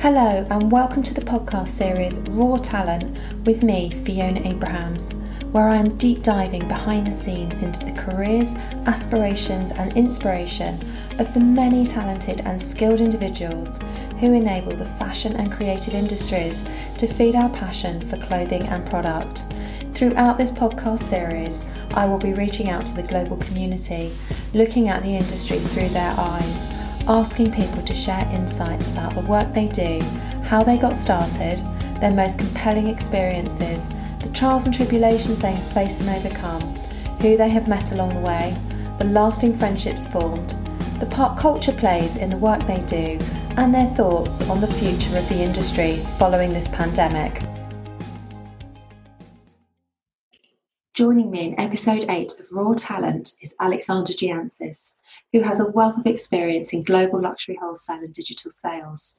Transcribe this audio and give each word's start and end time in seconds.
Hello, 0.00 0.46
and 0.48 0.72
welcome 0.72 1.02
to 1.02 1.12
the 1.12 1.20
podcast 1.20 1.68
series 1.68 2.20
Raw 2.20 2.56
Talent 2.56 3.14
with 3.44 3.62
me, 3.62 3.90
Fiona 3.90 4.40
Abrahams, 4.48 5.16
where 5.52 5.68
I 5.68 5.76
am 5.76 5.94
deep 5.98 6.22
diving 6.22 6.66
behind 6.66 7.06
the 7.06 7.12
scenes 7.12 7.62
into 7.62 7.84
the 7.84 7.92
careers, 7.92 8.54
aspirations, 8.86 9.72
and 9.72 9.94
inspiration 9.98 10.80
of 11.18 11.34
the 11.34 11.40
many 11.40 11.84
talented 11.84 12.40
and 12.46 12.58
skilled 12.58 13.02
individuals 13.02 13.78
who 14.20 14.32
enable 14.32 14.74
the 14.74 14.86
fashion 14.86 15.36
and 15.36 15.52
creative 15.52 15.92
industries 15.92 16.66
to 16.96 17.06
feed 17.06 17.36
our 17.36 17.50
passion 17.50 18.00
for 18.00 18.16
clothing 18.16 18.66
and 18.68 18.88
product. 18.88 19.44
Throughout 19.92 20.38
this 20.38 20.50
podcast 20.50 21.00
series, 21.00 21.66
I 21.90 22.06
will 22.06 22.16
be 22.16 22.32
reaching 22.32 22.70
out 22.70 22.86
to 22.86 22.96
the 22.96 23.02
global 23.02 23.36
community, 23.36 24.16
looking 24.54 24.88
at 24.88 25.02
the 25.02 25.14
industry 25.14 25.58
through 25.58 25.90
their 25.90 26.14
eyes 26.16 26.70
asking 27.08 27.52
people 27.52 27.82
to 27.82 27.94
share 27.94 28.28
insights 28.32 28.88
about 28.88 29.14
the 29.14 29.20
work 29.22 29.52
they 29.52 29.68
do, 29.68 30.00
how 30.42 30.62
they 30.62 30.78
got 30.78 30.96
started, 30.96 31.58
their 32.00 32.12
most 32.12 32.38
compelling 32.38 32.88
experiences, 32.88 33.88
the 34.20 34.30
trials 34.30 34.66
and 34.66 34.74
tribulations 34.74 35.40
they 35.40 35.52
have 35.52 35.72
faced 35.72 36.02
and 36.02 36.10
overcome, 36.10 36.62
who 37.20 37.36
they 37.36 37.48
have 37.48 37.68
met 37.68 37.92
along 37.92 38.14
the 38.14 38.20
way, 38.20 38.56
the 38.98 39.04
lasting 39.04 39.54
friendships 39.54 40.06
formed, 40.06 40.54
the 40.98 41.06
part 41.06 41.38
culture 41.38 41.72
plays 41.72 42.16
in 42.16 42.30
the 42.30 42.36
work 42.36 42.60
they 42.66 42.80
do, 42.80 43.18
and 43.56 43.74
their 43.74 43.86
thoughts 43.86 44.42
on 44.48 44.60
the 44.60 44.74
future 44.74 45.16
of 45.16 45.28
the 45.28 45.42
industry 45.42 45.96
following 46.18 46.52
this 46.52 46.68
pandemic. 46.68 47.42
Joining 50.94 51.30
me 51.30 51.46
in 51.46 51.60
episode 51.60 52.04
8 52.08 52.32
of 52.40 52.46
Raw 52.50 52.74
Talent 52.74 53.32
is 53.40 53.54
Alexander 53.60 54.12
Giancis, 54.12 54.94
who 55.32 55.40
has 55.40 55.60
a 55.60 55.70
wealth 55.70 55.98
of 55.98 56.06
experience 56.06 56.72
in 56.72 56.82
global 56.82 57.20
luxury 57.20 57.56
wholesale 57.60 57.98
and 57.98 58.12
digital 58.12 58.50
sales. 58.50 59.16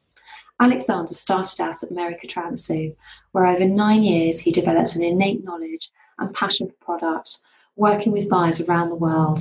Alexander 0.59 1.13
started 1.13 1.59
out 1.61 1.81
at 1.83 1.91
Mary 1.91 2.15
Katrantzou, 2.15 2.95
where 3.31 3.47
over 3.47 3.65
nine 3.65 4.03
years 4.03 4.39
he 4.39 4.51
developed 4.51 4.95
an 4.95 5.03
innate 5.03 5.43
knowledge 5.43 5.89
and 6.19 6.33
passion 6.35 6.67
for 6.67 6.85
product, 6.85 7.41
working 7.75 8.11
with 8.11 8.29
buyers 8.29 8.61
around 8.61 8.89
the 8.89 8.95
world. 8.95 9.39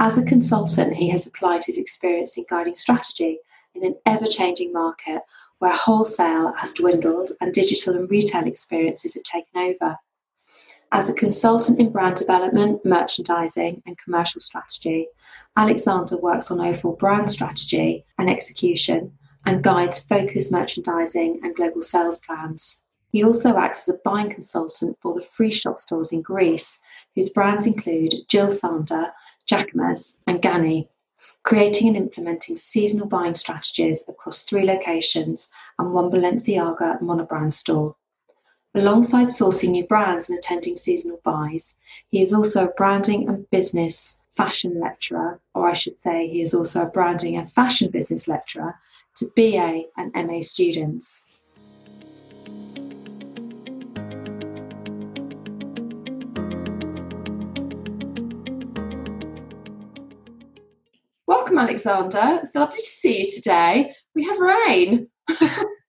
As 0.00 0.18
a 0.18 0.24
consultant, 0.24 0.94
he 0.94 1.08
has 1.10 1.26
applied 1.26 1.62
his 1.64 1.78
experience 1.78 2.36
in 2.36 2.44
guiding 2.48 2.74
strategy 2.74 3.38
in 3.74 3.84
an 3.84 3.94
ever 4.06 4.26
changing 4.26 4.72
market 4.72 5.22
where 5.58 5.72
wholesale 5.72 6.52
has 6.54 6.72
dwindled 6.72 7.30
and 7.40 7.54
digital 7.54 7.94
and 7.94 8.10
retail 8.10 8.46
experiences 8.46 9.14
have 9.14 9.22
taken 9.22 9.60
over. 9.60 9.96
As 10.90 11.08
a 11.08 11.14
consultant 11.14 11.78
in 11.78 11.92
brand 11.92 12.16
development, 12.16 12.84
merchandising, 12.84 13.82
and 13.86 13.96
commercial 13.96 14.40
strategy, 14.40 15.06
Alexander 15.56 16.16
works 16.16 16.50
on 16.50 16.60
overall 16.60 16.96
brand 16.96 17.28
strategy 17.28 18.04
and 18.18 18.30
execution 18.30 19.12
and 19.44 19.62
guides 19.62 20.02
focused 20.04 20.50
merchandising 20.50 21.40
and 21.42 21.54
global 21.54 21.82
sales 21.82 22.18
plans. 22.18 22.82
He 23.10 23.22
also 23.22 23.58
acts 23.58 23.86
as 23.86 23.94
a 23.94 23.98
buying 24.02 24.30
consultant 24.30 24.96
for 25.02 25.12
the 25.12 25.20
free 25.20 25.52
shop 25.52 25.78
stores 25.78 26.12
in 26.12 26.22
Greece, 26.22 26.80
whose 27.14 27.28
brands 27.28 27.66
include 27.66 28.14
Jill 28.28 28.48
Sander, 28.48 29.12
Jacquemus, 29.46 30.18
and 30.26 30.40
Ganni, 30.40 30.88
creating 31.42 31.88
and 31.88 31.96
implementing 31.98 32.56
seasonal 32.56 33.06
buying 33.06 33.34
strategies 33.34 34.02
across 34.08 34.44
three 34.44 34.64
locations 34.64 35.50
and 35.78 35.92
one 35.92 36.10
Balenciaga 36.10 37.02
monobrand 37.02 37.52
store. 37.52 37.94
Alongside 38.74 39.26
sourcing 39.26 39.72
new 39.72 39.86
brands 39.86 40.30
and 40.30 40.38
attending 40.38 40.76
seasonal 40.76 41.20
buys, 41.22 41.76
he 42.08 42.22
is 42.22 42.32
also 42.32 42.64
a 42.64 42.72
branding 42.72 43.28
and 43.28 43.50
business 43.50 44.18
fashion 44.30 44.80
lecturer, 44.80 45.38
or 45.54 45.68
I 45.68 45.74
should 45.74 46.00
say, 46.00 46.26
he 46.26 46.40
is 46.40 46.54
also 46.54 46.80
a 46.80 46.88
branding 46.88 47.36
and 47.36 47.52
fashion 47.52 47.90
business 47.90 48.28
lecturer 48.28 48.74
to 49.16 49.30
BA 49.36 49.82
and 49.98 50.26
MA 50.26 50.40
students. 50.40 51.22
Welcome, 61.26 61.58
Alexander. 61.58 62.40
It's 62.42 62.54
lovely 62.54 62.78
to 62.78 62.84
see 62.86 63.18
you 63.18 63.30
today. 63.34 63.94
We 64.14 64.24
have 64.24 64.38
rain. 64.38 65.08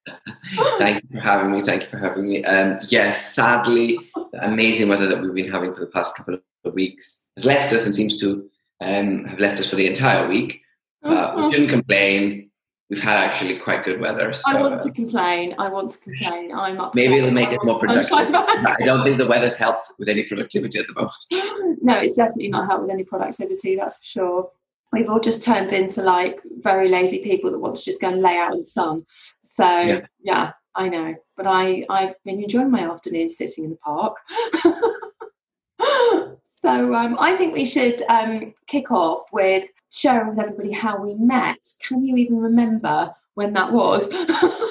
Thank 0.77 1.03
you 1.03 1.09
for 1.11 1.19
having 1.19 1.51
me. 1.51 1.61
Thank 1.61 1.83
you 1.83 1.87
for 1.89 1.97
having 1.97 2.27
me. 2.27 2.43
Um, 2.43 2.79
yes, 2.89 3.33
sadly, 3.33 3.99
the 4.15 4.45
amazing 4.45 4.89
weather 4.89 5.07
that 5.07 5.21
we've 5.21 5.33
been 5.33 5.51
having 5.51 5.73
for 5.73 5.79
the 5.81 5.87
past 5.87 6.15
couple 6.15 6.35
of 6.65 6.73
weeks 6.73 7.29
has 7.35 7.45
left 7.45 7.73
us 7.73 7.85
and 7.85 7.95
seems 7.95 8.19
to 8.19 8.49
um, 8.81 9.25
have 9.25 9.39
left 9.39 9.59
us 9.59 9.69
for 9.69 9.75
the 9.75 9.87
entire 9.87 10.27
week. 10.27 10.61
Uh, 11.03 11.33
we 11.35 11.51
shouldn't 11.51 11.69
complain. 11.69 12.49
We've 12.89 13.01
had 13.01 13.17
actually 13.17 13.57
quite 13.59 13.83
good 13.83 13.99
weather. 13.99 14.33
So, 14.33 14.51
I 14.51 14.61
want 14.61 14.81
to 14.81 14.91
complain. 14.91 15.55
I 15.57 15.69
want 15.69 15.91
to 15.91 15.99
complain. 15.99 16.51
I'm 16.53 16.79
upset. 16.79 16.95
Maybe 16.95 17.17
it'll 17.17 17.31
make 17.31 17.49
it 17.49 17.59
more 17.63 17.79
productive. 17.79 18.17
I 18.17 18.75
don't 18.83 19.03
think 19.03 19.17
the 19.17 19.27
weather's 19.27 19.55
helped 19.55 19.91
with 19.97 20.09
any 20.09 20.23
productivity 20.23 20.79
at 20.79 20.85
the 20.87 20.93
moment. 20.93 21.13
No, 21.85 21.97
it's 21.97 22.15
definitely 22.15 22.47
not 22.47 22.65
helped 22.67 22.83
with 22.83 22.91
any 22.91 23.03
productivity. 23.03 23.75
That's 23.75 23.97
for 23.97 24.05
sure 24.05 24.49
we've 24.93 25.09
all 25.09 25.19
just 25.19 25.43
turned 25.43 25.73
into 25.73 26.03
like 26.03 26.39
very 26.59 26.87
lazy 26.87 27.21
people 27.21 27.51
that 27.51 27.59
want 27.59 27.75
to 27.75 27.83
just 27.83 27.99
go 27.99 28.09
and 28.09 28.21
lay 28.21 28.37
out 28.37 28.53
in 28.53 28.59
the 28.59 28.65
sun. 28.65 29.05
So 29.41 29.65
yeah, 29.65 30.05
yeah 30.21 30.51
I 30.75 30.87
know. 30.87 31.15
But 31.35 31.47
I, 31.47 31.83
I've 31.89 32.15
been 32.23 32.41
enjoying 32.41 32.71
my 32.71 32.89
afternoon 32.89 33.27
sitting 33.27 33.65
in 33.65 33.71
the 33.71 33.75
park. 33.77 34.15
so 36.43 36.93
um, 36.93 37.17
I 37.19 37.35
think 37.35 37.53
we 37.53 37.65
should 37.65 38.01
um, 38.03 38.53
kick 38.67 38.91
off 38.91 39.23
with 39.33 39.67
sharing 39.91 40.29
with 40.29 40.39
everybody 40.39 40.71
how 40.71 41.01
we 41.01 41.15
met. 41.15 41.57
Can 41.85 42.05
you 42.05 42.15
even 42.17 42.37
remember 42.37 43.11
when 43.33 43.51
that 43.53 43.71
was? 43.71 44.13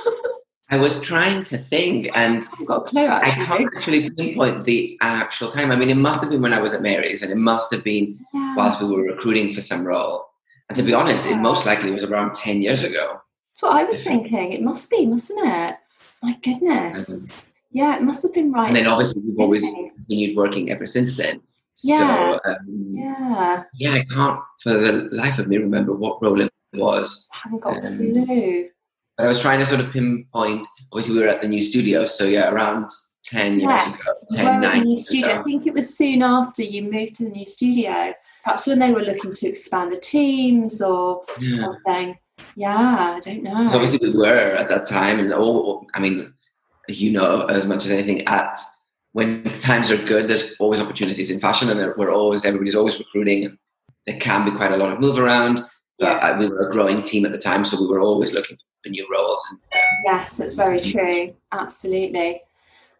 I 0.72 0.78
was 0.78 1.02
trying 1.02 1.44
to 1.44 1.58
think, 1.58 2.08
and 2.14 2.42
I've 2.58 2.66
got 2.66 2.76
a 2.78 2.80
clue. 2.80 3.04
Actually, 3.04 3.42
I 3.42 3.46
can't 3.46 3.76
actually 3.76 4.10
pinpoint 4.10 4.64
the 4.64 4.96
actual 5.02 5.52
time. 5.52 5.70
I 5.70 5.76
mean, 5.76 5.90
it 5.90 5.98
must 5.98 6.22
have 6.22 6.30
been 6.30 6.40
when 6.40 6.54
I 6.54 6.60
was 6.60 6.72
at 6.72 6.80
Mary's, 6.80 7.20
and 7.20 7.30
it 7.30 7.36
must 7.36 7.70
have 7.74 7.84
been 7.84 8.18
yeah. 8.32 8.56
whilst 8.56 8.80
we 8.80 8.88
were 8.88 9.02
recruiting 9.02 9.52
for 9.52 9.60
some 9.60 9.86
role. 9.86 10.24
And 10.70 10.76
to 10.76 10.82
be 10.82 10.94
honest, 10.94 11.26
yeah. 11.26 11.34
it 11.34 11.42
most 11.42 11.66
likely 11.66 11.90
was 11.90 12.04
around 12.04 12.34
ten 12.34 12.62
years 12.62 12.84
ago. 12.84 13.20
That's 13.50 13.62
what 13.62 13.76
I 13.76 13.84
was 13.84 14.02
thinking. 14.02 14.54
It 14.54 14.62
must 14.62 14.88
be, 14.88 15.04
mustn't 15.04 15.40
it? 15.44 15.76
My 16.22 16.38
goodness. 16.42 17.28
Um, 17.28 17.36
yeah, 17.72 17.96
it 17.96 18.02
must 18.02 18.22
have 18.22 18.32
been 18.32 18.50
right. 18.50 18.68
And 18.68 18.76
then 18.76 18.86
obviously 18.86 19.20
we've 19.20 19.40
always 19.40 19.70
continued 19.96 20.38
working 20.38 20.70
ever 20.70 20.86
since 20.86 21.18
then. 21.18 21.42
Yeah. 21.84 22.38
So, 22.44 22.50
um, 22.50 22.94
yeah. 22.96 23.64
Yeah, 23.74 23.92
I 23.92 24.04
can't 24.04 24.40
for 24.62 24.72
the 24.72 25.08
life 25.12 25.38
of 25.38 25.48
me 25.48 25.58
remember 25.58 25.92
what 25.92 26.22
role 26.22 26.40
it 26.40 26.50
was. 26.72 27.28
I 27.34 27.36
haven't 27.44 27.60
got 27.60 27.84
um, 27.84 28.00
a 28.00 28.24
clue. 28.24 28.68
I 29.22 29.28
was 29.28 29.40
trying 29.40 29.58
to 29.60 29.66
sort 29.66 29.80
of 29.80 29.92
pinpoint. 29.92 30.66
Obviously, 30.92 31.14
we 31.14 31.22
were 31.22 31.28
at 31.28 31.42
the 31.42 31.48
new 31.48 31.62
studio, 31.62 32.06
so 32.06 32.24
yeah, 32.24 32.50
around 32.50 32.90
ten 33.24 33.60
yes, 33.60 33.86
years 33.86 34.24
ago. 34.30 34.44
10, 34.44 34.60
the 34.60 34.84
new 34.84 34.96
studio. 34.96 35.32
Ago. 35.32 35.40
I 35.40 35.42
think 35.44 35.66
it 35.66 35.74
was 35.74 35.96
soon 35.96 36.22
after 36.22 36.62
you 36.62 36.90
moved 36.90 37.16
to 37.16 37.24
the 37.24 37.30
new 37.30 37.46
studio. 37.46 38.12
Perhaps 38.44 38.66
when 38.66 38.80
they 38.80 38.92
were 38.92 39.02
looking 39.02 39.32
to 39.32 39.48
expand 39.48 39.92
the 39.92 40.00
teams 40.00 40.82
or 40.82 41.22
yeah. 41.40 41.56
something. 41.56 42.18
Yeah, 42.56 43.16
I 43.16 43.20
don't 43.20 43.42
know. 43.42 43.68
Obviously, 43.70 44.08
we 44.08 44.16
were 44.16 44.56
at 44.56 44.68
that 44.68 44.86
time, 44.86 45.20
and 45.20 45.32
oh, 45.32 45.86
I 45.94 46.00
mean, 46.00 46.32
you 46.88 47.12
know 47.12 47.46
as 47.46 47.66
much 47.66 47.84
as 47.84 47.90
anything. 47.90 48.26
At 48.26 48.58
when 49.12 49.44
times 49.60 49.90
are 49.90 50.04
good, 50.04 50.28
there's 50.28 50.56
always 50.58 50.80
opportunities 50.80 51.30
in 51.30 51.38
fashion, 51.38 51.70
and 51.70 51.94
we're 51.96 52.12
always 52.12 52.44
everybody's 52.44 52.74
always 52.74 52.98
recruiting, 52.98 53.56
there 54.06 54.18
can 54.18 54.44
be 54.44 54.56
quite 54.56 54.72
a 54.72 54.76
lot 54.76 54.92
of 54.92 55.00
move 55.00 55.18
around. 55.18 55.60
Yeah. 56.02 56.38
we 56.38 56.48
were 56.48 56.68
a 56.68 56.72
growing 56.72 57.02
team 57.02 57.24
at 57.24 57.32
the 57.32 57.38
time, 57.38 57.64
so 57.64 57.80
we 57.80 57.86
were 57.86 58.00
always 58.00 58.32
looking 58.32 58.56
for 58.82 58.90
new 58.90 59.06
roles. 59.12 59.42
And, 59.50 59.58
um, 59.74 59.88
yes, 60.04 60.38
that's 60.38 60.54
very 60.54 60.80
true. 60.80 61.34
Absolutely. 61.52 62.42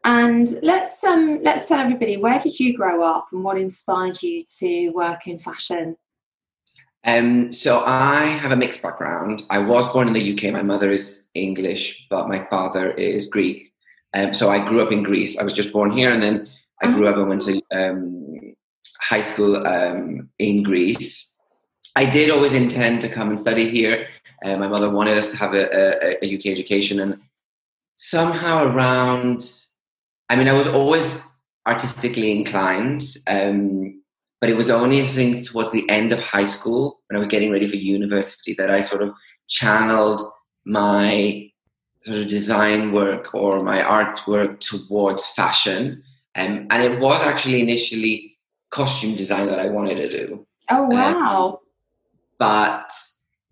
And 0.04 0.48
let's 0.62 1.04
um, 1.04 1.40
let's 1.42 1.68
tell 1.68 1.78
everybody 1.78 2.16
where 2.16 2.38
did 2.38 2.58
you 2.58 2.76
grow 2.76 3.02
up 3.02 3.28
and 3.32 3.44
what 3.44 3.56
inspired 3.56 4.20
you 4.22 4.42
to 4.58 4.90
work 4.90 5.26
in 5.28 5.38
fashion. 5.38 5.96
Um, 7.04 7.50
so 7.50 7.84
I 7.84 8.26
have 8.26 8.52
a 8.52 8.56
mixed 8.56 8.82
background. 8.82 9.42
I 9.50 9.58
was 9.58 9.90
born 9.92 10.08
in 10.08 10.14
the 10.14 10.32
UK. 10.34 10.52
My 10.52 10.62
mother 10.62 10.90
is 10.90 11.26
English, 11.34 12.06
but 12.10 12.28
my 12.28 12.44
father 12.46 12.92
is 12.92 13.28
Greek. 13.28 13.72
Um, 14.14 14.32
so 14.34 14.50
I 14.50 14.66
grew 14.68 14.82
up 14.82 14.92
in 14.92 15.02
Greece. 15.02 15.38
I 15.38 15.44
was 15.44 15.54
just 15.54 15.72
born 15.72 15.90
here, 15.90 16.12
and 16.12 16.22
then 16.22 16.48
I 16.80 16.92
grew 16.92 17.06
oh. 17.06 17.10
up 17.10 17.16
and 17.16 17.28
went 17.28 17.42
to 17.42 17.62
um, 17.72 18.54
high 19.00 19.20
school 19.20 19.66
um, 19.66 20.28
in 20.38 20.62
Greece. 20.62 21.31
I 21.94 22.06
did 22.06 22.30
always 22.30 22.54
intend 22.54 23.00
to 23.02 23.08
come 23.08 23.28
and 23.28 23.38
study 23.38 23.70
here. 23.70 24.06
Uh, 24.44 24.56
my 24.56 24.68
mother 24.68 24.90
wanted 24.90 25.18
us 25.18 25.30
to 25.30 25.36
have 25.36 25.54
a, 25.54 25.68
a, 25.72 26.18
a, 26.24 26.36
UK 26.36 26.46
education, 26.46 27.00
and 27.00 27.20
somehow 27.96 28.64
around, 28.64 29.48
I 30.28 30.36
mean, 30.36 30.48
I 30.48 30.54
was 30.54 30.66
always 30.66 31.22
artistically 31.66 32.32
inclined, 32.32 33.04
um, 33.26 34.02
but 34.40 34.50
it 34.50 34.56
was 34.56 34.70
only 34.70 35.00
I 35.00 35.04
think 35.04 35.46
towards 35.46 35.70
the 35.70 35.88
end 35.88 36.12
of 36.12 36.20
high 36.20 36.44
school 36.44 37.00
when 37.06 37.16
I 37.16 37.18
was 37.18 37.28
getting 37.28 37.52
ready 37.52 37.68
for 37.68 37.76
university 37.76 38.54
that 38.54 38.70
I 38.70 38.80
sort 38.80 39.02
of 39.02 39.12
channeled 39.48 40.22
my 40.64 41.48
sort 42.02 42.18
of 42.18 42.26
design 42.26 42.90
work 42.90 43.32
or 43.34 43.60
my 43.60 43.80
artwork 43.80 44.58
towards 44.60 45.26
fashion, 45.26 46.02
um, 46.34 46.66
and 46.70 46.82
it 46.82 47.00
was 47.00 47.20
actually 47.22 47.60
initially 47.60 48.38
costume 48.70 49.14
design 49.14 49.46
that 49.46 49.60
I 49.60 49.68
wanted 49.68 49.96
to 49.96 50.08
do. 50.08 50.46
Oh 50.70 50.84
um, 50.84 50.88
wow! 50.88 51.50
Um, 51.50 51.61
but 52.42 52.92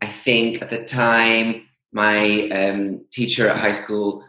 I 0.02 0.08
think 0.08 0.60
at 0.62 0.70
the 0.70 0.84
time 0.84 1.62
my 1.92 2.48
um, 2.48 3.04
teacher 3.12 3.48
at 3.48 3.56
high 3.56 3.70
school 3.70 4.24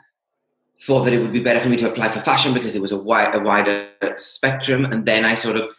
thought 0.84 1.06
that 1.06 1.14
it 1.14 1.20
would 1.20 1.34
be 1.34 1.40
better 1.40 1.60
for 1.60 1.68
me 1.68 1.78
to 1.78 1.90
apply 1.90 2.10
for 2.10 2.20
fashion 2.20 2.54
because 2.54 2.76
it 2.76 2.82
was 2.82 2.92
a, 2.92 2.98
wide, 2.98 3.34
a 3.34 3.40
wider 3.40 3.90
spectrum. 4.18 4.86
And 4.86 5.04
then 5.08 5.26
I 5.26 5.34
sort 5.34 5.58
of, 5.58 5.76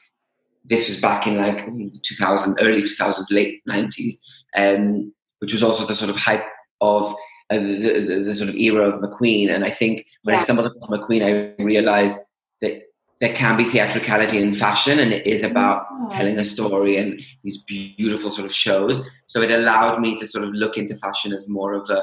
this 0.65 0.89
was 0.89 1.01
back 1.01 1.29
in 1.29 1.37
like 1.37 1.65
2000, 2.03 2.59
early 2.61 2.81
2000, 2.81 3.27
late 3.31 3.63
90s, 3.69 4.17
um, 4.57 5.15
which 5.39 5.53
was 5.53 5.63
also 5.63 5.87
the 5.87 5.95
sort 5.95 6.11
of 6.11 6.17
hype 6.17 6.45
of 6.81 7.15
uh, 7.51 7.59
the, 7.59 8.05
the, 8.09 8.25
the, 8.25 8.35
sort 8.35 8.49
of 8.49 8.57
era 8.57 8.91
of 8.91 9.01
McQueen. 9.01 9.49
And 9.49 9.65
I 9.65 9.71
think 9.71 10.05
when 10.25 10.35
yeah. 10.35 10.41
I 10.41 10.43
stumbled 10.43 10.67
upon 10.67 10.99
McQueen, 10.99 11.23
I 11.23 11.63
realized 11.63 12.19
that 12.63 12.83
there 13.23 13.33
can 13.33 13.57
be 13.57 13.63
theatricality 13.63 14.43
in 14.43 14.53
fashion 14.53 14.99
and 14.99 15.13
it 15.13 15.25
is 15.29 15.45
about 15.45 15.87
telling 16.11 16.37
a 16.39 16.45
story 16.45 16.97
and 16.97 17.23
these 17.45 17.59
beautiful 17.63 18.33
sort 18.33 18.45
of 18.45 18.53
shows. 18.53 19.01
So 19.27 19.41
it 19.43 19.53
allowed 19.53 20.01
me 20.01 20.19
to 20.19 20.27
sort 20.27 20.45
of 20.45 20.53
look 20.53 20.77
into 20.77 20.97
fashion 20.97 21.33
as 21.33 21.49
more 21.49 21.73
of 21.73 21.89
a 21.89 22.03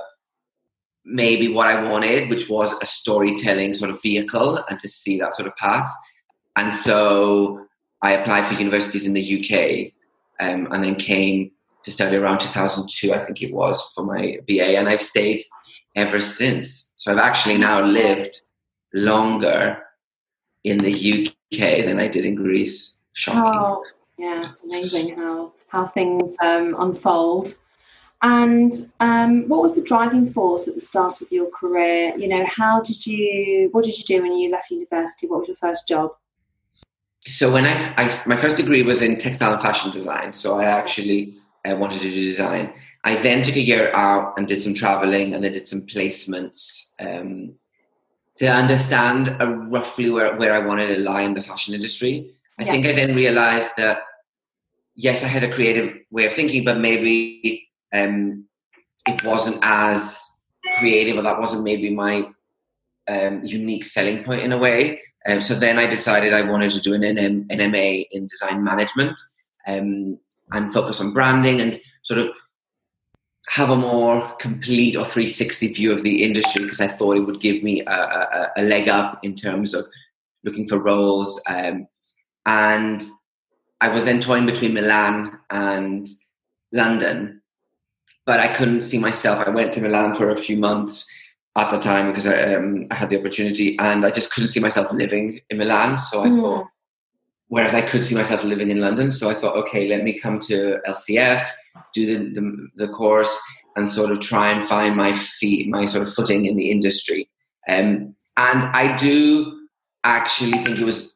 maybe 1.03 1.49
what 1.49 1.67
I 1.67 1.83
wanted, 1.83 2.29
which 2.29 2.47
was 2.47 2.73
a 2.81 2.85
storytelling 2.85 3.73
sort 3.73 3.91
of 3.91 4.01
vehicle 4.01 4.63
and 4.69 4.79
to 4.79 4.87
see 4.87 5.19
that 5.19 5.35
sort 5.35 5.49
of 5.49 5.57
path. 5.57 5.93
And 6.55 6.73
so 6.73 7.65
I 8.01 8.11
applied 8.11 8.47
for 8.47 8.53
universities 8.53 9.03
in 9.03 9.11
the 9.11 9.21
UK 9.21 9.91
um, 10.39 10.71
and 10.71 10.85
then 10.85 10.95
came 10.95 11.51
to 11.83 11.91
study 11.91 12.15
around 12.15 12.39
2002, 12.39 13.13
I 13.13 13.25
think 13.25 13.41
it 13.41 13.53
was, 13.53 13.91
for 13.93 14.05
my 14.05 14.37
BA. 14.47 14.77
And 14.77 14.87
I've 14.87 15.01
stayed 15.01 15.41
ever 15.97 16.21
since. 16.21 16.91
So 16.95 17.11
I've 17.11 17.17
actually 17.17 17.57
now 17.57 17.83
lived 17.83 18.37
longer 18.93 19.83
in 20.63 20.77
the 20.79 21.27
UK 21.51 21.85
than 21.85 21.99
I 21.99 22.07
did 22.07 22.25
in 22.25 22.35
Greece. 22.35 23.01
Shocking. 23.13 23.41
Oh, 23.45 23.83
yeah, 24.17 24.45
it's 24.45 24.63
amazing 24.63 25.15
how, 25.15 25.53
how 25.67 25.85
things 25.85 26.35
um, 26.41 26.75
unfold. 26.79 27.55
And 28.21 28.73
um, 28.99 29.47
what 29.47 29.61
was 29.61 29.75
the 29.75 29.81
driving 29.81 30.29
force 30.31 30.67
at 30.67 30.75
the 30.75 30.81
start 30.81 31.21
of 31.21 31.31
your 31.31 31.49
career? 31.51 32.13
You 32.17 32.27
know, 32.27 32.45
how 32.45 32.81
did 32.81 33.05
you, 33.07 33.69
what 33.71 33.85
did 33.85 33.97
you 33.97 34.03
do 34.03 34.21
when 34.21 34.33
you 34.33 34.51
left 34.51 34.71
university? 34.71 35.27
What 35.27 35.39
was 35.39 35.47
your 35.47 35.55
first 35.55 35.87
job? 35.87 36.11
So 37.25 37.51
when 37.51 37.65
I, 37.65 37.93
I 37.97 38.21
my 38.25 38.35
first 38.35 38.57
degree 38.57 38.81
was 38.81 39.01
in 39.01 39.17
textile 39.17 39.53
and 39.53 39.61
fashion 39.61 39.91
design. 39.91 40.33
So 40.33 40.59
I 40.59 40.65
actually 40.65 41.37
uh, 41.65 41.75
wanted 41.75 42.01
to 42.01 42.09
do 42.09 42.15
design. 42.15 42.73
I 43.03 43.15
then 43.15 43.41
took 43.41 43.55
a 43.55 43.61
year 43.61 43.91
out 43.93 44.33
and 44.37 44.47
did 44.47 44.61
some 44.61 44.73
traveling 44.73 45.33
and 45.33 45.43
then 45.43 45.53
did 45.53 45.67
some 45.67 45.81
placements 45.81 46.93
um, 46.99 47.53
to 48.39 48.47
understand 48.47 49.35
uh, 49.39 49.47
roughly 49.47 50.09
where, 50.09 50.35
where 50.37 50.53
I 50.53 50.65
wanted 50.65 50.95
to 50.95 51.01
lie 51.01 51.21
in 51.21 51.33
the 51.33 51.41
fashion 51.41 51.73
industry. 51.73 52.33
I 52.57 52.63
yeah. 52.63 52.71
think 52.71 52.85
I 52.85 52.93
then 52.93 53.15
realized 53.15 53.71
that 53.77 53.99
yes, 54.95 55.23
I 55.23 55.27
had 55.27 55.43
a 55.43 55.53
creative 55.53 55.97
way 56.09 56.25
of 56.25 56.33
thinking, 56.33 56.63
but 56.63 56.77
maybe 56.77 57.69
um, 57.93 58.45
it 59.07 59.23
wasn't 59.23 59.59
as 59.61 60.21
creative, 60.77 61.17
or 61.17 61.21
that 61.21 61.39
wasn't 61.39 61.63
maybe 61.63 61.89
my 61.89 62.23
um, 63.09 63.43
unique 63.43 63.83
selling 63.83 64.23
point 64.23 64.41
in 64.41 64.53
a 64.53 64.57
way. 64.57 65.01
Um, 65.27 65.41
so 65.41 65.53
then 65.53 65.77
I 65.77 65.87
decided 65.87 66.33
I 66.33 66.41
wanted 66.41 66.71
to 66.71 66.81
do 66.81 66.93
an, 66.93 67.03
an, 67.03 67.45
an 67.49 67.71
MA 67.71 68.03
in 68.11 68.27
design 68.27 68.63
management 68.63 69.19
um, 69.67 70.17
and 70.51 70.73
focus 70.73 71.01
on 71.01 71.13
branding 71.13 71.59
and 71.59 71.79
sort 72.03 72.19
of 72.19 72.31
have 73.49 73.69
a 73.69 73.75
more 73.75 74.31
complete 74.39 74.95
or 74.95 75.03
360 75.03 75.73
view 75.73 75.91
of 75.91 76.03
the 76.03 76.23
industry 76.23 76.63
because 76.63 76.79
I 76.79 76.87
thought 76.87 77.17
it 77.17 77.21
would 77.21 77.39
give 77.39 77.63
me 77.63 77.81
a, 77.81 77.91
a, 77.91 78.51
a, 78.57 78.63
leg 78.63 78.87
up 78.87 79.19
in 79.23 79.33
terms 79.33 79.73
of 79.73 79.85
looking 80.43 80.67
for 80.67 80.77
roles. 80.77 81.41
Um, 81.47 81.87
and 82.45 83.03
I 83.81 83.89
was 83.89 84.03
then 84.03 84.21
toying 84.21 84.45
between 84.45 84.73
Milan 84.73 85.39
and 85.49 86.07
London 86.71 87.39
but 88.29 88.39
I 88.39 88.53
couldn't 88.53 88.83
see 88.83 88.99
myself. 88.99 89.39
I 89.39 89.49
went 89.49 89.73
to 89.73 89.81
Milan 89.81 90.13
for 90.13 90.29
a 90.29 90.35
few 90.35 90.55
months 90.55 91.11
at 91.57 91.71
the 91.71 91.79
time 91.79 92.09
because 92.09 92.27
I, 92.27 92.53
um, 92.53 92.85
I 92.91 92.93
had 92.93 93.09
the 93.09 93.19
opportunity, 93.19 93.75
and 93.79 94.05
I 94.05 94.11
just 94.11 94.31
couldn't 94.31 94.49
see 94.49 94.59
myself 94.59 94.91
living 94.91 95.41
in 95.49 95.57
Milan. 95.57 95.97
So 95.97 96.21
I 96.21 96.27
mm. 96.27 96.39
thought, 96.39 96.67
whereas 97.49 97.73
I 97.73 97.81
could 97.81 98.05
see 98.05 98.15
myself 98.15 98.43
living 98.43 98.69
in 98.69 98.79
London, 98.79 99.11
so 99.11 99.29
I 99.29 99.33
thought, 99.33 99.55
okay, 99.57 99.87
let 99.87 100.03
me 100.03 100.19
come 100.19 100.39
to 100.41 100.79
LCF, 100.87 101.45
do 101.93 102.05
the, 102.05 102.39
the, 102.39 102.67
the 102.85 102.93
course, 102.93 103.39
and 103.75 103.87
sort 103.87 104.11
of 104.11 104.19
try 104.19 104.49
and 104.49 104.65
find 104.65 104.95
my 104.95 105.13
feet, 105.13 105.67
my 105.67 105.85
sort 105.85 106.07
of 106.07 106.13
footing 106.13 106.45
in 106.45 106.55
the 106.55 106.71
industry. 106.71 107.29
Um, 107.67 108.15
and 108.37 108.63
I 108.63 108.95
do 108.95 109.67
actually 110.03 110.63
think 110.63 110.79
it 110.79 110.85
was 110.85 111.13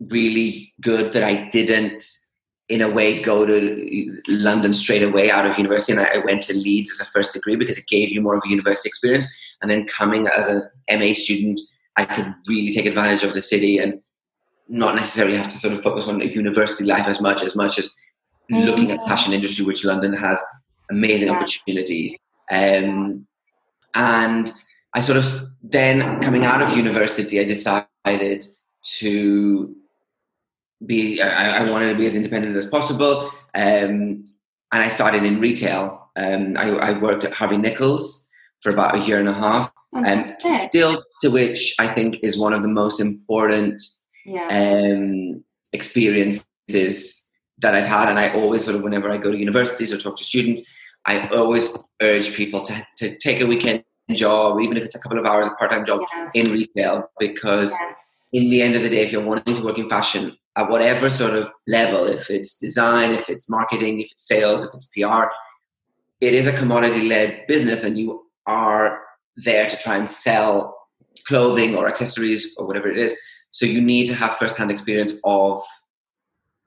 really 0.00 0.72
good 0.80 1.12
that 1.12 1.24
I 1.24 1.48
didn't 1.48 2.04
in 2.68 2.82
a 2.82 2.90
way 2.90 3.22
go 3.22 3.46
to 3.46 4.20
London 4.28 4.72
straight 4.72 5.02
away 5.02 5.30
out 5.30 5.46
of 5.46 5.56
university. 5.56 5.92
And 5.92 6.02
I 6.02 6.18
went 6.18 6.42
to 6.44 6.54
Leeds 6.54 6.90
as 6.90 7.00
a 7.00 7.10
first 7.10 7.32
degree 7.32 7.56
because 7.56 7.78
it 7.78 7.86
gave 7.88 8.10
you 8.10 8.20
more 8.20 8.36
of 8.36 8.42
a 8.44 8.48
university 8.48 8.88
experience. 8.88 9.26
And 9.62 9.70
then 9.70 9.86
coming 9.86 10.28
as 10.28 10.48
an 10.48 10.68
MA 10.90 11.14
student 11.14 11.60
I 11.98 12.04
could 12.04 12.32
really 12.46 12.72
take 12.72 12.86
advantage 12.86 13.24
of 13.24 13.34
the 13.34 13.42
city 13.42 13.78
and 13.78 14.00
not 14.68 14.94
necessarily 14.94 15.36
have 15.36 15.48
to 15.48 15.56
sort 15.56 15.74
of 15.74 15.82
focus 15.82 16.08
on 16.08 16.18
the 16.18 16.26
university 16.26 16.84
life 16.84 17.06
as 17.06 17.20
much 17.20 17.42
as 17.42 17.56
much 17.56 17.78
as 17.78 17.94
mm. 18.52 18.64
looking 18.64 18.90
at 18.90 19.04
fashion 19.04 19.32
industry 19.32 19.64
which 19.64 19.84
London 19.84 20.12
has 20.12 20.42
amazing 20.90 21.28
yeah. 21.28 21.34
opportunities 21.34 22.16
um, 22.50 23.26
and 23.94 24.52
I 24.94 25.00
sort 25.00 25.18
of 25.18 25.26
then 25.62 26.20
coming 26.20 26.44
out 26.44 26.62
of 26.62 26.76
university 26.76 27.40
I 27.40 27.44
decided 27.44 28.44
to 28.98 29.74
be 30.84 31.20
I, 31.20 31.64
I, 31.64 31.70
wanted 31.70 31.92
to 31.92 31.98
be 31.98 32.06
as 32.06 32.14
independent 32.14 32.56
as 32.56 32.66
possible 32.66 33.30
um, 33.54 34.24
and 34.72 34.82
i 34.82 34.88
started 34.88 35.24
in 35.24 35.40
retail 35.40 36.08
um, 36.16 36.54
I, 36.56 36.70
I, 36.70 36.98
worked 37.00 37.24
at 37.24 37.32
harvey 37.32 37.56
nichols 37.56 38.26
for 38.60 38.72
about 38.72 38.94
a 38.94 39.00
year 39.00 39.18
and 39.18 39.28
a 39.28 39.32
half 39.32 39.72
and 39.92 40.36
um, 40.44 40.68
still 40.68 41.02
to 41.22 41.30
which 41.30 41.74
i 41.80 41.86
think 41.86 42.20
is 42.22 42.38
one 42.38 42.52
of 42.52 42.62
the 42.62 42.68
most 42.68 43.00
important 43.00 43.82
yeah. 44.28 44.48
um, 44.48 45.42
experiences 45.72 47.24
that 47.58 47.74
i've 47.74 47.86
had 47.86 48.08
and 48.08 48.18
i 48.18 48.32
always 48.34 48.64
sort 48.64 48.76
of 48.76 48.82
whenever 48.82 49.10
i 49.10 49.16
go 49.16 49.30
to 49.30 49.38
universities 49.38 49.92
or 49.92 49.98
talk 49.98 50.16
to 50.16 50.24
students 50.24 50.62
i 51.06 51.28
always 51.28 51.76
urge 52.00 52.34
people 52.34 52.64
to, 52.64 52.86
to 52.96 53.16
take 53.18 53.40
a 53.40 53.46
weekend 53.46 53.82
job, 54.14 54.60
even 54.60 54.76
if 54.76 54.84
it's 54.84 54.94
a 54.94 54.98
couple 54.98 55.18
of 55.18 55.26
hours, 55.26 55.46
a 55.46 55.50
part 55.50 55.70
time 55.70 55.84
job 55.84 56.00
yes. 56.10 56.30
in 56.34 56.52
retail, 56.52 57.10
because 57.18 57.70
yes. 57.70 58.30
in 58.32 58.48
the 58.50 58.62
end 58.62 58.74
of 58.74 58.82
the 58.82 58.88
day, 58.88 59.04
if 59.04 59.12
you're 59.12 59.24
wanting 59.24 59.54
to 59.54 59.62
work 59.62 59.78
in 59.78 59.88
fashion, 59.88 60.36
at 60.56 60.68
whatever 60.68 61.08
sort 61.08 61.34
of 61.34 61.50
level, 61.66 62.06
if 62.06 62.30
it's 62.30 62.58
design, 62.58 63.12
if 63.12 63.28
it's 63.28 63.48
marketing, 63.48 64.00
if 64.00 64.10
it's 64.10 64.26
sales, 64.26 64.64
if 64.64 64.74
it's 64.74 64.86
PR, 64.86 65.26
it 66.20 66.34
is 66.34 66.46
a 66.46 66.52
commodity 66.52 67.02
led 67.02 67.46
business 67.46 67.84
and 67.84 67.96
you 67.96 68.24
are 68.46 69.02
there 69.36 69.68
to 69.68 69.76
try 69.76 69.96
and 69.96 70.08
sell 70.08 70.76
clothing 71.26 71.76
or 71.76 71.86
accessories 71.86 72.56
or 72.58 72.66
whatever 72.66 72.88
it 72.88 72.98
is. 72.98 73.14
So 73.50 73.66
you 73.66 73.80
need 73.80 74.06
to 74.06 74.14
have 74.14 74.36
first 74.36 74.56
hand 74.56 74.70
experience 74.70 75.20
of 75.24 75.62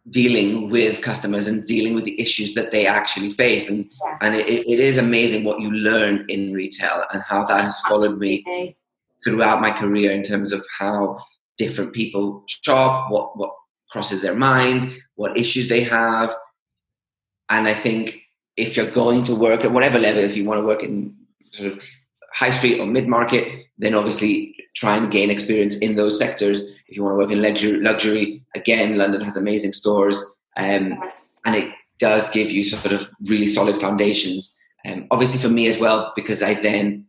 dealing 0.09 0.69
with 0.69 1.01
customers 1.01 1.47
and 1.47 1.65
dealing 1.65 1.93
with 1.93 2.05
the 2.05 2.19
issues 2.19 2.55
that 2.55 2.71
they 2.71 2.87
actually 2.87 3.29
face. 3.29 3.69
And, 3.69 3.85
yes. 3.85 4.17
and 4.21 4.35
it, 4.35 4.67
it 4.67 4.79
is 4.79 4.97
amazing 4.97 5.43
what 5.43 5.59
you 5.59 5.69
learn 5.71 6.25
in 6.27 6.53
retail 6.53 7.03
and 7.13 7.21
how 7.27 7.45
that 7.45 7.63
has 7.63 7.79
followed 7.81 8.17
me 8.17 8.75
throughout 9.23 9.61
my 9.61 9.71
career 9.71 10.11
in 10.11 10.23
terms 10.23 10.53
of 10.53 10.65
how 10.77 11.19
different 11.57 11.93
people 11.93 12.43
shop, 12.47 13.11
what, 13.11 13.37
what 13.37 13.53
crosses 13.91 14.21
their 14.21 14.35
mind, 14.35 14.91
what 15.15 15.37
issues 15.37 15.69
they 15.69 15.83
have. 15.83 16.33
And 17.49 17.67
I 17.67 17.73
think 17.73 18.17
if 18.57 18.75
you're 18.75 18.89
going 18.89 19.23
to 19.25 19.35
work 19.35 19.63
at 19.63 19.71
whatever 19.71 19.99
level, 19.99 20.23
if 20.23 20.35
you 20.35 20.45
want 20.45 20.59
to 20.59 20.65
work 20.65 20.81
in 20.81 21.15
sort 21.51 21.73
of 21.73 21.83
high 22.33 22.49
street 22.49 22.79
or 22.79 22.87
mid 22.87 23.07
market, 23.07 23.65
then 23.81 23.95
obviously 23.95 24.55
try 24.75 24.95
and 24.95 25.11
gain 25.11 25.29
experience 25.29 25.77
in 25.79 25.95
those 25.95 26.17
sectors. 26.17 26.61
If 26.87 26.95
you 26.95 27.03
want 27.03 27.15
to 27.15 27.17
work 27.17 27.31
in 27.31 27.41
luxury, 27.41 27.81
luxury 27.81 28.43
again, 28.55 28.97
London 28.97 29.21
has 29.21 29.35
amazing 29.35 29.73
stores, 29.73 30.17
um, 30.55 30.97
yes. 31.01 31.41
and 31.45 31.55
it 31.55 31.73
does 31.99 32.29
give 32.31 32.49
you 32.49 32.63
sort 32.63 32.93
of 32.93 33.07
really 33.27 33.47
solid 33.47 33.77
foundations. 33.77 34.55
Um, 34.85 35.07
obviously, 35.11 35.41
for 35.41 35.49
me 35.49 35.67
as 35.67 35.79
well, 35.79 36.13
because 36.15 36.41
I 36.41 36.53
then 36.53 37.05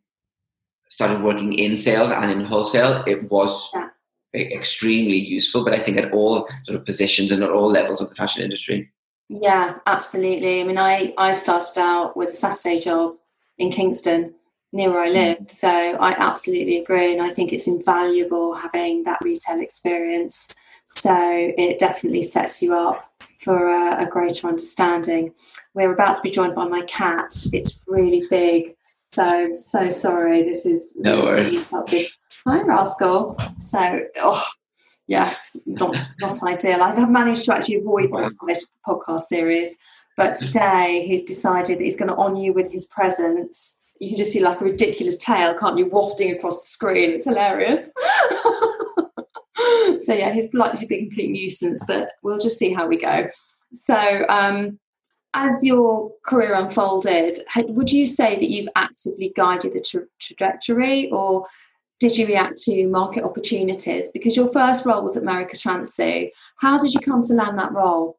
started 0.91 1.23
working 1.23 1.53
in 1.53 1.77
sales 1.77 2.11
and 2.11 2.31
in 2.31 2.45
wholesale, 2.45 3.05
it 3.07 3.31
was 3.31 3.71
yeah 3.75 3.89
extremely 4.35 5.17
useful, 5.17 5.65
but 5.65 5.75
I 5.75 5.79
think 5.79 5.99
at 5.99 6.13
all 6.13 6.49
sort 6.65 6.79
of 6.79 6.87
positions 6.87 7.33
and 7.33 7.43
at 7.43 7.51
all 7.51 7.71
levels 7.71 8.01
of 8.01 8.09
the 8.09 8.15
fashion 8.15 8.43
industry. 8.43 8.91
Yeah, 9.29 9.79
absolutely. 9.87 10.61
I 10.61 10.65
mean, 10.65 10.79
I, 10.79 11.15
I 11.19 11.33
started 11.33 11.79
out 11.79 12.17
with 12.17 12.31
a 12.31 12.33
Saturday 12.33 12.81
job 12.81 13.17
in 13.59 13.71
Kingston 13.71 14.35
near 14.73 14.91
where 14.91 15.03
I 15.03 15.09
mm. 15.09 15.15
lived. 15.15 15.51
So 15.51 15.69
I 15.69 16.13
absolutely 16.13 16.79
agree. 16.79 17.13
And 17.13 17.23
I 17.23 17.31
think 17.31 17.53
it's 17.53 17.69
invaluable 17.69 18.55
having 18.55 19.05
that 19.05 19.19
retail 19.23 19.61
experience. 19.61 20.55
So 20.87 21.15
it 21.17 21.79
definitely 21.79 22.23
sets 22.23 22.63
you 22.63 22.75
up 22.75 23.11
for 23.41 23.69
a, 23.69 24.03
a 24.03 24.07
greater 24.07 24.49
understanding. 24.49 25.33
We're 25.75 25.93
about 25.93 26.17
to 26.17 26.23
be 26.23 26.31
joined 26.31 26.55
by 26.55 26.67
my 26.67 26.83
cat. 26.83 27.33
It's 27.53 27.81
really 27.87 28.27
big. 28.31 28.75
So, 29.13 29.25
I'm 29.25 29.55
so 29.55 29.91
sorry. 29.91 30.43
This 30.43 30.65
is 30.65 30.97
no 30.97 31.21
worries. 31.21 31.69
Hi, 32.47 32.63
Rascal. 32.63 33.39
So, 33.61 34.01
oh, 34.17 34.45
yes, 35.07 35.57
not, 35.67 35.99
not 36.19 36.43
ideal. 36.45 36.83
I've 36.83 37.11
managed 37.11 37.45
to 37.45 37.55
actually 37.55 37.77
avoid 37.77 38.11
this 38.47 38.71
podcast 38.87 39.21
series, 39.21 39.77
but 40.17 40.35
today 40.35 41.05
he's 41.07 41.23
decided 41.23 41.79
that 41.79 41.85
he's 41.85 41.97
going 41.97 42.09
to 42.09 42.17
honour 42.17 42.41
you 42.41 42.55
with 42.55 42.73
his 42.73 42.87
presence, 42.87 43.82
you 44.03 44.09
can 44.09 44.17
just 44.17 44.33
see 44.33 44.41
like 44.41 44.61
a 44.61 44.65
ridiculous 44.65 45.17
tail, 45.17 45.55
can't 45.55 45.79
you, 45.79 45.87
wafting 45.87 46.33
across 46.33 46.57
the 46.57 46.67
screen? 46.67 47.13
It's 47.13 47.25
hilarious. 47.25 47.93
so 50.05 50.13
yeah, 50.13 50.33
he's 50.33 50.53
likely 50.53 50.81
to 50.81 50.87
be 50.89 50.97
a 50.97 51.07
complete 51.07 51.31
nuisance, 51.31 51.85
but 51.87 52.11
we'll 52.25 52.39
just 52.39 52.59
see 52.59 52.73
how 52.73 52.89
we 52.89 52.97
go. 52.97 53.29
So 53.73 54.25
um, 54.29 54.81
as 55.35 55.65
your 55.65 56.11
career 56.27 56.55
unfolded, 56.55 57.39
would 57.69 57.93
you 57.93 58.05
say 58.05 58.35
that 58.35 58.51
you've 58.51 58.69
actively 58.75 59.33
guided 59.37 59.73
the 59.73 59.81
tra- 59.81 60.07
trajectory, 60.21 61.09
or 61.13 61.47
did 62.01 62.19
you 62.19 62.27
react 62.27 62.59
to 62.63 62.89
market 62.89 63.23
opportunities? 63.23 64.09
Because 64.13 64.37
your 64.37 64.53
first 64.53 64.85
role 64.85 65.03
was 65.03 65.17
at 65.17 65.23
Mary 65.23 65.47
Katrantzou. 65.47 66.29
How 66.57 66.77
did 66.77 66.93
you 66.93 66.99
come 66.99 67.23
to 67.23 67.35
land 67.35 67.57
that 67.57 67.71
role? 67.71 68.19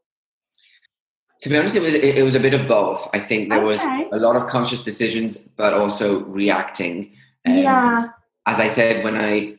To 1.43 1.49
be 1.49 1.57
honest, 1.57 1.75
it 1.75 1.81
was 1.81 1.93
it 1.93 2.23
was 2.23 2.35
a 2.35 2.39
bit 2.39 2.53
of 2.53 2.69
both. 2.69 3.09
I 3.13 3.19
think 3.19 3.49
there 3.49 3.59
okay. 3.59 3.67
was 3.67 3.83
a 4.13 4.15
lot 4.15 4.37
of 4.37 4.47
conscious 4.47 4.81
decisions, 4.81 5.37
but 5.37 5.73
also 5.73 6.23
reacting. 6.23 7.11
Um, 7.45 7.57
yeah. 7.57 8.07
As 8.45 8.61
I 8.61 8.69
said, 8.69 9.03
when 9.03 9.17
I 9.17 9.55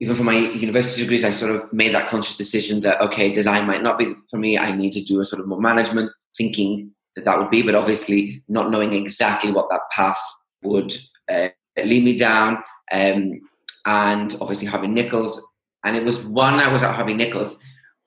even 0.00 0.14
for 0.14 0.24
my 0.24 0.36
university 0.36 1.00
degrees, 1.00 1.24
I 1.24 1.30
sort 1.30 1.54
of 1.54 1.72
made 1.72 1.94
that 1.94 2.08
conscious 2.08 2.36
decision 2.36 2.82
that 2.82 3.00
okay, 3.00 3.32
design 3.32 3.66
might 3.66 3.82
not 3.82 3.96
be 3.96 4.14
for 4.28 4.36
me. 4.36 4.58
I 4.58 4.76
need 4.76 4.92
to 4.92 5.00
do 5.00 5.20
a 5.20 5.24
sort 5.24 5.40
of 5.40 5.48
more 5.48 5.58
management 5.58 6.10
thinking 6.36 6.90
that 7.16 7.24
that 7.24 7.38
would 7.38 7.48
be, 7.48 7.62
but 7.62 7.74
obviously 7.74 8.42
not 8.48 8.70
knowing 8.70 8.92
exactly 8.92 9.50
what 9.50 9.70
that 9.70 9.88
path 9.90 10.20
would 10.62 10.94
uh, 11.32 11.48
lead 11.82 12.04
me 12.04 12.18
down. 12.18 12.58
Um, 12.92 13.40
and 13.86 14.36
obviously 14.42 14.66
Harvey 14.66 14.88
Nichols. 14.88 15.40
And 15.82 15.96
it 15.96 16.04
was 16.04 16.18
one 16.18 16.60
I 16.60 16.70
was 16.70 16.82
at 16.82 16.94
Harvey 16.94 17.14
Nichols 17.14 17.58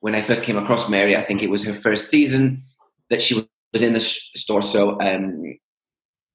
when 0.02 0.14
I 0.14 0.22
first 0.22 0.44
came 0.44 0.58
across 0.58 0.90
Mary. 0.90 1.18
I 1.18 1.24
think 1.24 1.42
it 1.42 1.50
was 1.50 1.66
her 1.66 1.74
first 1.74 2.12
season 2.12 2.64
that 3.14 3.22
she 3.22 3.36
was 3.36 3.82
in 3.82 3.94
the 3.94 4.00
store. 4.00 4.64
So, 4.64 5.00
um, 5.00 5.58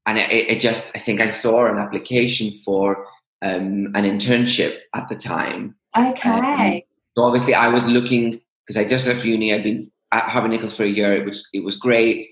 and 0.06 0.18
it, 0.18 0.30
it, 0.30 0.61
just, 0.61 0.92
I 0.94 1.00
think 1.00 1.20
I 1.20 1.30
saw 1.30 1.66
an 1.66 1.78
application 1.78 2.52
for 2.64 3.04
um, 3.42 3.90
an 3.94 4.04
internship 4.04 4.78
at 4.94 5.08
the 5.08 5.16
time. 5.16 5.75
Okay. 5.97 6.30
Um, 6.30 6.80
so 7.16 7.25
obviously 7.25 7.54
I 7.54 7.66
was 7.68 7.85
looking 7.87 8.40
because 8.64 8.76
I 8.76 8.87
just 8.87 9.08
left 9.08 9.25
uni. 9.25 9.52
I'd 9.52 9.64
been 9.64 9.90
at 10.12 10.23
Harvey 10.23 10.49
Nichols 10.49 10.76
for 10.76 10.85
a 10.85 10.88
year. 10.88 11.12
It 11.12 11.25
was 11.25 11.49
it 11.52 11.64
was 11.64 11.76
great, 11.76 12.28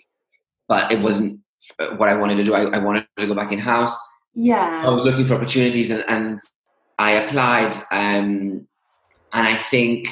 but 0.68 0.92
it 0.92 1.00
wasn't 1.00 1.40
what 1.96 2.08
I 2.08 2.14
wanted 2.14 2.36
to 2.36 2.44
do. 2.44 2.54
I, 2.54 2.62
I 2.76 2.78
wanted 2.78 3.06
to 3.18 3.26
go 3.26 3.34
back 3.34 3.50
in 3.50 3.58
house. 3.58 3.98
Yeah. 4.34 4.82
I 4.86 4.90
was 4.90 5.04
looking 5.04 5.26
for 5.26 5.34
opportunities 5.34 5.90
and, 5.90 6.04
and 6.08 6.40
I 6.98 7.10
applied. 7.12 7.74
Um, 7.90 8.68
and 9.32 9.48
I 9.48 9.56
think 9.56 10.08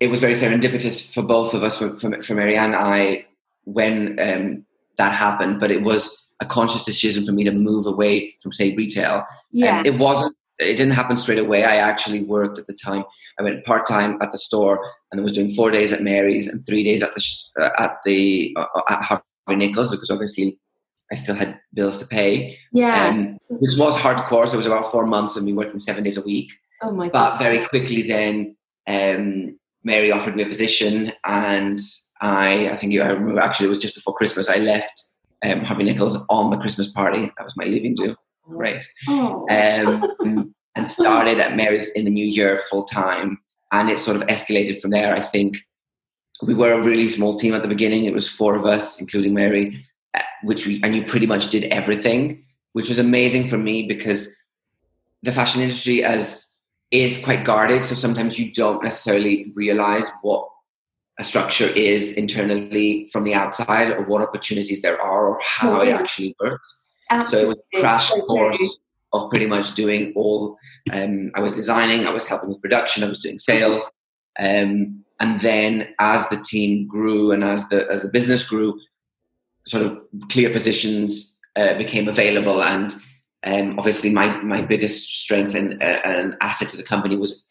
it 0.00 0.08
was 0.08 0.20
very 0.20 0.34
serendipitous 0.34 1.12
for 1.12 1.22
both 1.22 1.54
of 1.54 1.62
us, 1.62 1.76
for, 1.78 1.96
for, 1.98 2.22
for 2.22 2.34
Marianne 2.34 2.74
and 2.74 2.76
I, 2.76 3.26
when 3.64 4.18
um, 4.20 4.64
that 4.98 5.12
happened. 5.12 5.60
But 5.60 5.70
it 5.70 5.82
was 5.82 6.26
a 6.40 6.46
conscious 6.46 6.84
decision 6.84 7.24
for 7.24 7.32
me 7.32 7.44
to 7.44 7.52
move 7.52 7.86
away 7.86 8.34
from, 8.42 8.52
say, 8.52 8.74
retail. 8.74 9.24
Yeah. 9.52 9.80
Um, 9.80 9.86
it 9.86 9.98
wasn't 9.98 10.36
it 10.58 10.76
didn't 10.76 10.92
happen 10.92 11.16
straight 11.16 11.38
away. 11.38 11.64
I 11.64 11.76
actually 11.76 12.22
worked 12.22 12.58
at 12.58 12.66
the 12.66 12.74
time. 12.74 13.04
I 13.38 13.42
went 13.42 13.64
part 13.64 13.86
time 13.86 14.18
at 14.22 14.30
the 14.30 14.38
store, 14.38 14.84
and 15.10 15.20
I 15.20 15.24
was 15.24 15.32
doing 15.32 15.50
four 15.50 15.70
days 15.70 15.92
at 15.92 16.02
Mary's 16.02 16.48
and 16.48 16.64
three 16.64 16.84
days 16.84 17.02
at 17.02 17.14
the 17.14 17.24
uh, 17.60 17.70
at 17.78 17.96
the 18.04 18.56
uh, 18.56 18.80
at 18.88 19.02
Harvey 19.02 19.56
Nichols 19.56 19.90
because 19.90 20.10
obviously 20.10 20.58
I 21.10 21.16
still 21.16 21.34
had 21.34 21.58
bills 21.72 21.98
to 21.98 22.06
pay. 22.06 22.56
Yeah, 22.72 23.08
um, 23.08 23.38
which 23.50 23.76
was 23.76 23.96
hardcore. 23.96 24.46
So 24.46 24.54
it 24.54 24.58
was 24.58 24.66
about 24.66 24.90
four 24.90 25.06
months 25.06 25.36
of 25.36 25.42
me 25.42 25.52
working 25.52 25.78
seven 25.78 26.04
days 26.04 26.16
a 26.16 26.22
week. 26.22 26.50
Oh 26.82 26.92
my! 26.92 27.08
But 27.08 27.30
God. 27.30 27.38
very 27.38 27.66
quickly 27.66 28.02
then, 28.02 28.56
um, 28.86 29.58
Mary 29.82 30.12
offered 30.12 30.36
me 30.36 30.44
a 30.44 30.48
position, 30.48 31.12
and 31.24 31.80
I 32.20 32.68
I 32.70 32.76
think 32.76 32.92
you, 32.92 33.02
I 33.02 33.08
remember 33.08 33.40
actually 33.40 33.66
it 33.66 33.70
was 33.70 33.78
just 33.78 33.94
before 33.94 34.14
Christmas. 34.14 34.48
I 34.48 34.56
left 34.56 35.02
um, 35.44 35.60
Harvey 35.60 35.84
Nichols 35.84 36.16
on 36.28 36.50
the 36.50 36.56
Christmas 36.56 36.90
party. 36.90 37.32
That 37.36 37.44
was 37.44 37.56
my 37.56 37.64
leaving 37.64 37.94
do 37.94 38.16
great. 38.48 38.84
Oh. 39.08 39.46
Um, 39.50 40.54
and 40.76 40.90
started 40.90 41.40
at 41.40 41.56
Mary's 41.56 41.90
in 41.92 42.04
the 42.04 42.10
new 42.10 42.26
year 42.26 42.58
full 42.70 42.84
time. 42.84 43.38
And 43.72 43.90
it 43.90 43.98
sort 43.98 44.16
of 44.16 44.26
escalated 44.28 44.80
from 44.80 44.90
there. 44.90 45.14
I 45.14 45.20
think 45.20 45.56
we 46.42 46.54
were 46.54 46.72
a 46.72 46.82
really 46.82 47.08
small 47.08 47.38
team 47.38 47.54
at 47.54 47.62
the 47.62 47.68
beginning. 47.68 48.04
It 48.04 48.14
was 48.14 48.28
four 48.28 48.54
of 48.54 48.66
us, 48.66 49.00
including 49.00 49.34
Mary, 49.34 49.84
uh, 50.14 50.20
which 50.42 50.66
we, 50.66 50.80
and 50.82 50.94
you 50.94 51.04
pretty 51.04 51.26
much 51.26 51.50
did 51.50 51.64
everything, 51.64 52.44
which 52.72 52.88
was 52.88 52.98
amazing 52.98 53.48
for 53.48 53.58
me 53.58 53.86
because 53.86 54.34
the 55.22 55.32
fashion 55.32 55.62
industry 55.62 56.04
as 56.04 56.50
is 56.90 57.22
quite 57.24 57.44
guarded. 57.44 57.84
So 57.84 57.94
sometimes 57.94 58.38
you 58.38 58.52
don't 58.52 58.82
necessarily 58.82 59.52
realize 59.56 60.08
what 60.22 60.48
a 61.18 61.24
structure 61.24 61.68
is 61.68 62.12
internally 62.14 63.08
from 63.12 63.24
the 63.24 63.34
outside 63.34 63.90
or 63.90 64.02
what 64.04 64.22
opportunities 64.22 64.82
there 64.82 65.00
are 65.00 65.28
or 65.28 65.40
how 65.42 65.80
it 65.80 65.90
actually 65.90 66.34
works. 66.40 66.88
Absolutely. 67.10 67.40
So 67.40 67.46
it 67.46 67.48
was 67.48 67.58
a 67.74 67.80
crash 67.80 68.10
course 68.26 68.78
of 69.12 69.30
pretty 69.30 69.46
much 69.46 69.74
doing 69.74 70.12
all. 70.16 70.58
Um, 70.92 71.30
I 71.34 71.40
was 71.40 71.52
designing, 71.52 72.06
I 72.06 72.10
was 72.10 72.26
helping 72.26 72.48
with 72.48 72.60
production, 72.60 73.04
I 73.04 73.08
was 73.08 73.20
doing 73.20 73.38
sales, 73.38 73.84
um, 74.38 75.04
and 75.20 75.40
then 75.40 75.88
as 76.00 76.28
the 76.28 76.38
team 76.38 76.88
grew 76.88 77.30
and 77.30 77.44
as 77.44 77.68
the 77.68 77.86
as 77.88 78.02
the 78.02 78.08
business 78.08 78.46
grew, 78.46 78.80
sort 79.66 79.86
of 79.86 79.98
clear 80.30 80.50
positions 80.50 81.36
uh, 81.54 81.78
became 81.78 82.08
available, 82.08 82.62
and 82.62 82.92
um, 83.44 83.78
obviously 83.78 84.10
my 84.10 84.42
my 84.42 84.62
biggest 84.62 85.14
strength 85.14 85.54
and 85.54 85.80
uh, 85.80 86.00
an 86.04 86.36
asset 86.40 86.68
to 86.70 86.76
the 86.76 86.82
company 86.82 87.16
was 87.16 87.46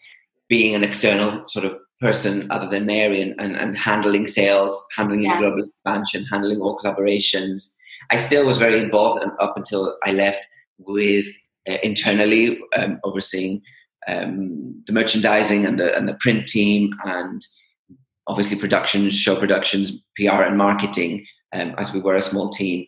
being 0.49 0.75
an 0.75 0.83
external 0.83 1.47
sort 1.47 1.65
of 1.65 1.77
person 2.03 2.51
other 2.51 2.67
than 2.67 2.85
Mary 2.85 3.21
and, 3.21 3.39
and, 3.39 3.55
and 3.55 3.77
handling 3.77 4.27
sales, 4.27 4.85
handling 4.95 5.23
yes. 5.23 5.39
global 5.39 5.63
expansion, 5.63 6.25
handling 6.25 6.59
all 6.59 6.77
collaborations, 6.77 7.73
I 8.11 8.17
still 8.17 8.45
was 8.45 8.57
very 8.57 8.77
involved 8.77 9.23
up 9.39 9.55
until 9.55 9.97
I 10.03 10.11
left 10.11 10.41
with 10.77 11.25
uh, 11.69 11.77
internally 11.81 12.59
um, 12.75 12.99
overseeing 13.03 13.61
um, 14.07 14.83
the 14.85 14.93
merchandising 14.93 15.65
and 15.65 15.79
the 15.79 15.95
and 15.95 16.09
the 16.09 16.17
print 16.19 16.47
team 16.47 16.91
and 17.05 17.41
obviously 18.27 18.57
productions, 18.57 19.13
show 19.13 19.35
productions, 19.37 19.93
PR 20.17 20.43
and 20.43 20.57
marketing 20.57 21.25
um, 21.53 21.73
as 21.77 21.93
we 21.93 21.99
were 21.99 22.15
a 22.15 22.21
small 22.21 22.49
team. 22.51 22.85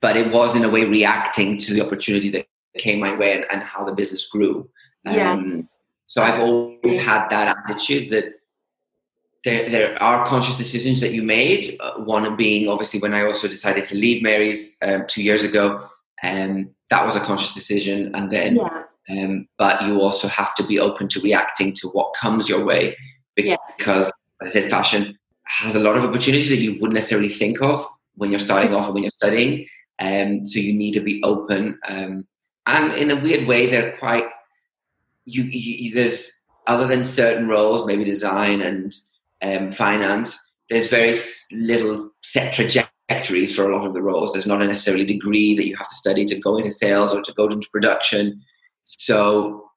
But 0.00 0.16
it 0.16 0.32
was 0.32 0.54
in 0.54 0.64
a 0.64 0.68
way 0.68 0.84
reacting 0.84 1.58
to 1.58 1.72
the 1.72 1.84
opportunity 1.84 2.30
that 2.30 2.46
came 2.76 3.00
my 3.00 3.16
way 3.16 3.32
and, 3.32 3.46
and 3.50 3.62
how 3.62 3.84
the 3.84 3.94
business 3.94 4.28
grew. 4.28 4.68
Um, 5.06 5.14
yes. 5.14 5.78
So 6.06 6.22
I've 6.22 6.40
always 6.40 7.00
had 7.00 7.28
that 7.28 7.56
attitude 7.58 8.10
that 8.10 8.34
there, 9.44 9.68
there 9.70 10.02
are 10.02 10.26
conscious 10.26 10.56
decisions 10.56 11.00
that 11.00 11.12
you 11.12 11.22
made. 11.22 11.76
Uh, 11.80 11.94
one 11.98 12.36
being 12.36 12.68
obviously 12.68 13.00
when 13.00 13.14
I 13.14 13.24
also 13.24 13.48
decided 13.48 13.84
to 13.86 13.96
leave 13.96 14.22
Mary's 14.22 14.76
um, 14.82 15.04
two 15.06 15.22
years 15.22 15.44
ago, 15.44 15.88
and 16.22 16.66
um, 16.66 16.70
that 16.90 17.04
was 17.04 17.16
a 17.16 17.20
conscious 17.20 17.52
decision. 17.52 18.14
And 18.14 18.30
then, 18.30 18.56
yeah. 18.56 18.82
um, 19.10 19.48
but 19.58 19.82
you 19.82 20.00
also 20.00 20.28
have 20.28 20.54
to 20.56 20.66
be 20.66 20.78
open 20.78 21.08
to 21.08 21.20
reacting 21.20 21.74
to 21.74 21.88
what 21.88 22.14
comes 22.14 22.48
your 22.48 22.64
way 22.64 22.96
because, 23.36 24.06
yes. 24.06 24.10
as 24.42 24.48
I 24.48 24.50
said, 24.50 24.70
fashion 24.70 25.18
has 25.44 25.76
a 25.76 25.80
lot 25.80 25.96
of 25.96 26.04
opportunities 26.04 26.48
that 26.48 26.58
you 26.58 26.72
wouldn't 26.72 26.94
necessarily 26.94 27.28
think 27.28 27.62
of 27.62 27.84
when 28.14 28.30
you're 28.30 28.38
starting 28.40 28.74
off 28.74 28.88
or 28.88 28.92
when 28.92 29.04
you're 29.04 29.12
studying. 29.12 29.66
Um, 29.98 30.44
so 30.44 30.58
you 30.58 30.72
need 30.72 30.92
to 30.92 31.00
be 31.00 31.22
open. 31.22 31.78
Um, 31.86 32.26
and 32.66 32.92
in 32.94 33.10
a 33.10 33.16
weird 33.16 33.46
way, 33.46 33.66
they're 33.66 33.96
quite. 33.98 34.24
You, 35.26 35.44
you 35.44 35.94
there's 35.94 36.32
other 36.66 36.86
than 36.86 37.04
certain 37.04 37.48
roles, 37.48 37.86
maybe 37.86 38.04
design 38.04 38.60
and 38.60 38.92
um, 39.42 39.72
finance, 39.72 40.38
there's 40.68 40.88
very 40.88 41.14
little 41.52 42.10
set 42.22 42.52
trajectories 42.52 43.54
for 43.54 43.68
a 43.68 43.76
lot 43.76 43.86
of 43.86 43.94
the 43.94 44.02
roles. 44.02 44.32
There's 44.32 44.46
not 44.46 44.62
a 44.62 44.66
necessarily 44.66 45.04
degree 45.04 45.56
that 45.56 45.66
you 45.66 45.76
have 45.76 45.88
to 45.88 45.94
study 45.94 46.24
to 46.24 46.40
go 46.40 46.56
into 46.56 46.70
sales 46.70 47.14
or 47.14 47.22
to 47.22 47.32
go 47.34 47.46
into 47.46 47.68
production. 47.70 48.40
So 48.84 49.70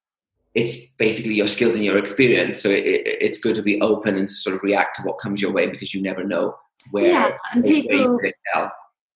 it's 0.56 0.89
basically 0.94 1.36
your 1.36 1.48
skills 1.48 1.75
and 1.75 1.84
your 1.84 1.98
experience. 1.98 2.62
So 2.62 2.70
it, 2.70 2.84
it's 2.86 3.38
good 3.38 3.56
to 3.56 3.62
be 3.62 3.79
open 3.82 4.15
and 4.15 4.27
to 4.27 4.34
sort 4.34 4.56
of 4.56 4.63
react 4.63 4.96
to 4.96 5.03
what 5.03 5.20
comes 5.20 5.41
your 5.41 5.51
way 5.51 5.68
because 5.68 5.94
you 5.94 6.01
never 6.01 6.24
know 6.24 6.56
where, 6.91 7.12
yeah, 7.12 7.32
and 7.53 7.63
people, 7.63 8.18
where 8.18 8.34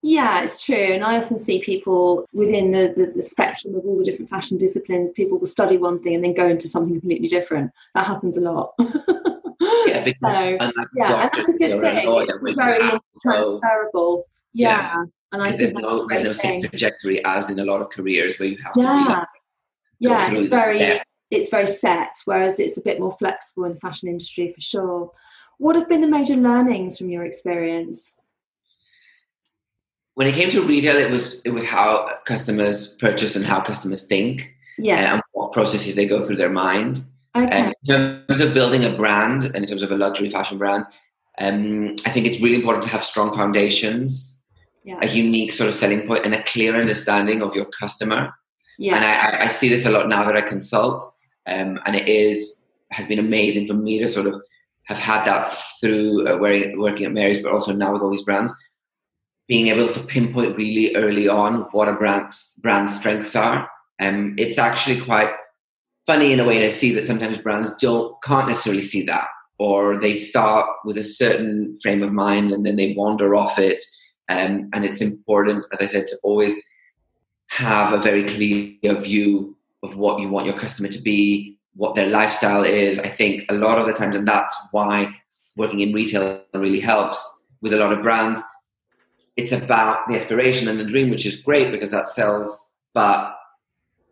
yeah, 0.06 0.44
it's 0.44 0.66
true. 0.66 0.76
And 0.76 1.02
I 1.02 1.18
often 1.18 1.38
see 1.38 1.62
people 1.62 2.28
within 2.34 2.72
the, 2.72 2.94
the, 2.96 3.14
the, 3.16 3.24
spectrum 3.24 3.74
of 3.74 3.86
all 3.86 3.98
the 3.98 4.04
different 4.04 4.30
fashion 4.30 4.58
disciplines, 4.58 5.12
people 5.12 5.40
will 5.40 5.48
study 5.48 5.78
one 5.78 6.04
thing 6.04 6.14
and 6.14 6.24
then 6.24 6.34
go 6.34 6.46
into 6.46 6.68
something 6.68 7.00
completely 7.00 7.30
different. 7.30 7.72
That 7.96 8.06
happens 8.06 8.36
a 8.36 8.42
lot. 8.42 8.74
yeah, 9.88 10.04
because 10.04 10.20
so, 10.22 10.84
yeah, 10.98 11.08
that's 11.08 11.48
a 11.48 11.54
good 11.54 11.82
thing. 11.82 12.06
It's 12.06 12.56
very 12.58 13.00
transferable. 13.22 14.28
Yeah. 14.52 14.78
yeah. 14.78 15.04
And 15.32 15.42
I 15.42 15.52
think 15.54 15.60
there's 15.60 15.74
no, 15.74 16.06
there's 16.08 16.24
no 16.26 16.34
safe 16.34 16.70
trajectory 16.70 17.24
as 17.24 17.50
in 17.50 17.60
a 17.60 17.66
lot 17.66 17.82
of 17.82 17.90
careers 17.90 18.38
where 18.38 18.50
you 18.50 18.58
have 18.62 18.74
yeah. 18.76 19.24
yeah, 20.00 20.32
it's 20.32 20.50
very 20.50 21.00
it's 21.32 21.50
very 21.50 21.66
set, 21.66 22.14
whereas 22.26 22.60
it's 22.60 22.78
a 22.78 22.82
bit 22.82 23.00
more 23.00 23.14
flexible 23.14 23.64
in 23.64 23.76
the 23.76 23.80
fashion 23.80 24.10
industry 24.10 24.52
for 24.52 24.62
sure. 24.62 25.12
What 25.60 25.78
have 25.78 25.88
been 25.88 26.02
the 26.02 26.08
major 26.08 26.36
learnings 26.36 26.98
from 26.98 27.10
your 27.10 27.24
experience? 27.24 28.16
When 30.16 30.28
it 30.28 30.36
came 30.36 30.50
to 30.52 30.62
retail, 30.62 30.98
it 30.98 31.10
was 31.10 31.42
it 31.44 31.50
was 31.50 31.66
how 31.66 32.18
customers 32.26 32.94
purchase 32.96 33.36
and 33.36 33.46
how 33.46 33.62
customers 33.62 34.06
think, 34.06 34.50
yes. 34.78 35.14
and 35.14 35.22
what 35.32 35.54
processes 35.54 35.96
they 35.96 36.06
go 36.06 36.26
through 36.26 36.38
their 36.38 36.52
mind. 36.52 37.02
Okay. 37.36 37.66
in 37.66 37.74
terms 37.88 38.42
of 38.42 38.54
building 38.54 38.86
a 38.86 38.96
brand 38.96 39.46
and 39.46 39.56
in 39.56 39.66
terms 39.66 39.82
of 39.82 39.90
a 39.92 39.96
luxury 39.98 40.30
fashion 40.30 40.60
brand, 40.60 40.86
um, 41.40 41.96
I 42.06 42.12
think 42.12 42.28
it's 42.28 42.40
really 42.40 42.58
important 42.58 42.84
to 42.84 42.90
have 42.90 43.04
strong 43.04 43.34
foundations. 43.34 44.40
yeah. 44.84 45.00
a 45.02 45.08
unique 45.08 45.52
sort 45.52 45.70
of 45.70 45.76
selling 45.76 46.06
point 46.06 46.26
and 46.26 46.36
a 46.36 46.44
clear 46.44 46.80
understanding 46.80 47.42
of 47.42 47.56
your 47.56 47.66
customer. 47.66 48.34
yeah. 48.78 48.96
And 48.96 49.06
I, 49.06 49.46
I 49.46 49.48
see 49.48 49.70
this 49.70 49.86
a 49.86 49.92
lot 49.92 50.08
now 50.08 50.26
that 50.26 50.36
I 50.36 50.42
consult, 50.42 51.04
um, 51.48 51.80
and 51.86 51.96
it 51.96 52.08
is 52.08 52.62
has 52.92 53.08
been 53.08 53.20
amazing 53.20 53.66
for 53.68 53.74
me 53.74 53.98
to 54.00 54.08
sort 54.08 54.28
of 54.28 54.42
have 54.84 55.00
had 55.00 55.26
that 55.26 55.46
through 55.82 56.28
uh, 56.28 56.38
wearing, 56.38 56.78
working 56.78 57.06
at 57.06 57.12
Mary's, 57.12 57.42
but 57.42 57.52
also 57.52 57.74
now 57.74 57.94
with 57.94 58.02
all 58.02 58.12
these 58.12 58.24
brands, 58.24 58.54
being 59.54 59.68
able 59.68 59.88
to 59.88 60.00
pinpoint 60.06 60.58
really 60.58 60.96
early 60.96 61.28
on 61.28 61.68
what 61.74 61.88
a 61.88 61.94
brand's 61.94 62.56
brand 62.64 62.90
strengths 62.90 63.36
are. 63.36 63.70
Um, 64.02 64.34
it's 64.36 64.58
actually 64.58 65.00
quite 65.02 65.30
funny 66.08 66.34
in 66.34 66.40
a 66.40 66.44
way 66.44 66.58
to 66.58 66.72
see 66.72 66.92
that 66.96 67.06
sometimes 67.06 67.38
brands 67.38 67.70
don't 67.76 68.16
can't 68.24 68.48
necessarily 68.48 68.82
see 68.82 69.06
that, 69.06 69.28
or 69.60 70.02
they 70.02 70.16
start 70.16 70.68
with 70.86 70.98
a 70.98 71.04
certain 71.04 71.78
frame 71.84 72.02
of 72.02 72.12
mind 72.12 72.52
and 72.52 72.66
then 72.66 72.78
they 72.78 72.96
wander 72.98 73.36
off 73.36 73.60
it. 73.60 73.86
Um, 74.28 74.72
and 74.74 74.86
it's 74.86 75.02
important, 75.02 75.66
as 75.72 75.82
I 75.82 75.86
said, 75.86 76.08
to 76.08 76.18
always 76.24 76.56
have 77.50 77.94
a 77.94 78.02
very 78.02 78.24
clear 78.24 78.96
view 79.00 79.56
of 79.84 79.96
what 79.96 80.20
you 80.20 80.30
want 80.30 80.48
your 80.48 80.58
customer 80.58 80.90
to 80.90 81.00
be, 81.00 81.60
what 81.76 81.94
their 81.94 82.08
lifestyle 82.08 82.64
is. 82.64 82.98
I 82.98 83.10
think 83.10 83.44
a 83.50 83.54
lot 83.54 83.78
of 83.78 83.86
the 83.86 83.94
times, 83.94 84.16
and 84.16 84.28
that's 84.28 84.58
why 84.72 85.16
working 85.58 85.82
in 85.82 85.94
retail 85.94 86.42
really 86.56 86.80
helps 86.80 87.20
with 87.62 87.74
a 87.74 87.78
lot 87.78 87.94
of 87.94 88.02
brands. 88.02 88.42
It's 89.36 89.52
about 89.52 90.08
the 90.08 90.16
aspiration 90.16 90.68
and 90.68 90.80
the 90.80 90.86
dream, 90.86 91.10
which 91.10 91.26
is 91.26 91.42
great 91.42 91.72
because 91.72 91.90
that 91.92 92.08
sells, 92.08 92.72
but 92.94 93.36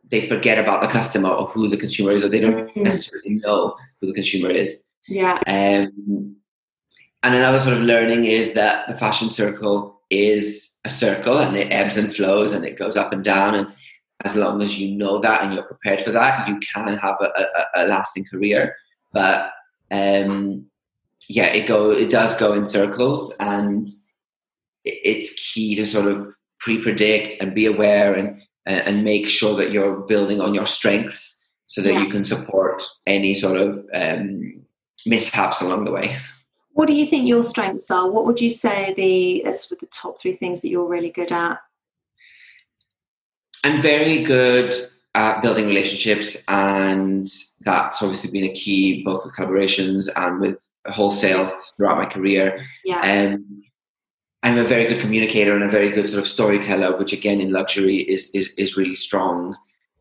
they 0.10 0.28
forget 0.28 0.58
about 0.58 0.82
the 0.82 0.88
customer 0.90 1.30
or 1.30 1.48
who 1.48 1.68
the 1.68 1.78
consumer 1.78 2.12
is, 2.12 2.24
or 2.24 2.30
they 2.30 2.40
don't 2.42 2.70
Mhm. 2.76 2.84
necessarily 2.84 3.36
know 3.36 3.76
who 4.00 4.08
the 4.08 4.14
consumer 4.14 4.50
is. 4.50 4.84
yeah. 5.08 5.40
Um, 5.48 6.36
and 7.24 7.36
another 7.36 7.60
sort 7.60 7.76
of 7.78 7.84
learning 7.84 8.26
is 8.26 8.54
that 8.54 8.88
the 8.88 8.96
fashion 8.98 9.30
circle 9.30 10.02
is 10.10 10.74
a 10.86 10.90
circle 10.90 11.38
and 11.40 11.56
it 11.58 11.72
ebbs 11.72 11.98
and 11.98 12.14
flows 12.16 12.54
and 12.54 12.66
it 12.66 12.78
goes 12.78 12.96
up 12.98 13.12
and 13.14 13.24
down. 13.24 13.56
And 13.56 13.68
as 14.26 14.36
long 14.36 14.62
as 14.62 14.80
you 14.80 14.96
know 14.96 15.20
that 15.20 15.44
and 15.44 15.54
you're 15.54 15.64
prepared 15.64 16.02
for 16.02 16.12
that, 16.12 16.48
you 16.48 16.60
can 16.60 16.98
have 16.98 17.16
a, 17.22 17.26
a, 17.26 17.84
a 17.84 17.88
lasting 17.88 18.26
career. 18.26 18.76
But 19.14 19.52
um, 19.92 20.66
yeah, 21.28 21.48
it 21.48 21.68
go 21.68 21.92
it 21.92 22.10
does 22.10 22.38
go 22.38 22.54
in 22.54 22.66
circles, 22.66 23.34
and 23.40 23.88
it's 24.84 25.54
key 25.54 25.76
to 25.76 25.86
sort 25.86 26.08
of 26.08 26.28
pre-predict 26.60 27.42
and 27.42 27.56
be 27.56 27.66
aware 27.66 28.14
and 28.14 28.42
and 28.68 29.04
make 29.04 29.28
sure 29.28 29.56
that 29.58 29.72
you're 29.72 30.02
building 30.02 30.40
on 30.40 30.54
your 30.54 30.68
strengths 30.68 31.50
so 31.66 31.82
that 31.82 31.96
you 31.96 32.10
can 32.12 32.24
support 32.24 32.84
any 33.08 33.34
sort 33.34 33.58
of 33.58 33.84
um, 33.94 34.62
mishaps 35.06 35.62
along 35.62 35.86
the 35.86 35.92
way. 35.92 36.16
What 36.74 36.88
do 36.88 36.94
you 36.94 37.06
think 37.06 37.28
your 37.28 37.44
strengths 37.44 37.90
are? 37.90 38.10
What 38.10 38.26
would 38.26 38.40
you 38.40 38.50
say 38.50 38.94
the 38.96 39.52
sort 39.52 39.72
of 39.74 39.80
the 39.80 39.88
top 39.88 40.22
three 40.22 40.34
things 40.34 40.62
that 40.62 40.70
you're 40.70 40.86
really 40.86 41.10
good 41.10 41.32
at? 41.32 41.58
I'm 43.64 43.82
very 43.82 44.24
good 44.24 44.74
at 45.16 45.42
building 45.42 45.68
relationships, 45.68 46.38
and 46.48 47.28
that's 47.62 48.02
obviously 48.02 48.32
been 48.32 48.50
a 48.50 48.54
key 48.54 49.04
both 49.04 49.24
with 49.24 49.36
collaborations 49.36 50.08
and 50.16 50.40
with 50.40 50.58
wholesale 50.88 51.46
Yes. 51.46 51.74
throughout 51.78 51.98
my 51.98 52.06
career. 52.06 52.66
Yeah. 52.84 53.34
Um, 53.36 53.64
I'm 54.44 54.58
a 54.58 54.64
very 54.64 54.88
good 54.88 55.02
communicator 55.02 55.54
and 55.54 55.64
a 55.64 55.70
very 55.70 55.90
good 55.90 56.08
sort 56.08 56.20
of 56.20 56.28
storyteller, 56.28 56.98
which 56.98 57.14
again 57.14 57.40
in 57.40 57.52
luxury 57.52 57.98
is 57.98 58.30
is, 58.34 58.54
is 58.56 58.76
really 58.76 58.96
strong. 58.96 59.56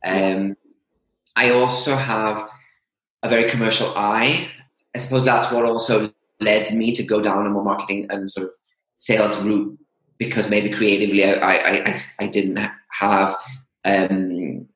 Um, 0.05 0.57
I 1.37 1.51
also 1.51 1.95
have 1.97 2.49
a 3.23 3.29
very 3.29 3.51
commercial 3.51 3.93
eye. 3.97 4.51
I 4.95 4.99
suppose 4.99 5.25
that's 5.25 5.53
what 5.53 5.65
also 5.65 6.13
led 6.41 6.75
me 6.75 6.95
to 6.95 7.03
go 7.03 7.21
down 7.21 7.47
a 7.47 7.51
more 7.51 7.65
marketing 7.65 8.07
and 8.11 8.31
sort 8.31 8.47
of 8.47 8.53
sales 8.97 9.37
route 9.43 9.79
because 10.19 10.49
maybe 10.49 10.71
creatively 10.71 11.25
I 11.25 11.57
I, 11.57 12.03
I, 12.19 12.27
didn't 12.27 12.59
have 12.91 13.37
um, 13.85 14.67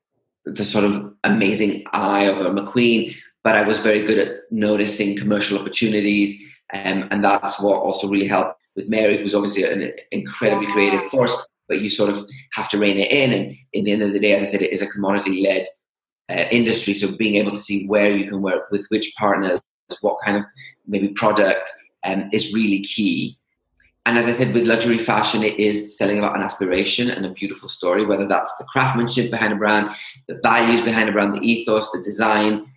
the 0.45 0.65
sort 0.65 0.85
of 0.85 1.13
amazing 1.23 1.83
eye 1.91 2.25
of 2.25 2.37
a 2.37 2.49
McQueen, 2.49 3.15
but 3.43 3.55
I 3.55 3.63
was 3.63 3.79
very 3.79 4.05
good 4.05 4.19
at 4.19 4.51
noticing 4.51 5.17
commercial 5.17 5.59
opportunities, 5.59 6.39
um, 6.73 7.07
and 7.11 7.23
that's 7.23 7.61
what 7.61 7.77
also 7.77 8.07
really 8.07 8.27
helped 8.27 8.59
with 8.75 8.87
Mary, 8.87 9.17
who's 9.17 9.35
obviously 9.35 9.63
an 9.63 9.91
incredibly 10.11 10.67
creative 10.71 11.03
force. 11.05 11.47
But 11.67 11.81
you 11.81 11.89
sort 11.89 12.11
of 12.11 12.25
have 12.53 12.69
to 12.69 12.77
rein 12.77 12.97
it 12.97 13.11
in, 13.11 13.33
and 13.33 13.55
in 13.73 13.85
the 13.85 13.91
end 13.91 14.03
of 14.03 14.13
the 14.13 14.19
day, 14.19 14.33
as 14.33 14.43
I 14.43 14.45
said, 14.45 14.61
it 14.61 14.71
is 14.71 14.83
a 14.83 14.87
commodity-led 14.87 15.65
uh, 16.29 16.45
industry. 16.51 16.93
So 16.93 17.15
being 17.15 17.37
able 17.37 17.51
to 17.51 17.57
see 17.57 17.87
where 17.87 18.11
you 18.11 18.29
can 18.29 18.43
work 18.43 18.69
with 18.69 18.85
which 18.89 19.13
partners, 19.17 19.59
what 20.01 20.17
kind 20.23 20.37
of 20.37 20.43
maybe 20.85 21.07
product, 21.07 21.71
um, 22.03 22.29
is 22.31 22.53
really 22.53 22.81
key. 22.81 23.39
And 24.05 24.19
as 24.19 24.27
I 24.27 24.33
said, 24.33 24.53
with 24.53 24.67
luxury 24.67 24.99
fashion, 24.99 25.41
it 25.41 25.59
is 25.59 25.97
selling 25.97 26.19
about 26.19 26.35
an 26.35 26.43
aspiration 26.43 27.09
and 27.09 27.25
a 27.25 27.31
beautiful 27.31 27.67
story, 27.67 28.05
whether 28.05 28.27
that's 28.27 28.55
the 28.57 28.65
craftsmanship 28.65 29.31
behind 29.31 29.53
a 29.53 29.55
brand, 29.55 29.89
the 30.27 30.39
values 30.43 30.81
behind 30.81 31.09
a 31.09 31.11
brand, 31.11 31.33
the 31.33 31.41
ethos, 31.41 31.91
the 31.91 32.03
design. 32.03 32.67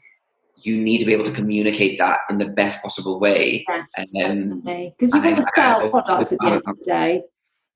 You 0.63 0.77
need 0.77 0.99
to 0.99 1.05
be 1.05 1.13
able 1.13 1.25
to 1.25 1.33
communicate 1.33 1.99
that 1.99 2.19
in 2.31 2.39
the 2.39 2.47
best 2.47 2.83
possible 2.83 3.21
way. 3.21 3.65
Yes, 3.69 4.15
Um, 4.17 4.21
definitely. 4.49 4.95
Because 4.99 5.15
you've 5.15 5.25
got 5.25 5.37
to 5.37 5.47
sell 5.55 5.87
I- 5.87 5.89
products 5.91 6.33
at 6.33 6.39
the 6.41 6.47
end 6.47 6.57
of 6.67 6.79
the 6.79 6.85
day. 6.85 7.23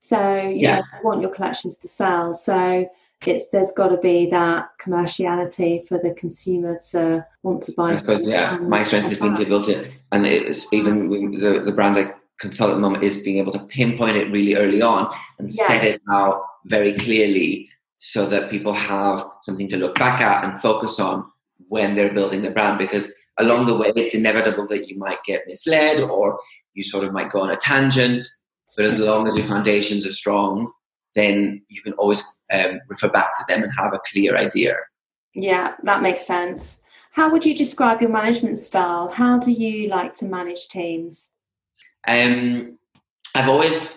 So 0.01 0.19
you 0.43 0.57
Yeah. 0.61 0.77
know, 0.77 0.83
you 1.01 1.05
want 1.09 1.21
your 1.23 1.31
collections 1.31 1.77
to 1.79 1.89
sell. 1.89 2.33
So 2.33 2.87
it's 3.25 3.51
there's 3.51 3.71
got 3.73 3.89
to 3.89 3.99
be 3.99 4.27
that 4.31 4.69
commerciality 4.81 5.87
for 5.87 5.99
the 5.99 6.11
consumer 6.15 6.79
to 6.91 7.25
want 7.45 7.63
to 7.63 7.73
buy. 7.73 7.97
Suppose, 7.97 8.27
yeah, 8.27 8.57
my 8.61 8.83
strength 8.83 9.09
has 9.11 9.19
been 9.19 9.35
to 9.37 9.45
build 9.45 9.69
it, 9.69 9.93
and 10.11 10.27
it's 10.27 10.73
even 10.73 11.09
the, 11.09 11.63
the 11.65 11.73
brands 11.73 11.97
I 11.99 12.13
consult 12.41 12.71
at 12.71 12.75
the 12.75 12.81
moment 12.81 13.05
is 13.05 13.23
being 13.23 13.39
able 13.39 13.53
to 13.53 13.61
pinpoint 13.67 14.17
it 14.17 14.33
really 14.33 14.57
early 14.57 14.83
on 14.83 15.09
and 15.39 15.49
Yeah. 15.53 15.67
set 15.69 15.85
it 15.85 16.03
out 16.11 16.43
very 16.67 16.95
clearly 16.99 17.69
so 17.99 18.27
that 18.27 18.51
people 18.51 18.73
have 18.73 19.25
something 19.43 19.69
to 19.69 19.77
look 19.77 19.95
back 19.97 20.21
at 20.21 20.43
and 20.43 20.59
focus 20.59 20.99
on 20.99 21.25
when 21.73 21.97
they're 21.97 22.13
building 22.13 22.43
the 22.43 22.51
brand. 22.51 22.77
Because 22.77 23.11
along 23.39 23.67
the 23.67 23.75
way, 23.75 23.91
it's 23.97 24.15
inevitable 24.15 24.67
that 24.69 24.89
you 24.89 24.99
might 24.99 25.25
get 25.25 25.41
misled 25.47 26.01
or 26.01 26.39
you 26.75 26.83
sort 26.83 27.05
of 27.05 27.15
might 27.15 27.33
go 27.33 27.41
on 27.41 27.51
a 27.51 27.57
tangent. 27.57 28.29
But 28.77 28.85
as 28.85 28.99
long 28.99 29.27
as 29.27 29.35
your 29.35 29.47
foundations 29.47 30.07
are 30.07 30.13
strong, 30.13 30.71
then 31.15 31.63
you 31.69 31.81
can 31.81 31.95
always 31.95 32.23
um, 32.53 32.79
refer 32.89 33.09
back 33.09 33.35
to 33.37 33.45
them 33.49 33.63
and 33.63 33.73
have 33.79 33.95
a 33.95 34.01
clear 34.13 34.37
idea. 34.37 34.75
Yeah, 35.35 35.75
that 35.85 36.03
makes 36.03 36.27
sense. 36.27 36.85
How 37.13 37.31
would 37.31 37.45
you 37.45 37.55
describe 37.55 38.03
your 38.03 38.11
management 38.11 38.59
style? 38.59 39.11
How 39.11 39.39
do 39.39 39.51
you 39.51 39.89
like 39.89 40.13
to 40.15 40.27
manage 40.27 40.69
teams? 40.69 41.31
Um, 42.07 42.79
I've 43.35 43.49
always 43.49 43.97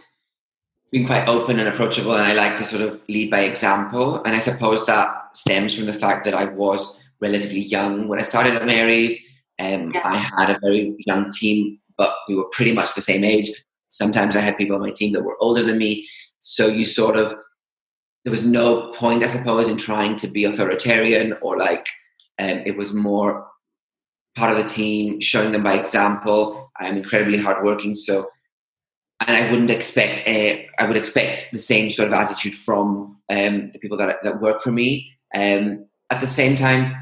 been 0.92 1.06
quite 1.06 1.28
open 1.28 1.60
and 1.60 1.68
approachable, 1.68 2.16
and 2.16 2.26
I 2.26 2.34
like 2.34 2.56
to 2.56 2.64
sort 2.64 2.84
of 2.84 3.02
lead 3.10 3.32
by 3.32 3.42
example. 3.42 4.24
And 4.24 4.34
I 4.34 4.40
suppose 4.40 4.86
that 4.86 5.36
stems 5.36 5.76
from 5.76 5.88
the 5.88 5.94
fact 5.94 6.24
that 6.24 6.34
I 6.34 6.46
was 6.46 6.98
relatively 7.21 7.62
young 7.62 8.08
when 8.08 8.19
I 8.19 8.23
started 8.23 8.56
at 8.56 8.65
Mary's. 8.65 9.25
Um, 9.60 9.91
Yeah. 9.93 10.01
I 10.04 10.17
had 10.17 10.49
a 10.49 10.60
very 10.60 10.95
young 11.06 11.32
team, 11.32 11.80
but 11.97 12.13
we 12.28 12.36
were 12.36 12.49
pretty 12.51 12.73
much 12.73 12.93
the 12.93 13.01
same 13.01 13.23
age. 13.23 13.51
Sometimes 13.89 14.36
I 14.36 14.41
had 14.41 14.58
people 14.58 14.75
on 14.75 14.82
my 14.82 14.91
team 14.91 15.13
that 15.13 15.23
were 15.23 15.38
older 15.39 15.63
than 15.63 15.78
me. 15.78 16.08
So 16.41 16.67
you 16.67 16.86
sort 16.86 17.15
of, 17.15 17.34
there 18.23 18.32
was 18.32 18.45
no 18.45 18.91
point, 18.91 19.23
I 19.23 19.28
suppose, 19.28 19.69
in 19.69 19.78
trying 19.78 20.15
to 20.17 20.28
be 20.28 20.43
authoritarian 20.43 21.34
or 21.41 21.58
like, 21.58 21.88
um, 22.38 22.63
it 22.65 22.75
was 22.75 22.93
more 22.93 23.47
part 24.36 24.56
of 24.56 24.62
the 24.62 24.67
team, 24.67 25.21
showing 25.21 25.54
them 25.54 25.63
by 25.63 25.75
example. 25.75 26.71
I'm 26.78 26.97
incredibly 26.97 27.38
hardworking, 27.38 27.95
so 27.95 28.30
and 29.25 29.38
I 29.38 29.49
wouldn't 29.49 29.71
expect 29.71 30.28
a, 30.28 30.67
I 30.78 30.86
would 30.86 30.97
expect 30.97 31.51
the 31.51 31.60
same 31.60 31.89
sort 31.89 32.10
of 32.10 32.13
attitude 32.13 32.54
from 32.54 33.17
um, 33.30 33.71
the 33.71 33.80
people 33.80 33.97
that 33.97 34.17
that 34.23 34.41
work 34.41 34.62
for 34.62 34.71
me. 34.71 35.13
Um, 35.34 35.86
at 36.10 36.22
the 36.22 36.28
same 36.28 36.56
time, 36.56 36.96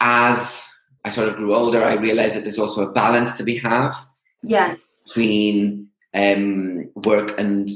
as 0.00 0.62
I 1.04 1.10
sort 1.10 1.28
of 1.28 1.36
grew 1.36 1.54
older, 1.54 1.82
I 1.84 1.94
realized 1.94 2.34
that 2.34 2.42
there's 2.44 2.58
also 2.58 2.88
a 2.88 2.92
balance 2.92 3.36
to 3.36 3.44
be 3.44 3.56
have 3.58 3.94
Yes. 4.42 5.04
between 5.06 5.88
um, 6.14 6.90
work 6.96 7.38
and 7.38 7.68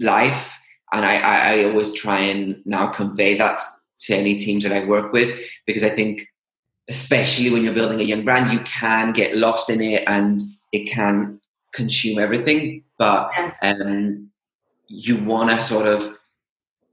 life. 0.00 0.52
And 0.92 1.04
I, 1.04 1.16
I, 1.16 1.36
I 1.54 1.64
always 1.64 1.92
try 1.92 2.20
and 2.20 2.62
now 2.64 2.88
convey 2.88 3.36
that 3.36 3.60
to 4.00 4.14
any 4.14 4.38
teams 4.38 4.62
that 4.64 4.72
I 4.72 4.84
work 4.86 5.12
with 5.12 5.38
because 5.66 5.82
I 5.82 5.90
think, 5.90 6.26
especially 6.88 7.50
when 7.50 7.64
you're 7.64 7.74
building 7.74 8.00
a 8.00 8.04
young 8.04 8.24
brand, 8.24 8.52
you 8.52 8.60
can 8.60 9.12
get 9.12 9.36
lost 9.36 9.70
in 9.70 9.80
it 9.80 10.04
and 10.06 10.40
it 10.72 10.90
can 10.90 11.40
consume 11.72 12.18
everything. 12.18 12.84
But 12.98 13.30
Yes. 13.36 13.60
um, 13.62 14.30
you 14.86 15.16
want 15.24 15.50
to 15.50 15.60
sort 15.62 15.86
of 15.86 16.16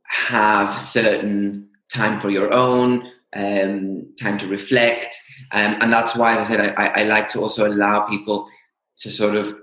have 0.03 0.75
certain 0.81 1.69
time 1.93 2.19
for 2.19 2.29
your 2.29 2.53
own, 2.53 3.09
um, 3.35 4.07
time 4.19 4.37
to 4.37 4.47
reflect. 4.47 5.15
Um, 5.51 5.77
and 5.81 5.91
that's 5.91 6.15
why, 6.15 6.33
as 6.33 6.39
I 6.39 6.55
said, 6.55 6.61
I, 6.61 6.85
I, 6.85 7.01
I 7.01 7.03
like 7.03 7.29
to 7.29 7.41
also 7.41 7.67
allow 7.67 8.07
people 8.07 8.47
to 8.99 9.09
sort 9.09 9.35
of 9.35 9.55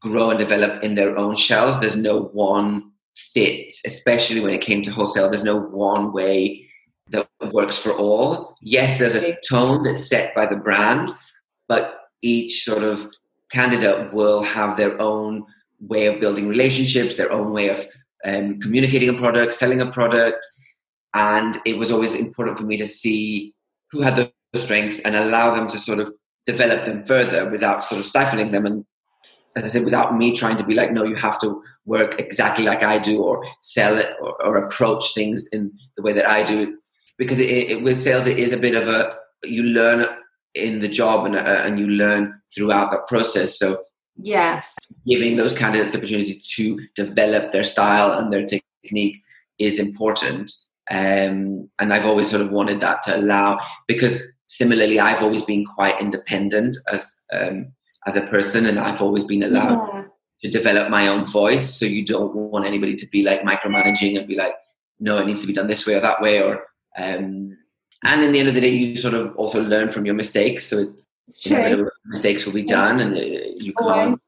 grow 0.00 0.30
and 0.30 0.38
develop 0.38 0.82
in 0.82 0.94
their 0.94 1.16
own 1.16 1.34
shells. 1.34 1.78
There's 1.78 1.96
no 1.96 2.24
one 2.32 2.90
fit, 3.34 3.74
especially 3.86 4.40
when 4.40 4.52
it 4.52 4.60
came 4.60 4.82
to 4.82 4.90
wholesale. 4.90 5.28
There's 5.28 5.44
no 5.44 5.60
one 5.60 6.12
way 6.12 6.66
that 7.08 7.28
works 7.52 7.78
for 7.78 7.92
all. 7.92 8.56
Yes, 8.62 8.98
there's 8.98 9.14
a 9.14 9.36
tone 9.48 9.82
that's 9.82 10.08
set 10.08 10.34
by 10.34 10.46
the 10.46 10.56
brand, 10.56 11.12
but 11.68 12.00
each 12.22 12.64
sort 12.64 12.82
of 12.82 13.08
candidate 13.50 14.12
will 14.12 14.42
have 14.42 14.76
their 14.76 15.00
own 15.00 15.44
way 15.80 16.06
of 16.06 16.20
building 16.20 16.48
relationships, 16.48 17.14
their 17.14 17.32
own 17.32 17.52
way 17.52 17.68
of 17.68 17.86
um, 18.24 18.58
communicating 18.60 19.08
a 19.08 19.14
product, 19.14 19.52
selling 19.52 19.80
a 19.80 19.90
product, 19.90 20.44
and 21.14 21.56
it 21.64 21.78
was 21.78 21.90
always 21.90 22.14
important 22.14 22.58
for 22.58 22.64
me 22.64 22.76
to 22.76 22.86
see 22.86 23.54
who 23.90 24.00
had 24.00 24.16
the 24.16 24.32
strengths 24.54 25.00
and 25.00 25.16
allow 25.16 25.54
them 25.54 25.68
to 25.68 25.78
sort 25.78 25.98
of 25.98 26.12
develop 26.46 26.84
them 26.84 27.04
further 27.04 27.50
without 27.50 27.82
sort 27.82 28.00
of 28.00 28.06
stifling 28.06 28.50
them 28.50 28.66
and 28.66 28.84
as 29.54 29.64
I 29.64 29.66
said, 29.66 29.84
without 29.84 30.16
me 30.16 30.34
trying 30.34 30.56
to 30.56 30.64
be 30.64 30.74
like, 30.74 30.92
no, 30.92 31.04
you 31.04 31.14
have 31.16 31.38
to 31.40 31.62
work 31.84 32.18
exactly 32.18 32.64
like 32.64 32.82
I 32.82 32.98
do, 32.98 33.22
or 33.22 33.44
sell 33.60 33.98
it, 33.98 34.16
or, 34.20 34.42
or 34.42 34.56
approach 34.56 35.14
things 35.14 35.48
in 35.52 35.72
the 35.96 36.02
way 36.02 36.12
that 36.14 36.26
I 36.26 36.42
do. 36.42 36.78
Because 37.18 37.38
it, 37.38 37.50
it, 37.50 37.82
with 37.82 38.00
sales, 38.00 38.26
it 38.26 38.38
is 38.38 38.52
a 38.52 38.56
bit 38.56 38.74
of 38.74 38.88
a 38.88 39.16
you 39.44 39.62
learn 39.62 40.06
in 40.54 40.78
the 40.80 40.88
job 40.88 41.26
and 41.26 41.36
uh, 41.36 41.62
and 41.64 41.78
you 41.78 41.86
learn 41.86 42.40
throughout 42.54 42.90
that 42.92 43.06
process. 43.06 43.58
So 43.58 43.82
yes, 44.16 44.92
giving 45.06 45.36
those 45.36 45.52
candidates 45.52 45.92
the 45.92 45.98
opportunity 45.98 46.40
to 46.56 46.80
develop 46.94 47.52
their 47.52 47.64
style 47.64 48.12
and 48.12 48.32
their 48.32 48.46
technique 48.46 49.16
is 49.58 49.78
important. 49.78 50.50
Um, 50.92 51.70
and 51.78 51.92
I've 51.92 52.04
always 52.04 52.28
sort 52.28 52.42
of 52.42 52.50
wanted 52.50 52.80
that 52.82 53.02
to 53.04 53.16
allow 53.16 53.58
because 53.88 54.22
similarly, 54.46 55.00
I've 55.00 55.22
always 55.22 55.42
been 55.42 55.64
quite 55.64 56.00
independent 56.00 56.76
as 56.92 57.14
um, 57.32 57.72
as 58.06 58.16
a 58.16 58.26
person, 58.26 58.66
and 58.66 58.78
I've 58.78 59.00
always 59.00 59.24
been 59.24 59.42
allowed 59.42 59.88
yeah. 59.92 60.04
to 60.42 60.50
develop 60.50 60.90
my 60.90 61.08
own 61.08 61.26
voice. 61.26 61.74
So 61.74 61.86
you 61.86 62.04
don't 62.04 62.34
want 62.34 62.66
anybody 62.66 62.94
to 62.96 63.06
be 63.06 63.22
like 63.22 63.40
micromanaging 63.40 64.18
and 64.18 64.28
be 64.28 64.36
like, 64.36 64.52
no, 65.00 65.18
it 65.18 65.26
needs 65.26 65.40
to 65.40 65.46
be 65.46 65.54
done 65.54 65.68
this 65.68 65.86
way 65.86 65.94
or 65.94 66.00
that 66.00 66.20
way, 66.20 66.42
or 66.42 66.66
um, 66.98 67.56
and 68.04 68.22
in 68.22 68.32
the 68.32 68.40
end 68.40 68.48
of 68.48 68.54
the 68.54 68.60
day, 68.60 68.70
you 68.70 68.96
sort 68.96 69.14
of 69.14 69.34
also 69.36 69.62
learn 69.62 69.88
from 69.88 70.04
your 70.04 70.14
mistakes. 70.14 70.66
So 70.66 70.84
it's 71.26 71.46
inevitable 71.46 71.90
mistakes 72.06 72.44
will 72.44 72.52
be 72.52 72.64
done, 72.64 73.00
and 73.00 73.16
uh, 73.16 73.48
you 73.56 73.72
can't 73.74 74.20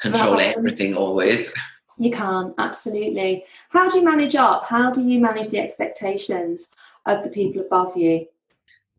control 0.00 0.38
everything 0.38 0.94
always. 0.94 1.52
You 1.98 2.10
can't, 2.10 2.54
absolutely. 2.58 3.44
How 3.70 3.88
do 3.88 3.98
you 3.98 4.04
manage 4.04 4.34
up? 4.34 4.66
How 4.66 4.90
do 4.90 5.06
you 5.06 5.20
manage 5.20 5.48
the 5.48 5.58
expectations 5.58 6.70
of 7.06 7.22
the 7.22 7.30
people 7.30 7.60
above 7.62 7.96
you? 7.96 8.26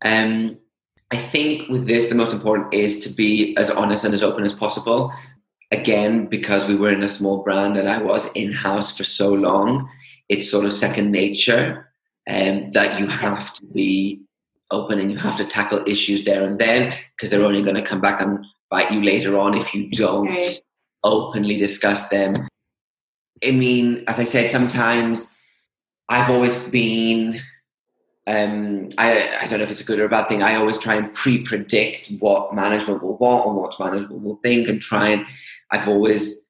Um, 0.04 0.58
I 1.10 1.18
think 1.18 1.68
with 1.68 1.86
this, 1.86 2.08
the 2.08 2.14
most 2.14 2.32
important 2.32 2.74
is 2.74 3.00
to 3.00 3.10
be 3.10 3.56
as 3.56 3.70
honest 3.70 4.04
and 4.04 4.14
as 4.14 4.22
open 4.22 4.44
as 4.44 4.54
possible. 4.54 5.12
Again, 5.70 6.26
because 6.26 6.68
we 6.68 6.76
were 6.76 6.90
in 6.90 7.02
a 7.02 7.08
small 7.08 7.42
brand 7.42 7.76
and 7.76 7.88
I 7.88 8.00
was 8.00 8.30
in 8.32 8.52
house 8.52 8.96
for 8.96 9.04
so 9.04 9.32
long, 9.32 9.88
it's 10.28 10.50
sort 10.50 10.64
of 10.64 10.72
second 10.72 11.10
nature 11.10 11.92
um, 12.28 12.70
that 12.72 12.98
you 12.98 13.06
have 13.06 13.52
to 13.54 13.66
be 13.66 14.22
open 14.70 14.98
and 14.98 15.10
you 15.12 15.18
have 15.18 15.36
to 15.36 15.44
tackle 15.44 15.82
issues 15.86 16.24
there 16.24 16.44
and 16.44 16.58
then 16.58 16.92
because 17.14 17.30
they're 17.30 17.44
only 17.44 17.62
going 17.62 17.76
to 17.76 17.82
come 17.82 18.00
back 18.00 18.20
and 18.20 18.44
bite 18.68 18.90
you 18.90 19.00
later 19.00 19.38
on 19.38 19.56
if 19.56 19.72
you 19.72 19.88
don't 19.90 20.28
okay. 20.28 20.54
openly 21.04 21.56
discuss 21.56 22.08
them. 22.08 22.48
I 23.44 23.50
mean, 23.50 24.04
as 24.06 24.18
I 24.18 24.24
said, 24.24 24.50
sometimes 24.50 25.34
I've 26.08 26.30
always 26.30 26.68
been 26.68 27.40
um, 28.26 28.88
I, 28.98 29.38
I 29.42 29.46
don't 29.46 29.60
know 29.60 29.64
if 29.64 29.70
it's 29.70 29.82
a 29.82 29.84
good 29.84 30.00
or 30.00 30.06
a 30.06 30.08
bad 30.08 30.28
thing. 30.28 30.42
I 30.42 30.56
always 30.56 30.80
try 30.80 30.96
and 30.96 31.14
pre-predict 31.14 32.12
what 32.18 32.54
management 32.54 33.02
will 33.02 33.16
want 33.18 33.46
and 33.46 33.56
what 33.56 33.78
management 33.78 34.22
will 34.22 34.40
think, 34.42 34.68
and 34.68 34.82
try 34.82 35.08
and 35.08 35.24
I've 35.70 35.88
always 35.88 36.44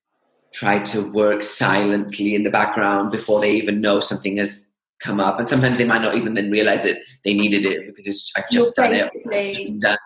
tried 0.55 0.87
to 0.87 1.13
work 1.13 1.43
silently 1.43 2.35
in 2.35 2.45
the 2.45 2.51
background 2.51 3.11
before 3.11 3.41
they 3.41 3.53
even 3.53 3.83
know 3.83 4.01
something 4.01 4.39
has 4.39 4.71
come 5.01 5.21
up, 5.21 5.39
and 5.39 5.49
sometimes 5.49 5.77
they 5.77 5.85
might 5.85 6.01
not 6.01 6.17
even 6.17 6.33
then 6.33 6.51
realize 6.51 6.83
that 6.83 6.99
they 7.25 7.35
needed 7.35 7.67
it 7.67 7.87
because 7.87 8.07
it's, 8.07 8.33
I've 8.39 8.51
just 8.51 8.75
done 8.75 8.95
it, 8.95 9.81
done 9.81 9.99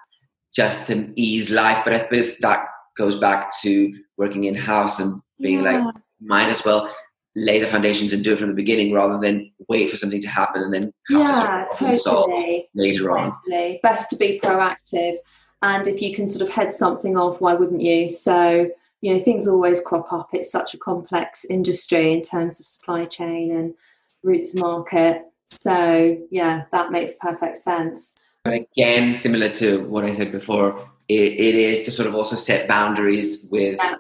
just 0.53 0.89
to 0.89 1.13
ease 1.15 1.53
life. 1.53 1.83
But 1.85 1.95
I 1.95 2.01
suppose 2.01 2.37
that 2.39 2.65
goes 2.99 3.17
back 3.17 3.53
to 3.63 3.95
working 4.17 4.45
in 4.45 4.57
house 4.57 4.99
and 4.99 5.23
being 5.39 5.63
yeah. 5.63 5.79
like, 5.79 5.95
might 6.21 6.49
as 6.49 6.65
well 6.65 6.91
lay 7.37 7.61
the 7.61 7.67
foundations 7.67 8.13
and 8.13 8.25
do 8.25 8.33
it 8.33 8.39
from 8.39 8.49
the 8.49 8.55
beginning 8.55 8.93
rather 8.93 9.19
than 9.19 9.51
wait 9.69 9.91
for 9.91 9.97
something 9.97 10.21
to 10.21 10.29
happen 10.29 10.63
and 10.63 10.75
then 10.75 10.93
yeah 11.09 11.67
to 11.71 11.97
totally. 11.97 12.69
later 12.75 13.11
on. 13.11 13.31
Totally. 13.31 13.81
best 13.83 14.11
to 14.11 14.17
be 14.17 14.41
proactive. 14.43 15.17
And 15.63 15.87
if 15.87 16.01
you 16.01 16.15
can 16.15 16.27
sort 16.27 16.43
of 16.43 16.55
head 16.55 16.73
something 16.73 17.17
off 17.17 17.41
why 17.41 17.55
wouldn't 17.55 17.83
you? 17.83 18.09
So 18.09 18.69
you 19.01 19.13
know 19.13 19.21
things 19.21 19.47
always 19.47 19.81
crop 19.81 20.13
up. 20.13 20.31
It's 20.33 20.51
such 20.51 20.75
a 20.75 20.79
complex 20.79 21.45
industry 21.45 22.13
in 22.13 22.23
terms 22.23 22.61
of 22.61 22.67
supply 22.67 23.05
chain 23.05 23.53
and 23.57 23.75
route 24.23 24.45
to 24.53 24.59
market. 24.59 25.23
So 25.47 26.19
yeah 26.31 26.65
that 26.73 26.91
makes 26.91 27.15
perfect 27.21 27.59
sense. 27.59 28.19
Again 28.45 29.15
similar 29.15 29.51
to 29.51 29.85
what 29.85 30.03
i 30.03 30.11
said 30.13 30.33
before 30.33 30.89
it, 31.09 31.33
it 31.33 31.55
is 31.55 31.83
to 31.83 31.93
sort 31.93 32.09
of 32.09 32.15
also 32.15 32.37
set 32.37 32.67
boundaries 32.67 33.47
with 33.51 33.77
yeah. 33.77 33.97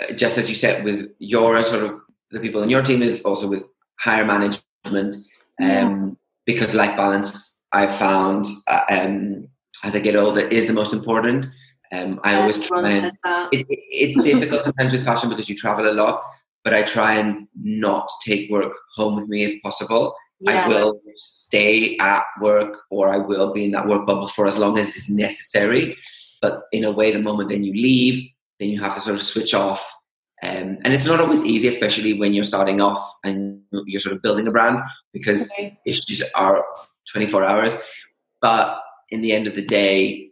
Uh, 0.00 0.12
just 0.14 0.36
as 0.38 0.48
you 0.48 0.54
said 0.54 0.84
with 0.84 1.10
your 1.18 1.62
sort 1.64 1.82
of 1.82 2.00
the 2.30 2.40
people 2.40 2.62
in 2.62 2.70
your 2.70 2.82
team 2.82 3.02
is 3.02 3.22
also 3.22 3.46
with 3.48 3.62
higher 3.98 4.24
management 4.24 5.16
yeah. 5.58 5.86
Um, 5.86 6.18
because 6.44 6.74
life 6.74 6.96
balance 6.96 7.60
I've 7.72 7.94
found 7.94 8.46
uh, 8.66 8.80
um, 8.90 9.48
as 9.84 9.94
I 9.94 10.00
get 10.00 10.16
older 10.16 10.46
is 10.48 10.66
the 10.66 10.72
most 10.72 10.92
important. 10.92 11.46
Um, 11.92 12.20
I 12.24 12.34
always 12.34 12.60
try 12.66 12.90
and 12.90 13.06
it, 13.52 13.66
it, 13.68 13.78
it's 13.90 14.20
difficult 14.22 14.64
sometimes 14.64 14.92
with 14.92 15.04
fashion 15.04 15.28
because 15.28 15.48
you 15.48 15.54
travel 15.54 15.88
a 15.88 15.92
lot, 15.92 16.22
but 16.64 16.74
I 16.74 16.82
try 16.82 17.14
and 17.14 17.46
not 17.54 18.08
take 18.24 18.50
work 18.50 18.72
home 18.94 19.16
with 19.16 19.28
me 19.28 19.44
if 19.44 19.62
possible. 19.62 20.14
Yeah. 20.40 20.64
I 20.64 20.68
will 20.68 21.00
stay 21.16 21.96
at 21.98 22.24
work 22.40 22.76
or 22.90 23.08
I 23.08 23.18
will 23.18 23.52
be 23.52 23.64
in 23.64 23.70
that 23.72 23.86
work 23.86 24.06
bubble 24.06 24.28
for 24.28 24.46
as 24.46 24.58
long 24.58 24.78
as 24.78 24.94
is 24.96 25.08
necessary. 25.08 25.96
But 26.42 26.62
in 26.72 26.84
a 26.84 26.92
way, 26.92 27.12
the 27.12 27.18
moment 27.18 27.48
then 27.48 27.64
you 27.64 27.72
leave, 27.72 28.28
then 28.58 28.68
you 28.68 28.80
have 28.80 28.94
to 28.94 29.00
sort 29.00 29.16
of 29.16 29.22
switch 29.22 29.54
off 29.54 29.96
um, 30.42 30.78
and 30.84 30.92
it's 30.92 31.06
not 31.06 31.20
always 31.20 31.44
easy, 31.44 31.68
especially 31.68 32.12
when 32.12 32.34
you're 32.34 32.44
starting 32.44 32.80
off 32.80 33.14
and 33.24 33.62
you're 33.86 34.00
sort 34.00 34.14
of 34.14 34.22
building 34.22 34.46
a 34.46 34.50
brand 34.50 34.80
because 35.12 35.50
okay. 35.52 35.78
issues 35.86 36.22
are 36.34 36.64
24 37.10 37.44
hours. 37.44 37.74
But 38.42 38.80
in 39.10 39.22
the 39.22 39.32
end 39.32 39.46
of 39.46 39.54
the 39.54 39.64
day, 39.64 40.30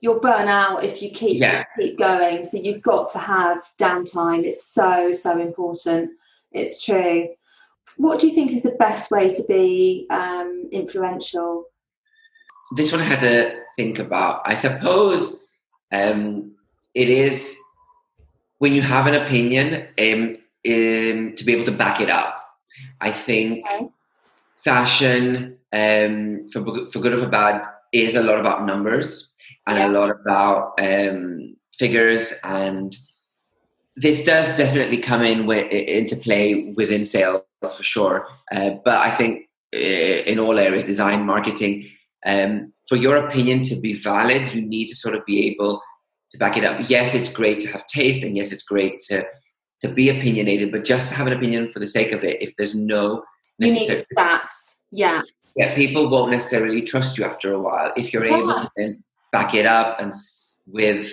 you'll 0.00 0.20
burn 0.20 0.46
out 0.46 0.84
if 0.84 1.02
you 1.02 1.10
keep 1.10 1.40
yeah. 1.40 1.64
keep 1.76 1.98
going. 1.98 2.44
So 2.44 2.58
you've 2.58 2.82
got 2.82 3.10
to 3.10 3.18
have 3.18 3.68
downtime. 3.80 4.44
It's 4.44 4.64
so 4.64 5.10
so 5.10 5.40
important. 5.40 6.12
It's 6.52 6.84
true. 6.84 7.28
What 7.96 8.20
do 8.20 8.28
you 8.28 8.34
think 8.34 8.52
is 8.52 8.62
the 8.62 8.76
best 8.78 9.10
way 9.10 9.28
to 9.28 9.44
be 9.48 10.06
um, 10.10 10.68
influential? 10.70 11.64
This 12.76 12.92
one 12.92 13.00
I 13.00 13.04
had 13.04 13.20
to 13.20 13.58
think 13.76 13.98
about. 13.98 14.42
I 14.44 14.54
suppose 14.54 15.44
um, 15.92 16.51
it 16.94 17.08
is 17.08 17.56
when 18.58 18.74
you 18.74 18.82
have 18.82 19.06
an 19.06 19.14
opinion, 19.14 19.88
um, 19.98 20.36
um, 20.64 21.34
to 21.34 21.44
be 21.44 21.52
able 21.52 21.64
to 21.64 21.72
back 21.72 22.00
it 22.00 22.08
up. 22.08 22.38
I 23.00 23.10
think 23.10 23.66
okay. 23.66 23.88
fashion, 24.58 25.58
um, 25.72 26.48
for, 26.52 26.90
for 26.90 27.00
good 27.00 27.12
or 27.12 27.18
for 27.18 27.28
bad, 27.28 27.64
is 27.92 28.14
a 28.14 28.22
lot 28.22 28.38
about 28.38 28.64
numbers 28.64 29.32
and 29.66 29.78
yeah. 29.78 29.88
a 29.88 29.90
lot 29.90 30.10
about 30.10 30.78
um, 30.80 31.56
figures. 31.78 32.32
And 32.44 32.94
this 33.96 34.24
does 34.24 34.56
definitely 34.56 34.98
come 34.98 35.22
in 35.22 35.46
with, 35.46 35.70
into 35.72 36.16
play 36.16 36.72
within 36.76 37.04
sales 37.04 37.42
for 37.62 37.82
sure. 37.82 38.28
Uh, 38.54 38.70
but 38.84 38.94
I 38.94 39.10
think 39.16 39.48
uh, 39.74 39.78
in 39.78 40.38
all 40.38 40.58
areas, 40.58 40.84
design, 40.84 41.26
marketing, 41.26 41.90
um, 42.24 42.72
for 42.88 42.96
your 42.96 43.16
opinion 43.16 43.62
to 43.62 43.80
be 43.80 43.94
valid, 43.94 44.54
you 44.54 44.62
need 44.62 44.86
to 44.86 44.96
sort 44.96 45.14
of 45.14 45.24
be 45.26 45.50
able 45.50 45.80
to 46.32 46.38
back 46.38 46.56
it 46.56 46.64
up. 46.64 46.88
Yes, 46.88 47.14
it's 47.14 47.32
great 47.32 47.60
to 47.60 47.68
have 47.68 47.86
taste, 47.86 48.24
and 48.24 48.36
yes, 48.36 48.52
it's 48.52 48.64
great 48.64 49.00
to 49.08 49.24
to 49.80 49.88
be 49.88 50.08
opinionated, 50.08 50.70
but 50.70 50.84
just 50.84 51.08
to 51.08 51.14
have 51.14 51.26
an 51.26 51.32
opinion 51.32 51.72
for 51.72 51.80
the 51.80 51.88
sake 51.88 52.12
of 52.12 52.22
it, 52.22 52.40
if 52.40 52.54
there's 52.56 52.76
no 52.76 53.22
need 53.58 53.88
stats, 53.88 54.76
yeah, 54.90 55.22
yeah, 55.56 55.74
people 55.74 56.08
won't 56.08 56.30
necessarily 56.30 56.82
trust 56.82 57.18
you 57.18 57.24
after 57.24 57.52
a 57.52 57.60
while 57.60 57.92
if 57.96 58.12
you're 58.12 58.24
yeah. 58.24 58.38
able 58.38 58.54
to 58.54 58.70
then 58.76 59.02
back 59.32 59.54
it 59.54 59.66
up 59.66 60.00
and 60.00 60.12
with 60.66 61.12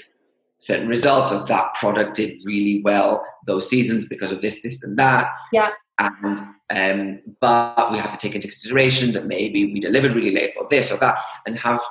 certain 0.60 0.88
results 0.88 1.32
of 1.32 1.48
that 1.48 1.74
product 1.74 2.16
did 2.16 2.38
really 2.46 2.82
well 2.84 3.26
those 3.48 3.70
seasons 3.70 4.06
because 4.06 4.32
of 4.32 4.42
this, 4.42 4.62
this, 4.62 4.84
and 4.84 4.98
that. 5.00 5.32
Yeah. 5.52 5.70
And 5.98 6.40
um, 6.70 7.20
but 7.42 7.92
we 7.92 7.98
have 7.98 8.12
to 8.12 8.18
take 8.18 8.36
into 8.36 8.48
consideration 8.48 9.12
that 9.14 9.26
maybe 9.26 9.74
we 9.74 9.80
delivered 9.80 10.14
really 10.14 10.32
late 10.32 10.54
or 10.58 10.68
this 10.70 10.92
or 10.92 10.98
that, 10.98 11.18
and 11.46 11.58
have 11.60 11.82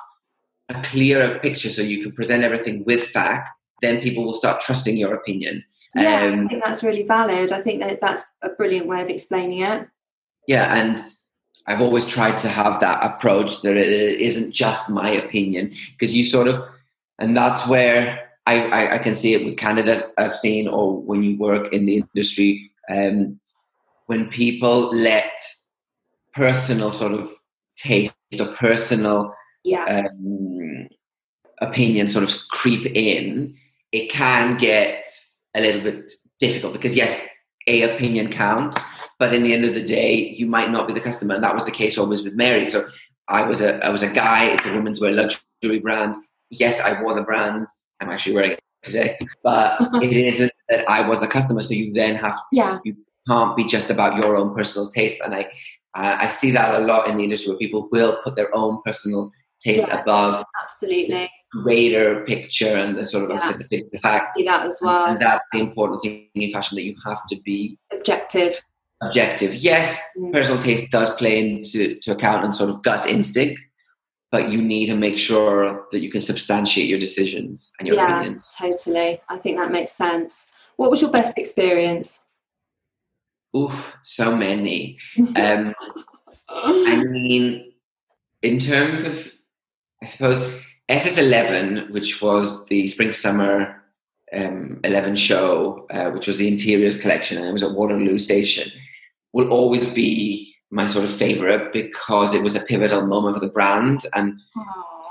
a 0.69 0.81
clearer 0.83 1.39
picture 1.39 1.71
so 1.71 1.83
you 1.83 2.03
can 2.03 2.13
present 2.13 2.45
everything 2.45 2.85
with 2.85 3.07
fact, 3.09 3.51
then 3.81 4.01
people 4.01 4.25
will 4.25 4.35
start 4.35 4.61
trusting 4.61 4.97
your 4.97 5.15
opinion. 5.15 5.65
Yeah, 5.95 6.33
um, 6.35 6.45
I 6.45 6.49
think 6.49 6.65
that's 6.65 6.85
really 6.85 7.05
valid. 7.05 7.53
I 7.53 7.63
think 7.63 7.81
that 7.81 8.01
that's 8.01 8.25
a 8.43 8.51
brilliant 8.51 8.87
way 8.87 9.01
of 9.01 9.09
explaining 9.09 9.61
it. 9.61 9.89
Yeah, 10.47 10.75
and 10.75 11.01
I've 11.67 11.81
always 11.81 12.07
tried 12.07 12.39
to 12.39 12.49
have 12.49 12.81
that 12.81 13.03
approach 13.03 13.63
that 13.63 13.77
it 13.77 14.21
isn't 14.21 14.53
just 14.53 14.89
my 14.89 15.11
opinion 15.11 15.73
because 15.93 16.15
you 16.15 16.25
sort 16.25 16.49
of, 16.49 16.65
and 17.19 17.37
that's 17.37 17.67
where 17.69 18.31
I, 18.47 18.65
I, 18.69 18.95
I, 18.95 18.99
can 18.99 19.15
see 19.15 19.35
it 19.35 19.45
with 19.45 19.59
candidates 19.59 20.05
I've 20.17 20.37
seen 20.37 20.69
or 20.69 20.97
when 20.97 21.23
you 21.23 21.37
work 21.37 21.73
in 21.73 21.85
the 21.85 21.97
industry, 21.97 22.71
um, 22.89 23.39
when 24.07 24.29
people 24.29 24.95
let 24.95 25.33
personal 26.33 26.91
sort 26.91 27.13
of 27.13 27.31
taste 27.77 28.15
or 28.41 28.47
personal 28.55 29.35
yeah. 29.71 30.09
um, 30.09 30.89
opinion 31.61 32.09
sort 32.09 32.25
of 32.25 32.35
creep 32.51 32.87
in, 32.95 33.57
it 33.93 34.11
can 34.11 34.57
get 34.57 35.09
a 35.55 35.61
little 35.61 35.83
bit 35.83 36.13
difficult 36.39 36.73
because 36.73 36.97
yes, 36.97 37.27
a 37.67 37.83
opinion 37.83 38.31
counts, 38.31 38.83
but 39.19 39.35
in 39.35 39.43
the 39.43 39.53
end 39.53 39.65
of 39.65 39.75
the 39.75 39.85
day, 39.85 40.35
you 40.37 40.47
might 40.47 40.71
not 40.71 40.87
be 40.87 40.95
the 40.95 41.01
customer, 41.01 41.35
and 41.35 41.45
that 41.45 41.55
was 41.55 41.65
the 41.65 41.71
case 41.71 41.99
always 41.99 42.23
with 42.23 42.35
Mary. 42.35 42.65
So 42.65 42.89
I 43.29 43.43
was 43.43 43.61
a 43.61 43.85
I 43.85 43.91
was 43.91 44.03
a 44.03 44.09
guy. 44.09 44.47
It's 44.47 44.67
a 44.67 44.73
women's 44.73 45.01
wear 45.01 45.13
luxury 45.13 45.81
brand. 45.81 46.17
Yes, 46.51 46.81
I 46.81 47.01
wore 47.03 47.15
the 47.15 47.23
brand. 47.23 47.67
I'm 48.01 48.11
actually 48.11 48.35
wearing 48.35 48.51
it 48.53 48.61
today, 48.83 49.19
but 49.43 49.77
it 50.03 50.13
isn't 50.13 50.53
that 50.69 50.89
I 50.89 51.07
was 51.07 51.21
the 51.21 51.27
customer. 51.27 51.61
So 51.61 51.75
you 51.75 51.93
then 51.93 52.15
have 52.17 52.37
yeah. 52.53 52.79
you 52.85 52.97
can't 53.27 53.57
be 53.57 53.65
just 53.65 53.91
about 53.91 54.17
your 54.17 54.37
own 54.37 54.55
personal 54.55 54.91
taste, 54.91 55.21
and 55.25 55.35
I 55.35 55.43
uh, 55.95 56.17
I 56.21 56.29
see 56.29 56.51
that 56.53 56.81
a 56.81 56.85
lot 56.85 57.09
in 57.09 57.17
the 57.17 57.25
industry 57.25 57.51
where 57.51 57.59
people 57.59 57.89
will 57.91 58.19
put 58.25 58.37
their 58.37 58.55
own 58.55 58.81
personal 58.85 59.31
taste 59.63 59.89
above 59.91 60.45
Absolutely. 60.63 61.31
greater 61.51 62.25
picture 62.25 62.77
and 62.77 62.97
the 62.97 63.05
sort 63.07 63.31
of 63.31 63.37
Yeah. 63.39 63.53
the, 63.71 63.85
the 63.93 63.99
that 64.45 64.67
as 64.67 64.79
well. 64.83 65.07
And 65.07 65.21
that's 65.21 65.47
the 65.53 65.61
important 65.61 66.03
thing 66.03 66.29
in 66.35 66.51
fashion 66.53 66.77
that 66.77 66.83
you 66.85 66.95
have 67.07 67.27
to 67.29 67.37
be 67.43 67.79
Objective. 67.93 68.63
objective. 69.03 69.55
Yes, 69.55 70.01
Mm. 70.17 70.33
personal 70.33 70.63
taste 70.63 70.91
does 70.91 71.11
play 71.15 71.39
into 71.41 71.97
to 72.01 72.13
account 72.13 72.45
and 72.45 72.55
sort 72.55 72.71
of 72.71 72.83
gut 72.83 73.07
instinct, 73.07 73.61
but 74.31 74.51
you 74.51 74.61
need 74.61 74.87
to 74.87 74.97
make 74.97 75.17
sure 75.19 75.87
that 75.93 76.01
you 76.01 76.11
can 76.11 76.21
substantiate 76.21 76.89
your 76.89 76.99
decisions 77.01 77.73
and 77.79 77.87
your 77.89 77.97
yeah, 77.97 78.21
opinions. 78.21 78.55
totally. 78.59 79.21
I 79.29 79.39
think 79.39 79.57
that 79.59 79.71
makes 79.73 79.93
sense. 79.93 80.47
What 80.77 80.91
was 80.91 81.01
your 81.01 81.11
best 81.11 81.39
experience? 81.39 82.25
Ooh, 83.57 83.73
so 84.03 84.37
many. 84.37 84.99
Um, 85.37 85.75
I 86.51 87.03
mean, 87.05 87.73
in 88.43 88.59
terms 88.59 89.05
of, 89.05 89.31
I 90.03 90.07
suppose 90.07 90.41
SS11, 90.91 91.91
which 91.91 92.23
was 92.23 92.65
the 92.67 92.87
spring 92.87 93.13
summer 93.13 93.83
um, 94.33 94.81
11 94.85 95.17
show, 95.17 95.87
uh, 95.91 96.11
which 96.11 96.27
was 96.27 96.37
the 96.37 96.49
interiors 96.49 97.01
collection, 97.01 97.39
and 97.39 97.47
it 97.47 97.53
was 97.53 97.63
at 97.63 97.73
Waterloo 97.73 98.19
Station, 98.19 98.71
will 99.33 99.49
always 99.51 99.93
be 99.93 100.55
my 100.71 100.87
sort 100.87 101.05
of 101.05 101.13
favorite 101.15 101.73
because 101.73 102.35
it 102.35 102.43
was 102.43 102.55
a 102.55 102.61
pivotal 102.61 103.07
moment 103.07 103.35
for 103.35 103.41
the 103.41 103.53
brand 103.53 104.03
and 104.15 104.39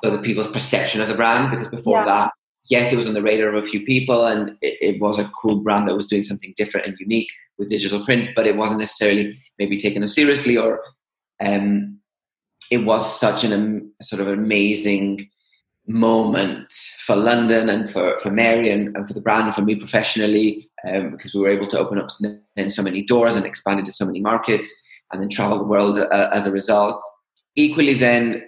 for 0.04 0.12
the 0.12 0.20
people's 0.20 0.52
perception 0.52 1.02
of 1.02 1.08
the 1.08 1.16
brand. 1.16 1.52
Because 1.52 1.68
before 1.68 2.00
Yeah. 2.00 2.06
that, 2.06 2.32
yes, 2.66 2.94
it 2.94 2.96
was 2.96 3.08
on 3.08 3.14
the 3.14 3.22
radar 3.22 3.50
of 3.50 3.64
a 3.64 3.68
few 3.68 3.84
people, 3.84 4.26
and 4.26 4.50
it, 4.62 4.78
it 4.96 5.02
was 5.02 5.20
a 5.20 5.30
cool 5.42 5.58
brand 5.58 5.88
that 5.88 5.96
was 5.96 6.08
doing 6.08 6.24
something 6.24 6.54
different 6.56 6.88
and 6.88 7.00
unique 7.00 7.30
with 7.58 7.70
digital 7.70 8.06
print, 8.06 8.30
but 8.36 8.46
it 8.48 8.56
wasn't 8.56 8.80
necessarily 8.80 9.36
maybe 9.58 9.80
taken 9.80 10.04
as 10.04 10.14
seriously 10.14 10.56
or 10.58 10.84
um, 11.40 11.97
it 12.72 12.80
was 12.80 13.20
such 13.20 13.44
an 13.44 13.92
sort 14.02 14.22
of 14.22 14.28
amazing 14.28 15.30
moment 15.88 16.72
for 17.00 17.16
London 17.16 17.70
and 17.70 17.90
for, 17.90 18.18
for 18.20 18.30
Mary 18.30 18.70
and, 18.70 18.96
and 18.96 19.08
for 19.08 19.14
the 19.14 19.22
brand 19.22 19.46
and 19.46 19.56
for 19.56 19.62
me 19.62 19.76
professionally 19.76 20.70
um, 20.88 21.12
because 21.12 21.34
we 21.34 21.40
were 21.40 21.50
able 21.50 21.68
to 21.68 21.80
open 21.80 21.98
up 21.98 22.10
then 22.56 22.70
so 22.70 22.84
many 22.84 23.04
doors 23.04 23.36
and 23.36 23.46
expand 23.46 23.80
into 23.80 23.92
so 23.92 24.06
many 24.06 24.20
markets 24.20 24.70
and 25.12 25.22
then 25.22 25.30
travel 25.30 25.58
the 25.58 25.64
world 25.64 25.98
uh, 25.98 26.30
as 26.34 26.46
a 26.46 26.52
result. 26.52 27.02
Equally, 27.56 27.94
then, 27.94 28.44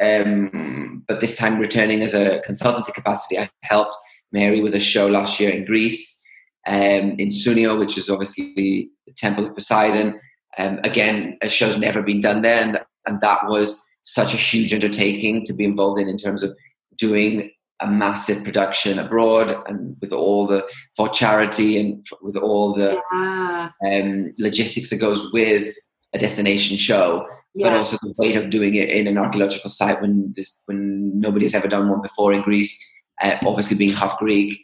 um, 0.00 1.02
but 1.08 1.20
this 1.20 1.36
time 1.36 1.58
returning 1.58 2.02
as 2.02 2.14
a 2.14 2.42
consultancy 2.46 2.92
capacity, 2.94 3.38
I 3.38 3.48
helped 3.62 3.96
Mary 4.30 4.60
with 4.60 4.74
a 4.74 4.80
show 4.80 5.06
last 5.06 5.40
year 5.40 5.50
in 5.50 5.64
Greece, 5.64 6.20
um, 6.66 7.16
in 7.18 7.30
Sounion, 7.30 7.78
which 7.78 7.96
is 7.96 8.10
obviously 8.10 8.52
the 8.54 8.90
Temple 9.16 9.46
of 9.46 9.54
Poseidon. 9.54 10.20
Um, 10.58 10.80
again, 10.84 11.38
a 11.42 11.48
show's 11.48 11.78
never 11.78 12.02
been 12.02 12.20
done 12.20 12.42
there, 12.42 12.62
and, 12.62 12.80
and 13.06 13.20
that 13.20 13.46
was 13.46 13.82
such 14.02 14.34
a 14.34 14.38
huge 14.38 14.72
undertaking 14.72 15.44
to 15.44 15.54
be 15.54 15.64
involved 15.64 16.00
in 16.00 16.08
in 16.08 16.16
terms 16.16 16.42
of 16.42 16.56
doing 16.96 17.50
a 17.80 17.86
massive 17.86 18.42
production 18.42 18.98
abroad 18.98 19.54
and 19.68 19.96
with 20.00 20.12
all 20.12 20.46
the 20.46 20.66
for 20.96 21.08
charity 21.08 21.78
and 21.78 22.06
with 22.22 22.36
all 22.36 22.74
the 22.74 22.98
yeah. 23.12 23.70
um, 23.86 24.32
logistics 24.38 24.88
that 24.90 24.96
goes 24.96 25.30
with 25.32 25.74
a 26.14 26.18
destination 26.18 26.76
show, 26.76 27.26
but 27.54 27.72
also 27.72 27.98
the 28.00 28.14
weight 28.16 28.36
of 28.36 28.50
doing 28.50 28.74
it 28.76 28.88
in 28.88 29.06
an 29.06 29.18
archaeological 29.18 29.68
site 29.68 30.00
when 30.00 30.32
this 30.36 30.60
when 30.66 31.18
nobody's 31.20 31.54
ever 31.54 31.68
done 31.68 31.88
one 31.90 32.00
before 32.00 32.32
in 32.32 32.42
Greece. 32.42 32.82
Uh, 33.22 33.36
obviously, 33.44 33.76
being 33.76 33.92
half 33.92 34.18
Greek, 34.18 34.58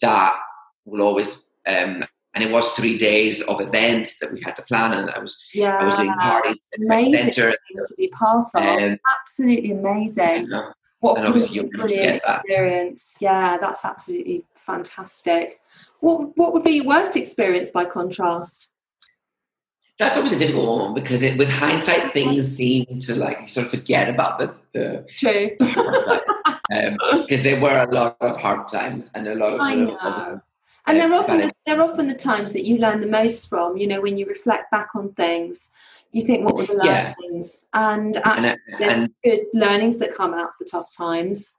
that 0.00 0.34
will 0.84 1.02
always. 1.02 1.42
Um, 1.66 2.02
and 2.36 2.44
it 2.44 2.52
was 2.52 2.70
three 2.72 2.98
days 2.98 3.40
of 3.42 3.62
events 3.62 4.18
that 4.18 4.30
we 4.30 4.42
had 4.42 4.54
to 4.56 4.62
plan, 4.62 4.92
and 4.92 5.10
I 5.10 5.18
was 5.18 5.42
yeah. 5.54 5.78
I 5.78 5.84
was 5.84 5.94
doing 5.94 6.12
parties 6.12 6.58
Amazing 6.78 7.32
to 7.32 7.56
be 7.96 8.08
part 8.08 8.44
of. 8.54 8.62
Um, 8.62 8.98
absolutely 9.20 9.70
amazing. 9.72 10.52
and, 10.52 10.74
What 11.00 11.16
and 11.16 11.28
a 11.28 11.30
brilliant, 11.30 11.54
you 11.54 11.70
brilliant 11.70 12.22
that. 12.26 12.40
experience. 12.40 13.16
Yeah, 13.20 13.56
that's 13.58 13.86
absolutely 13.86 14.44
fantastic. 14.54 15.60
What 16.00 16.36
What 16.36 16.52
would 16.52 16.62
be 16.62 16.72
your 16.72 16.84
worst 16.84 17.16
experience 17.16 17.70
by 17.70 17.86
contrast? 17.86 18.68
That's 19.98 20.18
always 20.18 20.32
a 20.32 20.38
difficult 20.38 20.78
one 20.78 20.92
because 20.92 21.22
it, 21.22 21.38
with 21.38 21.48
hindsight, 21.48 22.12
things 22.12 22.54
seem 22.54 23.00
to 23.00 23.14
like 23.14 23.38
you 23.40 23.48
sort 23.48 23.64
of 23.64 23.70
forget 23.70 24.10
about 24.10 24.38
the 24.38 24.54
the, 24.74 25.06
True. 25.08 25.52
the 25.58 25.64
hard 25.68 26.04
side. 26.04 26.20
because 27.22 27.42
there 27.42 27.58
were 27.60 27.78
a 27.78 27.90
lot 27.94 28.18
of 28.20 28.36
hard 28.38 28.68
times 28.68 29.10
and 29.14 29.26
a 29.26 29.34
lot 29.34 29.54
of 29.54 29.60
I 29.62 29.74
know. 29.74 30.40
And 30.86 30.98
they're 30.98 31.12
often 31.14 31.40
the, 31.40 31.52
they're 31.64 31.82
often 31.82 32.06
the 32.06 32.14
times 32.14 32.52
that 32.52 32.64
you 32.64 32.78
learn 32.78 33.00
the 33.00 33.06
most 33.06 33.48
from. 33.48 33.76
You 33.76 33.86
know, 33.86 34.00
when 34.00 34.16
you 34.16 34.26
reflect 34.26 34.70
back 34.70 34.88
on 34.94 35.12
things, 35.14 35.70
you 36.12 36.22
think, 36.22 36.44
"What 36.44 36.56
were 36.56 36.66
the 36.66 36.80
Yeah. 36.84 37.14
learnings?" 37.18 37.68
And 37.72 38.16
and, 38.24 38.46
actually, 38.46 38.60
there's 38.78 39.02
and 39.02 39.14
good 39.24 39.40
learnings 39.52 39.98
that 39.98 40.14
come 40.14 40.32
out 40.34 40.48
of 40.48 40.54
the 40.58 40.64
tough 40.64 40.88
times. 40.96 41.56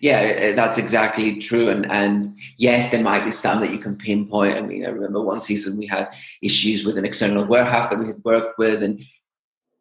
yeah, 0.00 0.52
that's 0.54 0.78
exactly 0.78 1.38
true. 1.38 1.68
And 1.68 1.90
and 1.90 2.26
yes, 2.56 2.90
there 2.90 3.02
might 3.02 3.24
be 3.24 3.30
some 3.30 3.60
that 3.60 3.70
you 3.70 3.78
can 3.78 3.96
pinpoint. 3.96 4.56
I 4.56 4.62
mean, 4.62 4.84
I 4.84 4.88
remember 4.88 5.20
one 5.22 5.40
season 5.40 5.76
we 5.76 5.86
had 5.86 6.08
issues 6.42 6.84
with 6.84 6.96
an 6.98 7.04
external 7.04 7.44
warehouse 7.44 7.88
that 7.88 7.98
we 7.98 8.06
had 8.06 8.24
worked 8.24 8.58
with, 8.58 8.82
and 8.82 9.00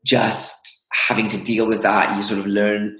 just 0.06 0.86
having 0.92 1.30
to 1.30 1.38
deal 1.38 1.68
with 1.68 1.82
that, 1.84 2.16
you 2.16 2.24
sort 2.24 2.40
of 2.40 2.48
learn 2.48 3.00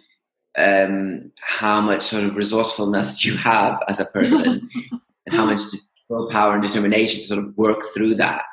um, 0.58 1.32
how 1.42 1.82
much 1.82 2.04
sort 2.04 2.24
of 2.24 2.36
resourcefulness 2.36 3.24
you 3.26 3.36
have 3.38 3.82
as 3.88 4.00
a 4.00 4.06
person, 4.06 4.70
and 5.30 5.38
how 5.38 5.46
much 5.46 5.62
willpower 6.10 6.54
and 6.54 6.64
determination 6.64 7.22
to 7.22 7.28
sort 7.28 7.44
of 7.44 7.56
work 7.58 7.82
through 7.94 8.16
that. 8.16 8.46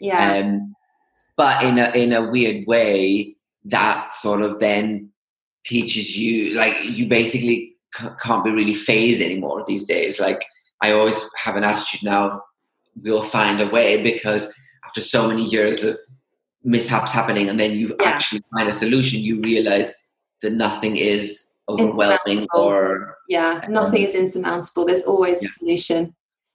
Yeah, 0.00 0.38
Um, 0.38 0.74
but 1.36 1.64
in 1.64 1.78
a 1.78 1.90
in 1.96 2.12
a 2.12 2.30
weird 2.30 2.66
way, 2.66 3.36
that 3.66 4.14
sort 4.14 4.42
of 4.42 4.58
then 4.60 5.10
teaches 5.64 6.16
you 6.18 6.54
like 6.54 6.76
you 6.84 7.06
basically 7.08 7.76
c- 7.96 8.08
can't 8.22 8.44
be 8.44 8.50
really 8.50 8.74
phased 8.74 9.22
anymore 9.22 9.64
these 9.66 9.84
days. 9.86 10.20
Like 10.20 10.44
I 10.82 10.92
always 10.92 11.18
have 11.38 11.56
an 11.56 11.64
attitude 11.64 12.02
now: 12.02 12.42
we'll 13.02 13.22
find 13.22 13.60
a 13.60 13.68
way 13.68 14.02
because 14.02 14.52
after 14.84 15.00
so 15.00 15.26
many 15.28 15.44
years 15.44 15.82
of 15.84 15.96
mishaps 16.64 17.12
happening, 17.12 17.48
and 17.48 17.58
then 17.58 17.72
you 17.72 17.96
Yeah. 18.00 18.08
actually 18.08 18.42
find 18.52 18.68
a 18.68 18.72
solution, 18.72 19.20
you 19.20 19.40
realize 19.40 19.94
that 20.42 20.52
nothing 20.52 20.96
is 20.96 21.52
overwhelming 21.68 22.46
or 22.52 23.16
yeah. 23.28 23.64
Nothing 23.68 24.02
is 24.02 24.14
insurmountable. 24.14 24.84
There's 24.84 25.04
always 25.04 25.40
Yeah. 25.42 25.48
a 25.48 25.52
solution. 25.52 26.14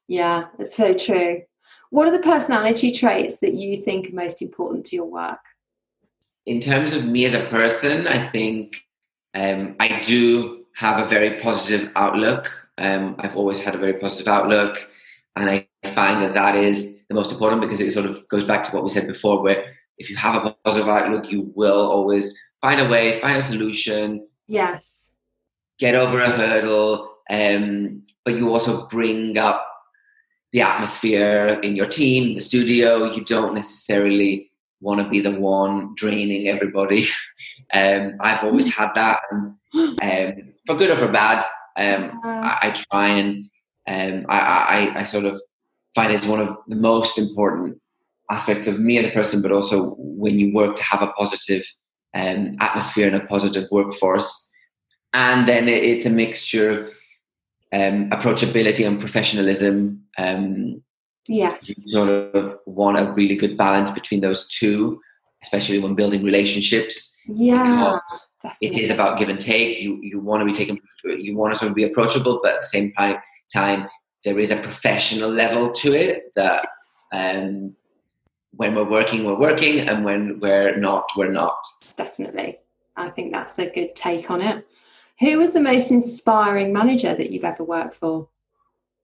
Yeah, 0.09 0.47
it's 0.57 0.75
so 0.75 0.93
true. 0.93 1.43
What 1.91 2.07
are 2.07 2.11
the 2.11 2.23
personality 2.23 2.91
traits 2.91 3.37
that 3.37 3.53
you 3.53 3.81
think 3.81 4.09
are 4.09 4.15
most 4.15 4.41
important 4.41 4.85
to 4.87 4.95
your 4.97 5.05
work? 5.05 5.39
in 6.49 6.59
terms 6.59 6.93
of 6.93 7.05
me 7.05 7.25
as 7.25 7.35
a 7.35 7.45
person, 7.45 8.07
I 8.07 8.25
think 8.25 8.83
um, 9.35 9.75
I 9.79 10.01
do 10.01 10.65
have 10.75 10.97
a 10.97 11.07
very 11.07 11.39
positive 11.39 11.91
outlook. 11.95 12.51
Um, 12.79 13.15
I've 13.19 13.35
always 13.35 13.61
had 13.61 13.75
a 13.75 13.77
very 13.77 13.93
positive 13.93 14.27
outlook, 14.27 14.89
and 15.35 15.47
I 15.47 15.67
find 15.93 16.23
that 16.23 16.33
that 16.33 16.55
is 16.55 16.97
the 17.07 17.13
most 17.13 17.31
important 17.31 17.61
because 17.61 17.79
it 17.79 17.91
sort 17.91 18.07
of 18.07 18.27
goes 18.29 18.43
back 18.43 18.63
to 18.63 18.71
what 18.71 18.83
we 18.83 18.89
said 18.89 19.05
before, 19.05 19.43
where 19.43 19.63
if 19.99 20.09
you 20.09 20.15
have 20.15 20.43
a 20.43 20.55
positive 20.63 20.89
outlook, 20.89 21.31
you 21.31 21.51
will 21.55 21.85
always 21.85 22.35
find 22.61 22.81
a 22.81 22.89
way, 22.89 23.19
find 23.19 23.37
a 23.37 23.41
solution, 23.41 24.27
Yes. 24.47 25.11
get 25.77 25.93
over 25.93 26.19
a 26.19 26.31
hurdle, 26.31 27.13
um, 27.29 28.01
but 28.25 28.33
you 28.33 28.49
also 28.51 28.87
bring 28.87 29.37
up 29.37 29.67
the 30.51 30.61
atmosphere 30.61 31.59
in 31.61 31.75
your 31.75 31.87
team, 31.87 32.35
the 32.35 32.41
studio. 32.41 33.11
You 33.11 33.23
don't 33.23 33.53
necessarily 33.53 34.51
want 34.81 35.01
to 35.01 35.09
be 35.09 35.21
the 35.21 35.39
one 35.39 35.93
draining 35.95 36.47
everybody. 36.47 37.07
Um, 37.71 38.13
I've 38.21 38.43
always 38.43 38.73
had 38.73 38.95
that, 38.95 39.19
and 39.29 39.45
um, 40.01 40.53
for 40.65 40.75
good 40.75 40.89
or 40.89 40.95
for 40.95 41.07
bad, 41.09 41.45
um, 41.77 42.19
Uh, 42.23 42.27
I, 42.27 42.57
I 42.63 42.71
try 42.71 43.09
and 43.09 43.47
um, 43.87 44.25
I, 44.29 44.39
I, 44.39 44.99
I 44.99 45.03
sort 45.03 45.25
of 45.25 45.39
find 45.95 46.11
it's 46.11 46.25
one 46.25 46.39
of 46.39 46.55
the 46.67 46.75
most 46.75 47.17
important 47.17 47.79
aspects 48.29 48.67
of 48.67 48.79
me 48.79 48.97
as 48.97 49.05
a 49.05 49.11
person, 49.11 49.41
but 49.41 49.51
also 49.51 49.95
when 49.97 50.39
you 50.39 50.53
work 50.53 50.75
to 50.75 50.83
have 50.83 51.01
a 51.01 51.11
positive 51.13 51.63
um, 52.15 52.53
atmosphere 52.59 53.07
and 53.07 53.15
a 53.15 53.25
positive 53.25 53.67
workforce. 53.71 54.49
And 55.13 55.47
then 55.47 55.67
it, 55.67 55.83
it's 55.83 56.05
a 56.05 56.11
mixture 56.11 56.69
of 56.69 56.89
um, 57.73 58.09
approachability 58.09 58.85
and 58.85 58.99
professionalism. 58.99 60.03
Um, 60.17 60.83
you 61.27 61.55
sort 61.61 62.09
of 62.09 62.57
want 62.65 62.97
a 62.97 63.11
really 63.13 63.35
good 63.35 63.55
balance 63.55 63.91
between 63.91 64.21
those 64.21 64.47
two, 64.47 64.99
especially 65.43 65.77
when 65.77 65.93
building 65.93 66.23
relationships. 66.23 67.15
Yeah. 67.27 67.99
It 68.61 68.77
is 68.77 68.89
about 68.89 69.19
give 69.19 69.29
and 69.29 69.39
take. 69.39 69.79
You 69.79 69.99
you 70.01 70.19
want 70.19 70.41
to 70.41 70.45
be 70.45 70.53
taken. 70.53 70.79
You 71.03 71.37
want 71.37 71.53
to 71.53 71.59
sort 71.59 71.69
of 71.69 71.75
be 71.75 71.83
approachable, 71.83 72.39
but 72.41 72.53
at 72.53 72.61
the 72.61 72.65
same 72.67 72.93
time, 72.93 73.17
time 73.53 73.87
there 74.23 74.39
is 74.39 74.51
a 74.51 74.55
professional 74.57 75.29
level 75.29 75.71
to 75.71 75.93
it 75.93 76.31
that 76.35 76.67
um, 77.11 77.75
when 78.51 78.75
we're 78.75 78.89
working, 78.89 79.25
we're 79.25 79.39
working, 79.39 79.87
and 79.87 80.03
when 80.03 80.39
we're 80.39 80.75
not, 80.77 81.05
we're 81.15 81.31
not. 81.31 81.57
Definitely. 81.97 82.59
I 82.95 83.09
think 83.09 83.33
that's 83.33 83.59
a 83.59 83.69
good 83.69 83.95
take 83.95 84.31
on 84.31 84.41
it. 84.41 84.65
Who 85.19 85.37
was 85.37 85.51
the 85.51 85.61
most 85.61 85.91
inspiring 85.91 86.71
manager 86.71 87.13
that 87.13 87.31
you've 87.31 87.43
ever 87.43 87.63
worked 87.63 87.95
for? 87.95 88.29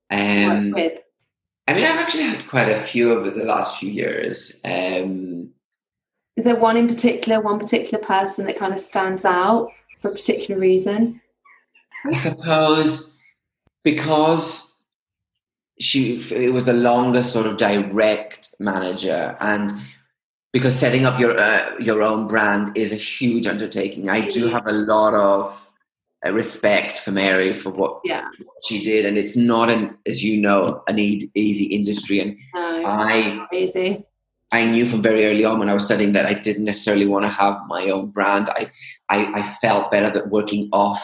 Um, 0.10 0.72
worked 0.72 0.76
with? 0.76 1.02
I 1.68 1.74
mean, 1.74 1.84
I've 1.84 2.00
actually 2.00 2.24
had 2.24 2.48
quite 2.48 2.70
a 2.70 2.84
few 2.84 3.12
over 3.12 3.32
the 3.32 3.44
last 3.44 3.80
few 3.80 3.90
years. 3.90 4.60
Um, 4.64 5.50
Is 6.38 6.46
there 6.46 6.56
one 6.56 6.78
in 6.78 6.88
particular, 6.88 7.42
one 7.42 7.60
particular 7.60 8.04
person 8.04 8.46
that 8.46 8.58
kind 8.58 8.72
of 8.72 8.80
stands 8.80 9.26
out 9.26 9.72
for 10.00 10.10
a 10.10 10.14
particular 10.14 10.60
reason? 10.60 11.22
I 12.06 12.14
suppose 12.14 13.16
because 13.86 14.74
she 15.80 16.18
it 16.32 16.52
was 16.52 16.66
the 16.66 16.74
longest 16.74 17.32
sort 17.32 17.46
of 17.46 17.58
direct 17.58 18.56
manager 18.60 19.38
and 19.40 19.72
because 20.52 20.78
setting 20.78 21.06
up 21.06 21.20
your 21.20 21.38
uh, 21.38 21.78
your 21.80 22.02
own 22.02 22.28
brand 22.28 22.76
is 22.76 22.92
a 22.92 22.96
huge 22.96 23.46
undertaking 23.46 24.10
i 24.10 24.22
do 24.22 24.48
have 24.48 24.66
a 24.68 24.72
lot 24.72 25.14
of 25.14 25.70
uh, 26.26 26.32
respect 26.32 26.98
for 27.00 27.12
mary 27.12 27.54
for 27.54 27.70
what 27.72 28.00
Yeah. 28.04 28.28
she 28.66 28.84
did 28.84 29.06
and 29.06 29.18
it's 29.18 29.36
not 29.38 29.70
an 29.70 29.98
as 30.08 30.24
you 30.24 30.40
know 30.42 30.84
an 30.88 30.98
e- 31.00 31.30
easy 31.36 31.66
industry 31.66 32.20
and 32.20 32.36
No, 32.54 32.86
i 32.86 33.46
crazy. 33.50 34.04
I 34.52 34.64
knew 34.66 34.86
from 34.86 35.02
very 35.02 35.26
early 35.26 35.44
on 35.44 35.60
when 35.60 35.70
I 35.70 35.74
was 35.74 35.84
studying 35.84 36.14
that 36.14 36.28
I 36.28 36.34
didn't 36.34 36.66
necessarily 36.66 37.08
want 37.08 37.24
to 37.24 37.30
have 37.30 37.56
my 37.68 37.90
own 37.90 38.12
brand. 38.12 38.48
I, 38.50 38.72
I, 39.10 39.40
I 39.40 39.44
felt 39.44 39.92
better 39.92 40.10
that 40.12 40.30
working 40.30 40.70
off 40.72 41.04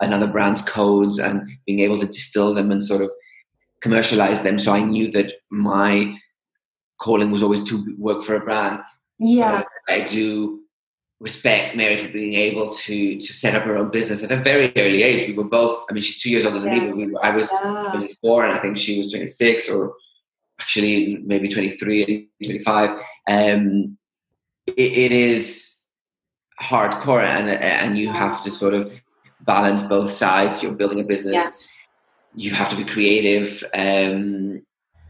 another 0.00 0.26
brand's 0.26 0.62
codes 0.64 1.18
and 1.18 1.48
being 1.66 1.80
able 1.80 1.98
to 2.00 2.06
distill 2.06 2.54
them 2.54 2.72
and 2.72 2.82
sort 2.84 3.02
of 3.02 3.12
commercialize 3.82 4.42
them. 4.42 4.58
So 4.58 4.72
I 4.72 4.82
knew 4.82 5.12
that 5.12 5.34
my 5.50 6.16
calling 7.00 7.30
was 7.30 7.42
always 7.42 7.62
to 7.64 7.94
work 7.98 8.24
for 8.24 8.34
a 8.34 8.40
brand. 8.40 8.80
Yeah. 9.20 9.62
I 9.88 10.04
do 10.04 10.60
respect 11.20 11.76
Mary 11.76 11.96
for 11.98 12.08
being 12.12 12.34
able 12.34 12.72
to 12.72 13.20
to 13.20 13.32
set 13.32 13.54
up 13.54 13.64
her 13.64 13.76
own 13.76 13.90
business 13.90 14.22
at 14.22 14.30
a 14.32 14.36
very 14.36 14.72
early 14.76 15.02
age. 15.02 15.26
We 15.28 15.34
were 15.34 15.44
both. 15.44 15.84
I 15.90 15.92
mean, 15.92 16.02
she's 16.02 16.20
two 16.22 16.30
years 16.30 16.46
older 16.46 16.60
than 16.60 16.70
me. 16.70 16.80
But 16.80 16.96
we, 16.96 17.06
were- 17.10 17.24
I 17.24 17.30
was 17.30 17.50
Yeah. 17.52 17.90
24 17.92 18.44
and 18.46 18.58
I 18.58 18.62
think 18.62 18.78
she 18.78 18.98
was 18.98 19.10
26 19.10 19.68
or 19.70 19.94
actually 20.60 21.18
maybe 21.24 21.48
23 21.48 22.28
and 22.40 22.48
25 22.64 22.90
um, 23.28 23.96
it, 24.66 24.72
it 24.76 25.12
is 25.12 25.76
hardcore 26.60 27.22
and 27.22 27.48
and 27.48 27.96
you 27.96 28.12
have 28.12 28.42
to 28.42 28.50
sort 28.50 28.74
of 28.74 28.90
balance 29.42 29.84
both 29.84 30.10
sides 30.10 30.60
you're 30.62 30.72
building 30.72 30.98
a 31.00 31.04
business 31.04 31.42
Yeah. 32.34 32.44
you 32.44 32.50
have 32.50 32.68
to 32.70 32.76
be 32.76 32.84
creative 32.84 33.62
um, 33.72 34.62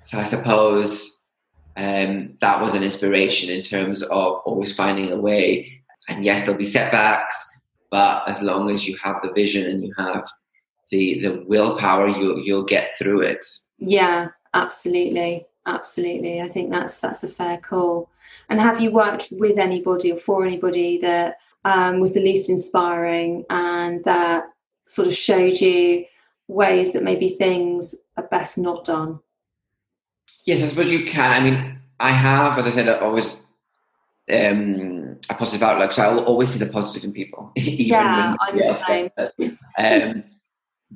so 0.02 0.18
I 0.18 0.24
suppose 0.24 1.24
um, 1.78 2.34
that 2.42 2.60
was 2.60 2.74
an 2.74 2.82
inspiration 2.82 3.48
in 3.48 3.62
terms 3.62 4.02
of 4.02 4.32
always 4.44 4.74
finding 4.76 5.10
a 5.12 5.16
way 5.18 5.77
and 6.08 6.24
yes 6.24 6.42
there'll 6.42 6.56
be 6.56 6.66
setbacks 6.66 7.60
but 7.90 8.28
as 8.28 8.42
long 8.42 8.70
as 8.70 8.86
you 8.86 8.96
have 9.02 9.16
the 9.22 9.32
vision 9.32 9.66
and 9.70 9.82
you 9.82 9.92
have 9.96 10.26
the 10.90 11.20
the 11.20 11.44
willpower 11.46 12.08
you 12.08 12.40
you'll 12.44 12.64
get 12.64 12.96
through 12.98 13.20
it 13.20 13.44
Yeah, 13.78 14.28
absolutely. 14.54 15.46
Absolutely. 15.66 16.40
I 16.40 16.48
think 16.48 16.70
that's 16.70 17.00
that's 17.00 17.24
a 17.24 17.28
fair 17.28 17.58
call. 17.58 18.08
And 18.48 18.60
have 18.60 18.80
you 18.80 18.90
worked 18.90 19.28
with 19.32 19.58
anybody 19.58 20.12
or 20.12 20.16
for 20.16 20.44
anybody 20.44 20.98
that 20.98 21.36
um, 21.64 22.00
was 22.00 22.14
the 22.14 22.22
least 22.22 22.50
inspiring 22.50 23.44
and 23.50 24.02
that 24.04 24.44
sort 24.86 25.08
of 25.08 25.14
showed 25.14 25.60
you 25.60 26.04
ways 26.48 26.92
that 26.92 27.02
maybe 27.02 27.28
things 27.28 27.94
are 28.16 28.26
best 28.28 28.56
not 28.56 28.84
done? 28.84 29.20
Yes, 30.44 30.62
I 30.62 30.66
suppose 30.66 30.92
you 30.92 31.04
can. 31.04 31.32
I 31.32 31.40
mean, 31.40 31.78
I 32.00 32.10
have, 32.10 32.58
as 32.58 32.66
I 32.66 32.70
said, 32.70 32.88
I 32.88 32.98
always 33.00 33.44
um, 34.32 34.97
a 35.30 35.34
positive 35.34 35.62
outlook. 35.62 35.92
So 35.92 36.02
I 36.02 36.12
will 36.12 36.24
always 36.24 36.50
see 36.50 36.58
the 36.64 36.70
positive 36.72 37.04
in 37.04 37.12
people. 37.12 37.52
even 37.56 37.86
Yeah, 37.86 38.30
when 38.30 38.36
I'm 38.40 38.56
the 38.56 39.10
same. 39.36 39.56
Um, 39.78 40.24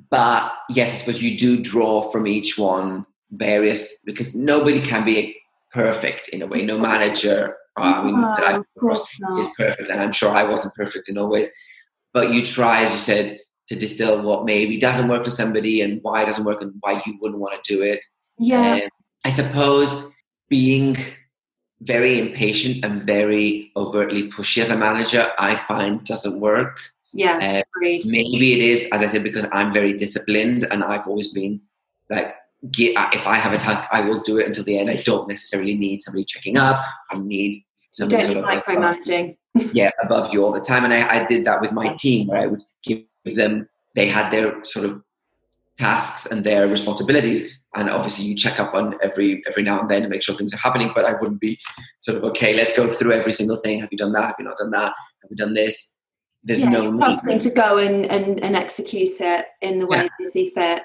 but 0.09 0.51
yes, 0.69 0.91
I 0.91 0.95
suppose 0.97 1.21
you 1.21 1.37
do 1.37 1.59
draw 1.61 2.01
from 2.01 2.25
each 2.27 2.57
one 2.57 3.05
various 3.31 3.97
because 4.05 4.33
nobody 4.35 4.81
can 4.81 5.05
be 5.05 5.35
perfect 5.71 6.29
in 6.29 6.41
a 6.41 6.47
way. 6.47 6.61
No 6.63 6.77
manager, 6.79 7.55
I 7.77 8.03
mean, 8.03 8.19
No, 8.19 8.33
that 8.37 8.43
I've 8.45 8.59
of 8.59 8.65
course 8.79 9.07
not. 9.19 9.41
is 9.41 9.49
perfect, 9.57 9.89
and 9.89 10.01
I'm 10.01 10.11
sure 10.11 10.29
I 10.31 10.43
wasn't 10.43 10.73
perfect 10.75 11.09
in 11.09 11.17
all 11.17 11.29
ways. 11.29 11.51
But 12.13 12.31
you 12.31 12.45
try, 12.45 12.83
as 12.83 12.91
you 12.91 12.99
said, 12.99 13.39
to 13.67 13.75
distill 13.75 14.21
what 14.21 14.45
maybe 14.45 14.77
doesn't 14.77 15.07
work 15.07 15.23
for 15.23 15.31
somebody 15.31 15.81
and 15.81 15.99
why 16.03 16.23
it 16.23 16.25
doesn't 16.25 16.45
work 16.45 16.61
and 16.61 16.73
why 16.81 17.01
you 17.05 17.17
wouldn't 17.21 17.39
want 17.39 17.63
to 17.63 17.75
do 17.75 17.81
it. 17.81 18.01
Yeah, 18.37 18.73
Um, 18.73 18.81
I 19.25 19.29
suppose 19.29 20.05
being 20.49 20.97
very 21.83 22.19
impatient 22.19 22.83
and 22.85 23.03
very 23.03 23.71
overtly 23.75 24.29
pushy 24.29 24.61
as 24.61 24.69
a 24.69 24.77
manager, 24.77 25.31
I 25.37 25.55
find 25.55 26.03
doesn't 26.03 26.39
work. 26.39 26.79
yeah, 27.13 27.37
Uh, 27.37 27.79
maybe 28.07 28.53
it 28.53 28.61
is, 28.61 28.87
as 28.91 29.01
I 29.01 29.05
said, 29.07 29.23
because 29.23 29.45
I'm 29.51 29.71
very 29.71 29.93
disciplined 29.93 30.63
and 30.71 30.83
I've 30.83 31.07
always 31.07 31.31
been 31.31 31.61
like, 32.09 32.35
get, 32.71 32.95
if 33.13 33.27
I 33.27 33.35
have 33.35 33.53
a 33.53 33.57
task, 33.57 33.85
I 33.91 34.01
will 34.01 34.21
do 34.21 34.37
it 34.39 34.47
until 34.47 34.63
the 34.63 34.77
end. 34.79 34.89
I 34.89 34.95
don't 35.03 35.27
necessarily 35.27 35.75
need 35.75 36.01
somebody 36.01 36.25
checking 36.25 36.57
up. 36.57 36.79
I 37.11 37.17
need 37.19 37.55
You 37.55 37.61
somebody 37.91 38.33
don't 38.33 38.33
sort 38.33 38.57
of 38.57 38.63
micromanaging. 38.63 39.37
yeah 39.73 39.91
above 40.01 40.33
you 40.33 40.43
all 40.43 40.51
the 40.51 40.59
time 40.59 40.83
and 40.83 40.93
I, 40.93 41.17
I 41.17 41.25
did 41.25 41.45
that 41.45 41.61
with 41.61 41.71
my 41.71 41.93
team 41.93 42.27
where 42.27 42.41
i 42.41 42.47
would 42.47 42.63
give 42.83 43.03
them 43.23 43.69
they 43.93 44.07
had 44.07 44.31
their 44.31 44.63
sort 44.65 44.85
of 44.85 45.03
tasks 45.77 46.25
and 46.25 46.43
their 46.43 46.67
responsibilities 46.67 47.59
and 47.75 47.89
obviously 47.89 48.25
you 48.25 48.35
check 48.35 48.59
up 48.59 48.73
on 48.73 48.95
every 49.01 49.43
every 49.47 49.63
now 49.63 49.79
and 49.79 49.89
then 49.89 50.03
to 50.03 50.07
make 50.09 50.21
sure 50.21 50.35
things 50.35 50.53
are 50.53 50.57
happening 50.57 50.91
but 50.95 51.05
i 51.05 51.13
wouldn't 51.19 51.39
be 51.39 51.57
sort 51.99 52.17
of 52.17 52.23
okay 52.23 52.53
let's 52.53 52.75
go 52.75 52.91
through 52.91 53.13
every 53.13 53.31
single 53.33 53.57
thing. 53.57 53.79
Have 53.79 53.89
you 53.91 53.97
done 53.97 54.13
that? 54.13 54.25
Have 54.27 54.35
you 54.39 54.45
not 54.45 54.57
done 54.57 54.71
that? 54.71 54.93
Have 55.21 55.29
you 55.31 55.35
done 55.37 55.53
this? 55.53 55.95
There's 56.43 56.61
yeah, 56.61 56.69
no 56.71 56.91
need. 56.91 57.39
to 57.41 57.49
go 57.51 57.77
and, 57.77 58.05
and, 58.07 58.43
and 58.43 58.55
execute 58.55 59.21
it 59.21 59.45
in 59.61 59.79
the 59.79 59.85
way 59.87 59.97
Yeah. 59.97 60.07
they 60.19 60.25
see 60.25 60.45
fit. 60.49 60.83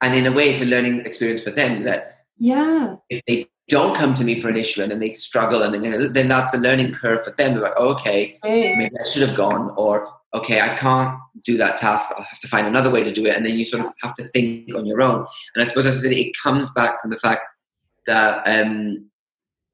and 0.00 0.14
in 0.14 0.26
a 0.26 0.32
way 0.32 0.50
it's 0.50 0.62
a 0.62 0.66
learning 0.66 1.00
experience 1.00 1.42
for 1.42 1.50
them 1.50 1.82
that 1.84 2.18
Yeah, 2.38 2.96
if 3.08 3.20
they 3.26 3.48
don't 3.68 3.96
come 3.96 4.14
to 4.14 4.24
me 4.24 4.40
for 4.40 4.48
an 4.48 4.56
issue 4.56 4.82
and 4.82 4.90
then 4.90 5.00
they 5.00 5.12
struggle 5.12 5.62
and 5.62 5.72
then, 5.74 6.12
then 6.12 6.28
that's 6.28 6.54
a 6.54 6.58
learning 6.58 6.92
curve 6.92 7.24
for 7.24 7.32
them. 7.32 7.54
They're 7.54 7.62
like 7.62 7.74
oh, 7.76 7.88
okay 7.94 8.38
maybe 8.44 8.90
I 8.98 9.08
should 9.08 9.26
have 9.28 9.36
gone, 9.36 9.74
or 9.76 10.08
okay, 10.32 10.60
I 10.60 10.74
can't 10.76 11.18
do 11.44 11.56
that 11.56 11.78
task. 11.78 12.10
I'll 12.16 12.22
have 12.22 12.38
to 12.40 12.48
find 12.48 12.66
another 12.66 12.90
way 12.90 13.02
to 13.02 13.12
do 13.12 13.26
it. 13.26 13.36
And 13.36 13.44
then 13.44 13.56
you 13.58 13.64
sort 13.64 13.84
of 13.84 13.92
have 14.02 14.14
to 14.14 14.28
think 14.28 14.74
on 14.74 14.86
your 14.86 15.02
own. 15.02 15.26
And 15.54 15.62
I 15.62 15.64
suppose, 15.64 15.86
as 15.86 15.98
I 15.98 16.02
said, 16.02 16.12
it 16.12 16.32
comes 16.42 16.70
back 16.70 17.00
from 17.00 17.10
the 17.10 17.16
fact 17.16 17.42
that 18.06 18.42
um, 18.46 19.10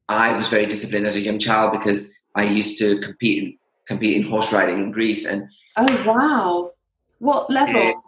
I 0.08 0.36
was 0.36 0.48
very 0.48 0.66
disciplined 0.66 1.06
as 1.06 1.16
a 1.16 1.20
young 1.20 1.38
child 1.38 1.72
because 1.72 2.12
I 2.34 2.44
used 2.44 2.78
to 2.78 3.00
compete 3.00 3.42
in, 3.42 3.58
compete 3.86 4.16
in 4.16 4.22
horse 4.22 4.52
riding 4.52 4.78
in 4.78 4.90
Greece, 4.92 5.26
and 5.26 5.48
Oh 5.76 6.04
wow! 6.06 6.70
What 7.18 7.50
level? 7.50 8.02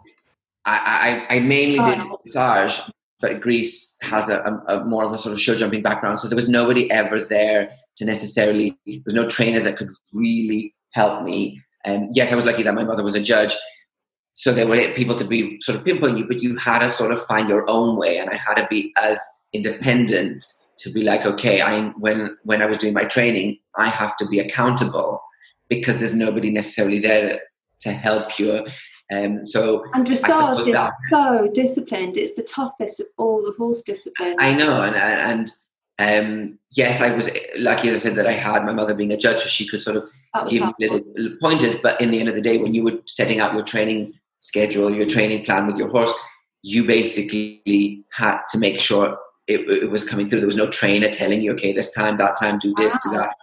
I, 0.65 1.25
I, 1.29 1.35
I 1.35 1.39
mainly 1.39 1.79
did 1.79 1.99
Oh. 1.99 2.19
dressage, 2.27 2.91
but 3.21 3.41
Greece 3.41 3.95
has 4.01 4.29
a, 4.29 4.39
a, 4.39 4.79
a 4.79 4.85
more 4.85 5.03
of 5.03 5.11
a 5.11 5.17
sort 5.17 5.33
of 5.33 5.41
show 5.41 5.55
jumping 5.55 5.81
background, 5.81 6.19
so 6.19 6.27
there 6.27 6.35
was 6.35 6.49
nobody 6.49 6.89
ever 6.91 7.25
there 7.25 7.69
to 7.97 8.05
necessarily. 8.05 8.77
There 8.85 9.01
was 9.05 9.15
no 9.15 9.27
trainers 9.27 9.63
that 9.63 9.77
could 9.77 9.89
really 10.13 10.73
help 10.91 11.23
me. 11.23 11.61
And 11.85 12.09
yes, 12.15 12.31
I 12.31 12.35
was 12.35 12.45
lucky 12.45 12.63
that 12.63 12.73
my 12.73 12.83
mother 12.83 13.03
was 13.03 13.15
a 13.15 13.21
judge, 13.21 13.55
so 14.33 14.53
there 14.53 14.67
were 14.67 14.93
people 14.95 15.17
to 15.17 15.25
be 15.25 15.57
sort 15.61 15.77
of 15.77 15.83
pinpoint 15.85 16.17
you, 16.17 16.25
but 16.27 16.41
you 16.41 16.55
had 16.57 16.79
to 16.79 16.89
sort 16.89 17.11
of 17.11 17.21
find 17.25 17.49
your 17.49 17.69
own 17.69 17.97
way, 17.97 18.17
and 18.17 18.29
I 18.29 18.35
had 18.35 18.55
to 18.55 18.67
be 18.69 18.93
as 18.97 19.19
independent 19.53 20.43
to 20.79 20.91
be 20.91 21.03
like, 21.03 21.25
okay, 21.25 21.61
I 21.61 21.89
when 21.97 22.37
when 22.43 22.61
I 22.61 22.65
was 22.65 22.77
doing 22.77 22.93
my 22.93 23.05
training, 23.05 23.57
I 23.77 23.89
have 23.89 24.15
to 24.17 24.27
be 24.27 24.39
accountable 24.39 25.21
because 25.69 25.97
there's 25.97 26.15
nobody 26.15 26.49
necessarily 26.51 26.99
there 26.99 27.39
to 27.81 27.91
help 27.91 28.39
you. 28.39 28.65
Um, 29.13 29.43
so 29.45 29.83
And 29.93 30.05
dressage 30.05 30.59
is 30.59 30.65
that- 30.65 30.91
so 31.09 31.49
disciplined. 31.53 32.17
It's 32.17 32.33
the 32.33 32.43
toughest 32.43 32.99
of 32.99 33.07
all 33.17 33.41
the 33.41 33.53
horse 33.57 33.81
disciplines. 33.81 34.35
I 34.39 34.55
know, 34.55 34.81
and 34.81 34.95
and 34.95 35.47
um, 35.99 36.59
yes, 36.71 37.01
I 37.01 37.13
was 37.13 37.29
lucky, 37.57 37.89
as 37.89 37.95
I 37.95 38.09
said, 38.09 38.15
that 38.15 38.27
I 38.27 38.31
had 38.31 38.63
my 38.63 38.71
mother 38.73 38.93
being 38.93 39.11
a 39.11 39.17
judge, 39.17 39.39
so 39.39 39.49
she 39.49 39.67
could 39.67 39.81
sort 39.83 39.97
of 39.97 40.03
That 40.33 40.43
was 40.45 40.53
give 40.53 40.63
helpful. 40.63 40.87
little, 40.87 41.13
little 41.15 41.37
pointers. 41.41 41.75
But 41.79 41.99
in 42.01 42.11
the 42.11 42.19
end 42.19 42.29
of 42.29 42.35
the 42.35 42.41
day, 42.41 42.57
when 42.57 42.73
you 42.73 42.83
were 42.83 42.99
setting 43.07 43.39
out 43.39 43.53
your 43.53 43.63
training 43.63 44.13
schedule, 44.41 44.93
your 44.93 45.07
training 45.07 45.45
plan 45.45 45.67
with 45.67 45.77
your 45.77 45.89
horse, 45.89 46.13
you 46.61 46.85
basically 46.85 48.03
had 48.11 48.41
to 48.51 48.57
make 48.57 48.79
sure 48.79 49.17
it, 49.47 49.61
it 49.69 49.89
was 49.89 50.07
coming 50.07 50.29
through. 50.29 50.39
There 50.39 50.45
was 50.47 50.55
no 50.55 50.69
trainer 50.69 51.09
telling 51.09 51.41
you, 51.41 51.53
okay, 51.53 51.73
this 51.73 51.91
time, 51.91 52.17
that 52.17 52.37
time, 52.39 52.59
do 52.59 52.73
this, 52.75 52.95
do 53.03 53.11
that. 53.11 53.33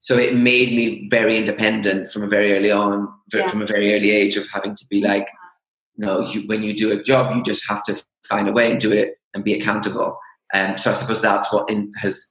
So 0.00 0.16
it 0.18 0.34
made 0.34 0.70
me 0.70 1.08
very 1.10 1.36
independent 1.36 2.10
from 2.10 2.22
a 2.22 2.28
very 2.28 2.56
early 2.56 2.70
on, 2.70 3.08
Yeah. 3.32 3.46
from 3.48 3.62
a 3.62 3.66
very 3.66 3.94
early 3.94 4.10
age 4.10 4.36
of 4.36 4.46
having 4.52 4.74
to 4.74 4.86
be 4.88 5.00
like, 5.00 5.28
no, 5.96 6.20
you, 6.20 6.42
when 6.46 6.62
you 6.62 6.74
do 6.74 6.92
a 6.92 7.02
job, 7.02 7.34
you 7.34 7.42
just 7.42 7.68
have 7.68 7.82
to 7.84 8.02
find 8.28 8.48
a 8.48 8.52
way 8.52 8.70
and 8.70 8.80
do 8.80 8.92
it 8.92 9.14
and 9.34 9.44
be 9.44 9.54
accountable. 9.54 10.18
Um, 10.54 10.76
so 10.76 10.90
I 10.90 10.94
suppose 10.94 11.20
that's 11.22 11.52
what 11.52 11.68
in, 11.70 11.90
has 12.00 12.24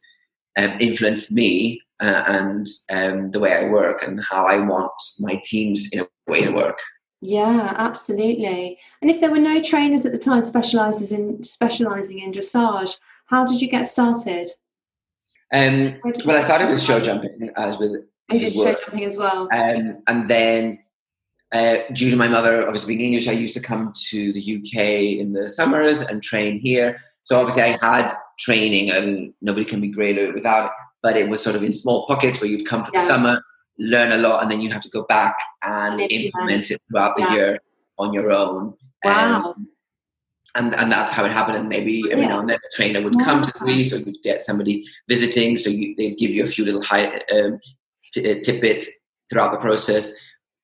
um, 0.58 0.78
influenced 0.80 1.32
me 1.32 1.82
uh, 2.00 2.24
and 2.28 2.68
um, 2.90 3.32
the 3.32 3.40
way 3.40 3.54
I 3.54 3.70
work 3.70 4.04
and 4.04 4.22
how 4.24 4.46
I 4.46 4.58
want 4.66 4.94
my 5.20 5.42
teams 5.44 5.90
in 5.92 6.02
a 6.02 6.08
way 6.28 6.44
to 6.44 6.52
work. 6.52 6.78
Yeah, 7.22 7.74
absolutely. 7.78 8.78
And 9.02 9.10
if 9.10 9.20
there 9.20 9.32
were 9.32 9.40
no 9.40 9.62
trainers 9.62 10.06
at 10.06 10.12
the 10.12 10.20
time 10.20 10.42
specializes 10.42 11.12
in 11.12 11.44
specializing 11.44 12.20
in 12.20 12.32
dressage, 12.32 13.00
how 13.26 13.46
did 13.46 13.62
you 13.62 13.68
get 13.68 13.86
started? 13.86 14.50
Um, 15.54 16.00
well, 16.04 16.38
I 16.38 16.44
started 16.44 16.70
with 16.70 16.82
show 16.82 17.00
jumping 17.00 17.52
as 17.56 17.78
with 17.78 17.96
I 18.30 18.38
did 18.38 18.54
show 18.54 18.76
jumping 18.76 19.06
as 19.06 19.18
well. 19.18 19.48
Um, 19.54 20.02
and 20.08 20.30
then, 20.30 20.80
uh, 21.52 21.78
due 21.94 22.10
to 22.10 22.16
my 22.16 22.28
mother 22.28 22.66
obviously 22.66 22.96
being 22.96 23.14
English, 23.14 23.28
I 23.28 23.34
used 23.34 23.54
to 23.54 23.62
come 23.62 23.94
to 24.10 24.34
the 24.34 24.58
UK 24.58 25.20
in 25.20 25.34
the 25.34 25.48
summers 25.48 26.02
and 26.02 26.22
train 26.22 26.60
here. 26.60 27.00
So 27.24 27.40
obviously, 27.40 27.64
I 27.64 27.78
had 27.82 28.14
training, 28.40 28.92
and 28.92 29.34
nobody 29.42 29.66
can 29.66 29.82
be 29.82 29.88
great 29.88 30.34
without 30.34 30.66
it. 30.66 30.72
But 31.06 31.18
it 31.18 31.30
was 31.30 31.40
sort 31.44 31.56
of 31.56 31.62
in 31.62 31.72
small 31.72 32.08
pockets 32.08 32.42
where 32.42 32.50
you'd 32.50 32.68
come 32.68 32.84
for 32.84 32.90
Yeah. 32.92 33.02
the 33.02 33.06
summer, 33.06 33.34
learn 33.78 34.12
a 34.12 34.18
lot, 34.18 34.42
and 34.42 34.50
then 34.52 34.60
you 34.60 34.72
have 34.72 34.82
to 34.82 34.90
go 34.90 35.06
back 35.08 35.36
and 35.62 36.02
And 36.02 36.12
implement. 36.12 36.26
implement 36.26 36.72
it 36.72 36.82
throughout 36.90 37.16
the 37.16 37.26
year 37.36 37.60
on 38.00 38.12
your 38.12 38.32
own. 38.32 38.74
Wow. 39.04 39.54
Um, 39.56 39.68
and 40.56 40.74
and 40.82 40.92
that's 40.92 41.12
how 41.14 41.24
it 41.26 41.32
happened. 41.40 41.58
And 41.60 41.70
maybe 41.70 41.96
every 42.12 42.26
Yeah. 42.26 42.32
now 42.32 42.40
and 42.40 42.50
then 42.50 42.58
a 42.58 42.76
trainer 42.76 43.02
would 43.06 43.20
come 43.28 43.44
to. 43.44 43.52
Greece, 43.52 43.94
or 43.94 43.98
you'd 43.98 44.24
get 44.24 44.42
somebody 44.42 44.84
visiting, 45.08 45.58
so 45.58 45.70
you, 45.70 45.94
they'd 45.96 46.18
give 46.18 46.32
you 46.32 46.42
a 46.44 46.48
few 46.56 46.64
little 46.66 46.82
high, 46.92 47.06
um, 47.36 47.60
t- 48.14 48.26
uh, 48.32 48.38
tidbits 48.48 48.90
throughout 49.30 49.52
the 49.52 49.60
process. 49.68 50.12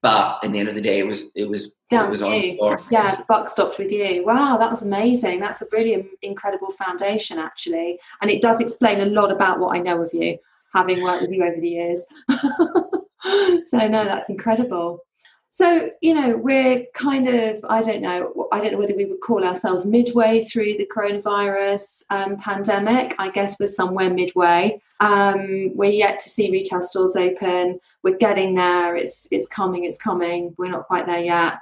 But 0.01 0.43
in 0.43 0.51
the 0.51 0.59
end 0.59 0.67
of 0.67 0.75
the 0.75 0.81
day, 0.81 0.99
it 0.99 1.05
was 1.05 1.29
it 1.35 1.47
was 1.47 1.71
Down 1.89 2.05
it 2.05 2.09
was 2.09 2.21
on 2.21 2.33
you. 2.33 2.57
your 2.59 2.79
Yeah, 2.89 3.13
the 3.13 3.23
buck 3.27 3.49
stopped 3.49 3.77
with 3.77 3.91
you. 3.91 4.23
Wow, 4.25 4.57
that 4.57 4.69
was 4.69 4.81
amazing. 4.81 5.39
That's 5.39 5.61
a 5.61 5.67
really 5.71 6.09
incredible 6.23 6.71
foundation, 6.71 7.37
actually. 7.37 7.99
And 8.21 8.31
it 8.31 8.41
does 8.41 8.61
explain 8.61 9.01
a 9.01 9.05
lot 9.05 9.31
about 9.31 9.59
what 9.59 9.75
I 9.75 9.79
know 9.79 10.01
of 10.01 10.11
you, 10.13 10.37
having 10.73 11.03
worked 11.03 11.21
with 11.21 11.31
you 11.31 11.43
over 11.43 11.59
the 11.59 11.69
years. 11.69 12.07
so, 12.29 13.87
no, 13.87 14.03
that's 14.03 14.29
incredible. 14.29 15.05
So, 15.53 15.91
you 15.99 16.13
know, 16.13 16.37
we're 16.37 16.85
kind 16.93 17.27
of, 17.27 17.65
I 17.67 17.81
don't 17.81 18.01
know, 18.01 18.47
I 18.53 18.61
don't 18.61 18.71
know 18.71 18.77
whether 18.77 18.95
we 18.95 19.03
would 19.03 19.19
call 19.19 19.43
ourselves 19.43 19.85
midway 19.85 20.45
through 20.45 20.77
the 20.77 20.87
coronavirus 20.87 22.05
um, 22.09 22.37
pandemic. 22.37 23.15
I 23.19 23.29
guess 23.31 23.59
we're 23.59 23.67
somewhere 23.67 24.09
midway. 24.09 24.79
Um, 25.01 25.75
we're 25.75 25.91
yet 25.91 26.19
to 26.19 26.29
see 26.29 26.51
retail 26.51 26.81
stores 26.81 27.17
open. 27.17 27.81
We're 28.01 28.15
getting 28.15 28.55
there. 28.55 28.95
It's 28.95 29.27
it's 29.29 29.45
coming. 29.45 29.83
It's 29.83 29.97
coming. 29.97 30.55
We're 30.57 30.71
not 30.71 30.87
quite 30.87 31.05
there 31.05 31.23
yet, 31.23 31.55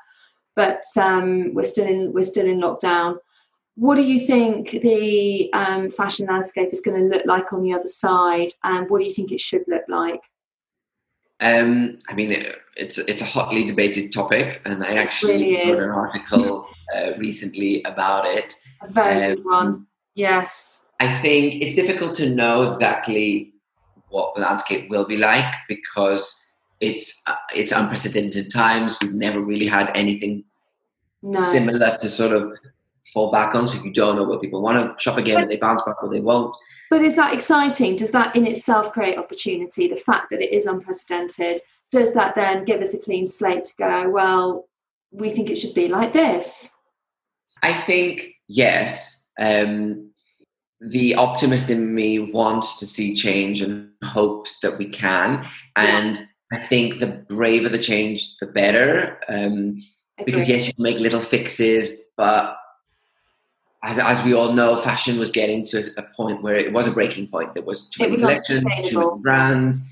but 0.55 0.83
um, 0.95 1.55
we're 1.55 1.63
still 1.63 1.87
in 1.87 2.13
we're 2.13 2.21
still 2.21 2.45
in 2.45 2.59
lockdown. 2.59 3.17
What 3.73 3.95
do 3.95 4.03
you 4.03 4.19
think 4.19 4.69
the 4.69 5.51
um, 5.53 5.89
fashion 5.89 6.27
landscape 6.27 6.69
is 6.71 6.81
going 6.81 7.01
to 7.01 7.07
look 7.07 7.25
like 7.25 7.53
on 7.53 7.63
the 7.63 7.73
other 7.73 7.87
side, 7.87 8.49
and 8.63 8.87
what 8.87 8.99
do 8.99 9.05
you 9.05 9.11
think 9.11 9.31
it 9.31 9.39
should 9.39 9.63
look 9.67 9.85
like? 9.87 10.21
Um, 11.41 11.97
I 12.09 12.13
mean, 12.13 12.31
it, 12.31 12.55
it's 12.75 12.97
it's 12.97 13.21
a 13.21 13.25
hotly 13.25 13.65
debated 13.65 14.11
topic, 14.11 14.61
and 14.65 14.83
I 14.83 14.95
actually 14.95 15.55
really 15.55 15.71
wrote 15.71 15.83
an 15.83 15.91
article 15.91 16.67
uh, 16.95 17.11
recently 17.17 17.81
about 17.83 18.25
it. 18.25 18.55
A 18.81 18.91
very 18.91 19.23
Um, 19.25 19.35
good 19.35 19.45
one. 19.45 19.87
Yes. 20.15 20.85
I 20.99 21.21
think 21.21 21.61
it's 21.61 21.75
difficult 21.75 22.13
to 22.15 22.29
know 22.29 22.63
exactly 22.63 23.53
what 24.09 24.35
the 24.35 24.41
landscape 24.41 24.89
will 24.89 25.05
be 25.05 25.15
like 25.15 25.53
because 25.69 26.45
it's 26.81 27.21
uh, 27.27 27.35
it's 27.55 27.71
unprecedented 27.71 28.51
times. 28.51 28.97
We've 29.01 29.13
never 29.13 29.39
really 29.39 29.67
had 29.67 29.91
anything 29.95 30.43
No. 31.21 31.39
similar 31.51 31.97
to 32.01 32.09
sort 32.09 32.33
of 32.33 32.53
fall 33.13 33.31
back 33.31 33.55
on. 33.55 33.67
So 33.67 33.81
you 33.83 33.93
don't 33.93 34.17
know 34.17 34.23
what 34.25 34.41
people 34.41 34.61
want 34.61 34.77
to 34.97 35.01
shop 35.01 35.17
again, 35.17 35.37
and 35.41 35.49
they 35.49 35.57
bounce 35.57 35.83
back 35.83 36.03
or 36.03 36.09
they 36.09 36.19
won't. 36.21 36.53
But 36.89 37.01
is 37.01 37.15
that 37.15 37.33
exciting? 37.33 37.95
Does 37.95 38.11
that 38.11 38.35
in 38.35 38.47
itself 38.47 38.91
create 38.91 39.17
opportunity? 39.17 39.87
The 39.87 39.95
fact 39.95 40.31
that 40.31 40.41
it 40.41 40.53
is 40.53 40.65
unprecedented, 40.65 41.59
does 41.91 42.13
that 42.13 42.35
then 42.35 42.65
give 42.65 42.81
us 42.81 42.93
a 42.93 42.99
clean 42.99 43.25
slate 43.25 43.63
to 43.65 43.75
go, 43.77 44.09
well, 44.09 44.67
we 45.11 45.29
think 45.29 45.49
it 45.49 45.57
should 45.57 45.73
be 45.73 45.87
like 45.87 46.13
this? 46.13 46.71
I 47.61 47.79
think 47.81 48.27
yes. 48.47 49.23
Um, 49.39 50.11
the 50.81 51.15
optimist 51.15 51.69
in 51.69 51.93
me 51.93 52.19
wants 52.19 52.79
to 52.79 52.87
see 52.87 53.15
change 53.15 53.61
and 53.61 53.91
hopes 54.03 54.59
that 54.61 54.77
we 54.77 54.87
can, 54.87 55.45
and 55.75 56.17
I 56.53 56.57
think 56.57 56.99
the 56.99 57.25
braver 57.27 57.69
the 57.69 57.77
change, 57.77 58.37
the 58.37 58.47
better. 58.47 59.19
Um, 59.27 59.77
because 60.25 60.47
yes, 60.47 60.67
you 60.67 60.73
make 60.77 60.99
little 60.99 61.19
fixes, 61.19 61.95
but 62.17 62.57
as, 63.83 63.97
as 63.97 64.23
we 64.25 64.33
all 64.33 64.51
know, 64.53 64.77
fashion 64.77 65.17
was 65.17 65.31
getting 65.31 65.65
to 65.67 65.89
a, 65.97 66.03
point 66.15 66.41
where 66.41 66.55
it 66.55 66.73
was 66.73 66.87
a 66.87 66.91
breaking 66.91 67.27
point. 67.27 67.53
There 67.53 67.63
was 67.63 67.87
too 67.87 68.03
many 68.03 68.17
collections, 68.17 68.65
too 68.89 68.99
many 68.99 69.21
brands. 69.21 69.87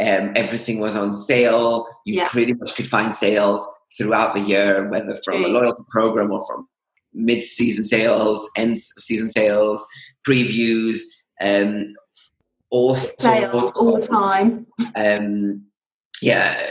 Um, 0.00 0.32
everything 0.36 0.80
was 0.80 0.96
on 0.96 1.12
sale. 1.12 1.86
You 2.04 2.16
Yeah. 2.16 2.28
pretty 2.28 2.52
much 2.54 2.74
could 2.74 2.86
find 2.86 3.14
sales 3.14 3.66
throughout 3.96 4.34
the 4.34 4.40
year, 4.40 4.88
whether 4.90 5.14
from 5.24 5.44
a 5.44 5.48
loyalty 5.48 5.82
program 5.88 6.30
or 6.32 6.44
from 6.46 6.68
mid-season 7.12 7.84
sales, 7.84 8.48
end 8.56 8.78
season 8.78 9.30
sales, 9.30 9.84
previews, 10.26 10.98
um, 11.40 11.94
all 12.70 12.94
Sales 12.94 13.72
all 13.72 13.96
the 13.96 14.06
time. 14.06 14.66
um, 14.94 15.64
yeah, 16.22 16.70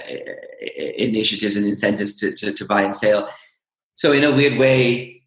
initiatives 0.98 1.56
and 1.56 1.66
incentives 1.66 2.16
to, 2.18 2.32
to, 2.34 2.54
to 2.54 2.66
buy 2.66 2.84
and 2.84 2.96
sell. 2.96 3.28
So 3.96 4.12
in 4.14 4.24
a 4.24 4.32
weird 4.32 4.58
way, 4.58 5.19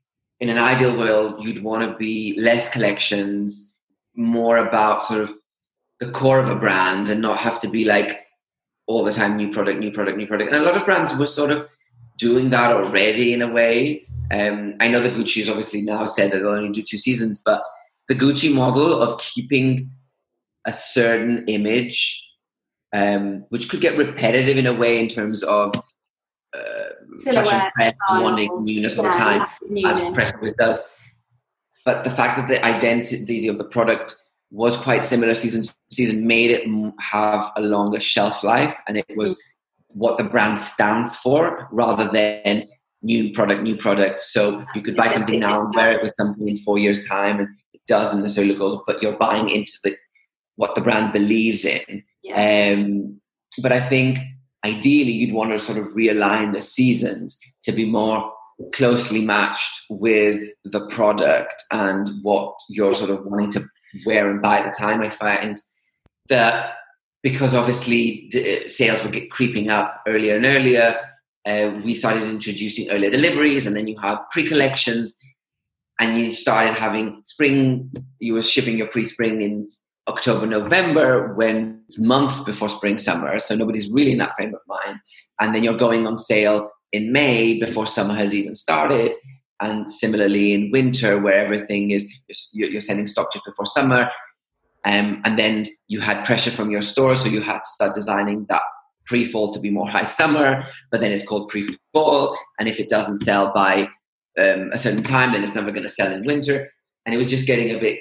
in 0.43 0.49
an 0.49 0.59
ideal 0.59 0.99
world, 0.99 1.45
you'd 1.45 1.63
want 1.63 1.89
to 1.89 1.97
be 1.97 2.35
less 2.37 2.69
collections, 2.69 3.77
more 4.17 4.57
about 4.57 5.01
sort 5.01 5.21
of 5.21 5.33
the 6.01 6.11
core 6.11 6.41
of 6.41 6.49
a 6.49 6.57
brand 6.57 7.09
and 7.09 7.21
not 7.21 7.39
have 7.39 7.61
to 7.61 7.69
be 7.69 7.85
like 7.85 8.27
all 8.89 9.05
the 9.05 9.13
time 9.13 9.37
new 9.37 9.53
product, 9.53 9.79
new 9.79 9.93
product, 9.93 10.19
new 10.19 10.27
product. 10.27 10.53
And 10.53 10.61
a 10.61 10.65
lot 10.65 10.77
of 10.77 10.85
brands 10.85 11.17
were 11.17 11.29
sort 11.29 11.53
of 11.53 11.69
doing 12.19 12.51
that 12.51 12.73
already 12.73 13.33
in 13.33 13.41
a 13.41 13.47
way. 13.47 14.05
Um, 14.33 14.75
I 14.81 14.89
know 14.89 15.01
that 15.01 15.15
Gucci 15.15 15.39
has 15.39 15.49
obviously 15.49 15.81
now 15.81 16.07
said 16.07 16.33
that 16.33 16.39
they'll 16.39 16.49
only 16.49 16.73
do 16.73 16.83
two 16.83 16.99
seasons, 16.99 17.41
but 17.45 17.63
the 18.09 18.17
Gucci 18.17 18.53
model 18.53 19.01
of 19.01 19.21
keeping 19.21 19.93
a 20.67 20.73
certain 20.73 21.45
image, 21.47 22.21
um, 22.93 23.47
which 23.51 23.69
could 23.69 23.81
get 23.81 23.97
repetitive 23.97 24.57
in 24.57 24.67
a 24.67 24.75
way 24.75 24.99
in 24.99 25.07
terms 25.07 25.45
of 25.45 25.73
uh, 26.55 26.59
fashion 26.59 27.17
Silhouette, 27.17 27.73
press 27.75 27.95
style. 28.07 28.23
wanting 28.23 28.65
newness 28.65 28.99
all 28.99 29.05
the 29.05 29.11
time, 29.11 29.47
as 29.85 30.15
press 30.15 30.35
always 30.37 30.55
does. 30.55 30.79
But 31.85 32.05
the 32.05 32.11
fact 32.11 32.39
that 32.39 32.49
the 32.49 32.65
identity 32.65 33.49
of 33.49 33.59
the 33.59 33.65
product 33.65 34.17
was 34.51 34.77
quite 34.77 35.07
similar 35.07 35.35
season 35.35 35.63
to 35.63 35.75
season 35.91 36.27
made 36.27 36.51
it 36.51 36.69
have 37.01 37.51
a 37.57 37.61
longer 37.61 38.01
shelf 38.01 38.45
life, 38.45 38.77
and 38.87 38.97
it 38.97 39.07
was 39.17 39.41
what 39.89 40.19
the 40.19 40.25
brand 40.25 40.61
stands 40.61 41.17
for 41.17 41.69
rather 41.73 42.11
than 42.13 42.69
new 43.03 43.33
product, 43.33 43.63
new 43.63 43.77
product. 43.77 44.23
So 44.23 44.65
you 44.75 44.83
could 44.83 44.97
buy 44.97 45.09
something 45.09 45.41
now 45.41 45.65
and 45.65 45.75
wear 45.75 45.93
it 45.93 46.03
with 46.03 46.15
something 46.15 46.49
in 46.49 46.57
four 46.59 46.79
years' 46.79 47.07
time, 47.09 47.41
and 47.41 47.49
it 47.73 47.81
doesn't 47.87 48.23
necessarily 48.23 48.55
go, 48.55 48.85
but 48.87 49.03
you're 49.03 49.17
buying 49.17 49.49
into 49.49 49.73
the 49.83 49.97
what 50.57 50.75
the 50.75 50.81
brand 50.81 51.13
believes 51.13 51.65
in. 51.65 52.05
Yeah. 52.23 52.75
Um, 52.75 53.21
but 53.63 53.73
I 53.73 53.81
think 53.81 54.19
ideally 54.65 55.13
you'd 55.13 55.35
want 55.35 55.51
to 55.51 55.59
sort 55.59 55.79
of 55.79 55.89
realign 55.89 56.53
the 56.53 56.63
seasons 56.63 57.39
to 57.65 57.73
be 57.73 57.85
more 57.85 58.33
closely 58.73 59.25
matched 59.25 59.83
with 59.91 60.49
the 60.65 60.87
product 60.89 61.63
and 61.71 62.09
what 62.23 62.55
you're 62.69 62.95
sort 62.95 63.11
of 63.11 63.25
wanting 63.25 63.51
to 63.51 63.63
wear 64.07 64.31
and 64.31 64.41
buy 64.41 64.59
at 64.59 64.73
the 64.73 64.79
time. 64.79 65.01
I 65.01 65.11
find 65.11 65.61
that 66.29 66.75
because 67.23 67.55
obviously 67.55 68.31
sales 68.67 69.03
were 69.03 69.11
get 69.11 69.31
creeping 69.31 69.71
up 69.71 70.03
earlier 70.07 70.37
and 70.37 70.47
earlier, 70.47 70.99
uh, 71.47 71.81
we 71.85 71.95
started 71.95 72.23
introducing 72.23 72.89
earlier 72.91 73.11
deliveries, 73.11 73.67
and 73.67 73.77
then 73.77 73.89
you 73.89 73.99
have 73.99 74.19
pre-collections, 74.31 75.15
and 75.99 76.17
you 76.17 76.31
started 76.33 76.75
having 76.75 77.21
spring. 77.25 77.91
You 78.21 78.35
were 78.35 78.43
shipping 78.43 78.79
your 78.79 78.87
pre-spring 78.89 79.43
in 79.43 79.69
October, 80.09 80.47
November, 80.47 81.35
when 81.35 81.83
it's 81.89 81.99
months 81.99 82.41
before 82.41 82.69
spring, 82.69 82.99
summer. 82.99 83.39
So 83.39 83.55
nobody's 83.55 83.91
really 83.91 84.13
in 84.13 84.19
that 84.19 84.35
frame 84.37 84.55
of 84.55 84.61
mind. 84.67 84.99
And 85.41 85.55
then 85.55 85.63
you're 85.63 85.77
going 85.77 86.07
on 86.07 86.17
sale 86.17 86.71
in 86.93 87.13
May 87.13 87.59
before 87.59 87.87
summer 87.87 88.15
has 88.15 88.35
even 88.35 88.55
started. 88.55 89.15
And 89.61 89.89
similarly 89.91 90.53
in 90.55 90.73
winter, 90.73 91.21
where 91.21 91.45
everything 91.45 91.93
is, 91.93 92.13
you're, 92.53 92.81
sending 92.81 93.07
stock 93.07 93.33
just 93.33 93.45
before 93.45 93.67
summer. 93.67 94.11
Um, 94.85 95.23
and 95.25 95.39
then 95.39 95.67
you 95.87 96.01
had 96.01 96.25
pressure 96.25 96.51
from 96.51 96.71
your 96.71 96.83
store, 96.83 97.15
so 97.15 97.29
you 97.29 97.41
had 97.41 97.59
to 97.59 97.71
start 97.71 97.95
designing 97.95 98.47
that 98.49 98.63
pre-fall 99.07 99.53
to 99.53 99.61
be 99.61 99.71
more 99.71 99.89
high 99.89 100.05
summer, 100.05 100.65
but 100.91 101.01
then 101.01 101.13
it's 101.13 101.27
called 101.27 101.49
pre-fall. 101.49 102.37
And 102.59 102.69
if 102.69 102.81
it 102.81 102.89
doesn't 102.89 103.19
sell 103.19 103.53
by 103.55 103.89
um, 104.39 104.71
a 104.73 104.79
certain 104.79 105.03
time, 105.05 105.33
then 105.33 105.45
it's 105.45 105.55
never 105.55 105.71
going 105.71 105.85
to 105.85 105.89
sell 105.89 106.13
in 106.13 106.25
winter. 106.25 106.69
And 107.07 107.15
it 107.15 107.19
was 107.19 107.31
just 107.31 107.47
getting 107.47 107.71
a 107.71 107.79
bit 107.79 108.01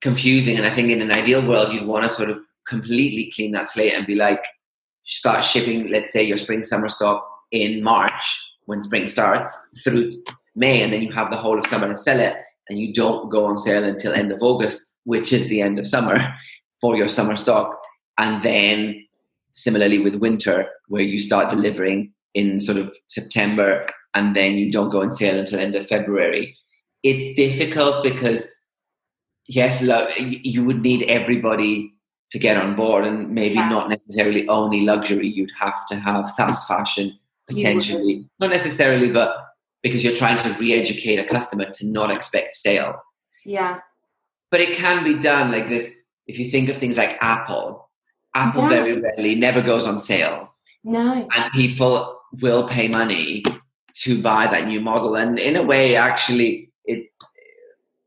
confusing. 0.00 0.56
And 0.56 0.66
I 0.66 0.70
think 0.70 0.90
in 0.90 1.02
an 1.02 1.12
ideal 1.12 1.46
world, 1.46 1.72
you'd 1.72 1.86
want 1.86 2.04
to 2.04 2.08
sort 2.08 2.30
of 2.30 2.38
completely 2.66 3.30
clean 3.34 3.52
that 3.52 3.66
slate 3.66 3.94
and 3.94 4.06
be 4.06 4.14
like, 4.14 4.44
start 5.04 5.42
shipping, 5.42 5.88
let's 5.90 6.12
say, 6.12 6.22
your 6.22 6.36
spring 6.36 6.62
summer 6.62 6.88
stock 6.88 7.26
in 7.50 7.82
March 7.82 8.54
when 8.66 8.82
spring 8.82 9.08
starts 9.08 9.58
through 9.82 10.22
May, 10.54 10.82
and 10.82 10.92
then 10.92 11.02
you 11.02 11.10
have 11.12 11.30
the 11.30 11.36
whole 11.36 11.58
of 11.58 11.66
summer 11.66 11.88
to 11.88 11.96
sell 11.96 12.20
it, 12.20 12.34
and 12.68 12.78
you 12.78 12.92
don't 12.92 13.30
go 13.30 13.46
on 13.46 13.58
sale 13.58 13.84
until 13.84 14.12
end 14.12 14.32
of 14.32 14.42
August, 14.42 14.84
which 15.04 15.32
is 15.32 15.48
the 15.48 15.62
end 15.62 15.78
of 15.78 15.88
summer 15.88 16.18
for 16.80 16.96
your 16.96 17.08
summer 17.08 17.36
stock. 17.36 17.80
And 18.18 18.44
then 18.44 19.06
similarly 19.54 19.98
with 19.98 20.16
winter, 20.16 20.68
where 20.88 21.02
you 21.02 21.18
start 21.18 21.50
delivering 21.50 22.12
in 22.34 22.60
sort 22.60 22.78
of 22.78 22.94
September 23.08 23.86
and 24.14 24.34
then 24.34 24.54
you 24.54 24.70
don't 24.70 24.90
go 24.90 25.02
on 25.02 25.12
sale 25.12 25.38
until 25.38 25.60
end 25.60 25.74
of 25.74 25.86
February. 25.86 26.56
It's 27.02 27.36
difficult 27.36 28.02
because 28.02 28.50
yes, 29.48 29.82
lo- 29.82 30.08
you 30.16 30.38
you 30.44 30.64
would 30.64 30.82
need 30.82 31.02
everybody 31.04 31.92
to 32.30 32.38
get 32.38 32.56
on 32.56 32.76
board, 32.76 33.04
and 33.04 33.30
maybe 33.30 33.54
Yeah. 33.54 33.68
not 33.70 33.88
necessarily 33.88 34.46
only 34.48 34.82
luxury. 34.82 35.26
You'd 35.28 35.52
have 35.58 35.86
to 35.86 35.96
have 35.96 36.34
fast 36.36 36.68
fashion 36.68 37.18
potentially, 37.48 38.28
not 38.38 38.50
necessarily, 38.50 39.10
but 39.10 39.30
because 39.82 40.04
you're 40.04 40.14
trying 40.14 40.36
to 40.38 40.50
re-educate 40.58 41.18
a 41.18 41.24
customer 41.24 41.66
to 41.70 41.86
not 41.86 42.10
expect 42.10 42.52
sale. 42.54 43.00
Yeah. 43.46 43.80
But 44.50 44.60
it 44.60 44.76
can 44.76 45.02
be 45.04 45.14
done 45.14 45.50
like 45.50 45.68
this. 45.68 45.90
If 46.26 46.38
you 46.38 46.50
think 46.50 46.68
of 46.68 46.76
things 46.76 46.98
like 46.98 47.16
Apple, 47.22 47.88
Apple 48.34 48.62
Yeah. 48.64 48.68
very 48.68 49.00
rarely 49.00 49.34
never 49.34 49.62
goes 49.62 49.86
on 49.86 49.98
sale, 49.98 50.52
No. 50.84 51.26
and 51.34 51.52
people 51.52 52.20
will 52.42 52.68
pay 52.68 52.86
money 52.88 53.42
to 54.02 54.20
buy 54.20 54.46
that 54.48 54.66
new 54.66 54.80
model. 54.80 55.16
And 55.16 55.38
in 55.38 55.56
a 55.56 55.62
way, 55.62 55.96
actually, 55.96 56.70
it 56.84 57.08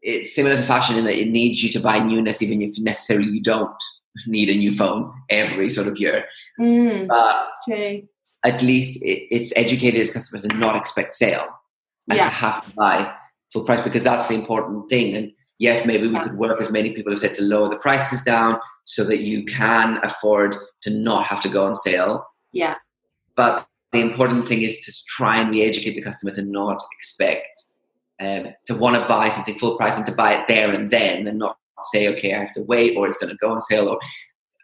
it's 0.02 0.34
similar 0.36 0.58
to 0.58 0.64
fashion 0.64 0.98
in 0.98 1.06
that 1.06 1.20
it 1.20 1.30
needs 1.30 1.64
you 1.64 1.70
to 1.70 1.80
buy 1.80 2.00
newness, 2.00 2.42
even 2.42 2.62
if 2.62 2.78
necessarily 2.80 3.30
you 3.30 3.42
don't 3.42 3.76
need 4.28 4.50
a 4.50 4.58
new 4.58 4.72
phone 4.74 5.12
every 5.30 5.70
sort 5.70 5.88
of 5.88 5.98
year. 5.98 6.26
Mm, 6.60 7.08
But 7.08 7.48
true. 7.68 8.08
at 8.44 8.62
least 8.62 9.02
it, 9.02 9.28
it's 9.32 9.54
educated 9.56 10.00
its 10.00 10.14
customers 10.14 10.44
to 10.44 10.56
not 10.58 10.76
expect 10.76 11.14
sale 11.14 11.48
and 12.10 12.20
to 12.20 12.28
have 12.28 12.66
to 12.66 12.76
buy 12.76 13.14
full 13.54 13.64
price 13.64 13.82
because 13.82 14.04
that's 14.04 14.28
the 14.28 14.34
important 14.34 14.90
thing. 14.90 15.16
And 15.16 15.32
yes, 15.60 15.86
maybe 15.86 16.08
we 16.08 16.20
could 16.20 16.38
work, 16.38 16.60
as 16.60 16.72
many 16.72 16.94
people 16.94 17.12
have 17.12 17.20
said, 17.20 17.36
to 17.36 17.44
lower 17.44 17.70
the 17.70 17.78
prices 17.78 18.22
down 18.22 18.60
so 18.86 19.04
that 19.04 19.20
you 19.20 19.46
can 19.46 20.00
afford 20.04 20.56
to 20.82 20.90
not 20.90 21.26
have 21.26 21.42
to 21.42 21.50
go 21.50 21.66
on 21.66 21.76
sale. 21.76 22.26
Yeah. 22.52 22.76
But 23.36 23.66
the 23.94 24.00
important 24.00 24.48
thing 24.48 24.62
is 24.62 24.84
to 24.86 24.92
try 25.08 25.40
and 25.40 25.52
re-educate 25.52 25.96
the 25.96 26.02
customer 26.02 26.32
to 26.34 26.44
not 26.44 26.84
expect 26.98 27.64
um, 28.22 28.54
to 28.68 28.76
want 28.76 28.96
to 28.96 29.08
buy 29.08 29.30
something 29.30 29.58
full 29.58 29.78
price 29.78 29.98
and 29.98 30.06
to 30.06 30.14
buy 30.14 30.34
it 30.36 30.48
there 30.48 30.72
and 30.72 30.90
then, 30.90 31.28
and 31.28 31.40
not 31.40 31.58
say, 31.84 32.08
okay, 32.10 32.34
I 32.34 32.40
have 32.40 32.52
to 32.54 32.64
wait, 32.64 32.96
or 32.96 33.08
it's 33.08 33.18
going 33.18 33.32
to 33.32 33.38
go 33.38 33.52
on 33.52 33.60
sale, 33.60 33.90
or 33.90 34.00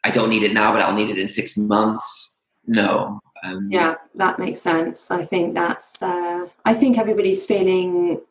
I 0.03 0.11
don't 0.11 0.29
need 0.29 0.43
it 0.43 0.53
now, 0.53 0.71
but 0.71 0.81
I'll 0.81 0.93
need 0.95 1.09
it 1.09 1.17
in 1.17 1.27
six 1.27 1.57
months. 1.57 2.41
No. 2.67 3.19
Um, 3.43 3.67
Yeah, 3.71 3.95
that 4.15 4.39
makes 4.39 4.61
sense. 4.61 5.11
I 5.11 5.23
think 5.23 5.55
that's. 5.55 6.01
Uh, 6.01 6.47
I 6.65 6.73
think 6.73 6.97
everybody's 6.97 7.45
feeling 7.45 8.21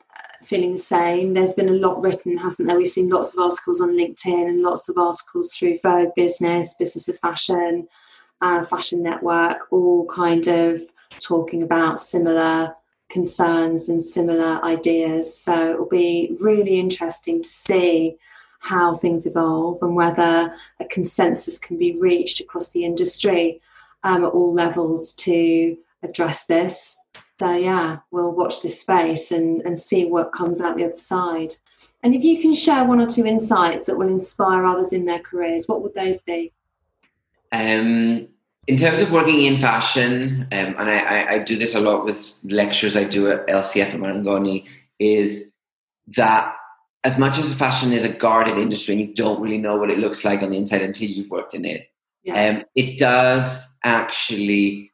feeling 0.45 0.73
the 0.73 0.79
same. 0.79 1.35
There's 1.35 1.55
been 1.55 1.69
a 1.69 1.73
lot 1.73 2.03
written, 2.03 2.37
hasn't 2.37 2.69
there? 2.69 2.77
We've 2.77 2.89
seen 2.89 3.09
lots 3.09 3.35
of 3.35 3.41
articles 3.41 3.81
on 3.81 3.97
LinkedIn 3.97 4.49
and 4.49 4.63
lots 4.63 4.89
of 4.89 4.97
articles 4.97 5.55
through 5.55 5.81
Vogue 5.83 6.15
Business, 6.15 6.75
Business 6.79 7.09
of 7.09 7.19
Fashion, 7.19 7.89
uh, 8.43 8.63
Fashion 8.65 9.03
Network, 9.03 9.73
all 9.73 10.07
kind 10.07 10.47
of 10.47 10.83
talking 11.19 11.63
about 11.63 12.01
similar 12.01 12.75
concerns 13.09 13.89
and 13.89 14.03
similar 14.03 14.61
ideas. 14.63 15.37
So 15.37 15.73
it'll 15.73 15.87
be 15.87 16.37
really 16.41 16.79
interesting 16.79 17.43
to 17.43 17.49
see 17.49 18.17
how 18.59 18.95
things 18.95 19.27
evolve 19.27 19.83
and 19.83 19.95
whether 19.95 20.53
a 20.81 20.85
consensus 20.87 21.59
can 21.59 21.79
be 21.79 21.97
reached 21.99 22.41
across 22.41 22.71
the 22.71 22.85
industry 22.85 23.61
um, 24.03 24.25
at 24.25 24.33
all 24.33 24.53
levels 24.53 25.13
to 25.15 25.77
address 26.03 26.47
this. 26.47 26.99
So 27.39 27.53
yeah, 27.55 27.99
we'll 28.11 28.33
watch 28.33 28.63
this 28.63 28.81
space 28.81 29.31
and, 29.31 29.61
and 29.63 29.79
see 29.79 30.07
what 30.07 30.33
comes 30.33 30.61
out 30.61 30.77
the 30.77 30.85
other 30.85 30.97
side. 30.97 31.55
And 32.03 32.15
if 32.15 32.25
you 32.25 32.41
can 32.41 32.55
share 32.55 32.85
one 32.85 33.01
or 33.01 33.07
two 33.07 33.27
insights 33.27 33.87
that 33.87 33.97
will 33.97 34.09
inspire 34.09 34.65
others 34.65 34.93
in 34.93 35.05
their 35.05 35.19
careers, 35.19 35.67
what 35.67 35.83
would 35.83 35.95
those 35.95 36.21
be? 36.23 36.53
Um, 37.53 38.29
in 38.67 38.77
terms 38.77 39.01
of 39.01 39.11
working 39.13 39.43
in 39.43 39.57
fashion, 39.57 40.43
um, 40.53 40.75
and 40.79 40.91
I, 40.91 40.99
I, 40.99 41.33
I 41.35 41.39
do 41.45 41.57
this 41.57 41.75
a 41.75 41.81
lot 41.81 42.05
with 42.05 42.41
lectures 42.45 42.97
I 42.97 43.05
do 43.05 43.31
at 43.31 43.47
LCF 43.47 43.95
and 43.95 44.03
Marangoni, 44.03 44.67
is 44.99 45.53
that 46.17 46.55
as 47.05 47.19
much 47.19 47.39
as 47.39 47.55
fashion 47.55 47.93
is 47.93 48.03
a 48.03 48.13
guarded 48.13 48.59
industry 48.59 48.95
and 48.95 49.09
you 49.09 49.15
don't 49.15 49.41
really 49.41 49.59
know 49.59 49.77
what 49.77 49.91
it 49.91 49.99
looks 49.99 50.25
like 50.25 50.43
on 50.43 50.51
the 50.51 50.57
inside 50.57 50.83
until 50.83 51.09
you've 51.09 51.31
worked 51.31 51.55
in 51.55 51.65
it, 51.65 51.89
Yeah. 52.25 52.49
um, 52.49 52.65
it 52.75 52.99
does 52.99 53.73
actually 53.85 54.91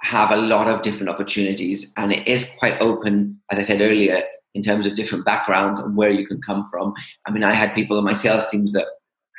have 0.00 0.32
a 0.32 0.36
lot 0.36 0.66
of 0.66 0.82
different 0.82 1.08
opportunities 1.08 1.92
and 1.96 2.12
it 2.12 2.26
is 2.26 2.52
quite 2.58 2.80
open, 2.82 3.40
as 3.50 3.58
I 3.58 3.62
said 3.62 3.80
earlier, 3.80 4.22
in 4.54 4.62
terms 4.62 4.86
of 4.86 4.96
different 4.96 5.24
backgrounds 5.24 5.78
and 5.78 5.96
where 5.96 6.10
you 6.10 6.26
can 6.26 6.40
come 6.42 6.68
from. 6.70 6.94
I 7.26 7.30
mean, 7.30 7.44
I 7.44 7.52
had 7.52 7.74
people 7.74 7.96
in 7.98 8.04
my 8.04 8.12
sales 8.14 8.48
teams 8.50 8.72
that 8.72 8.86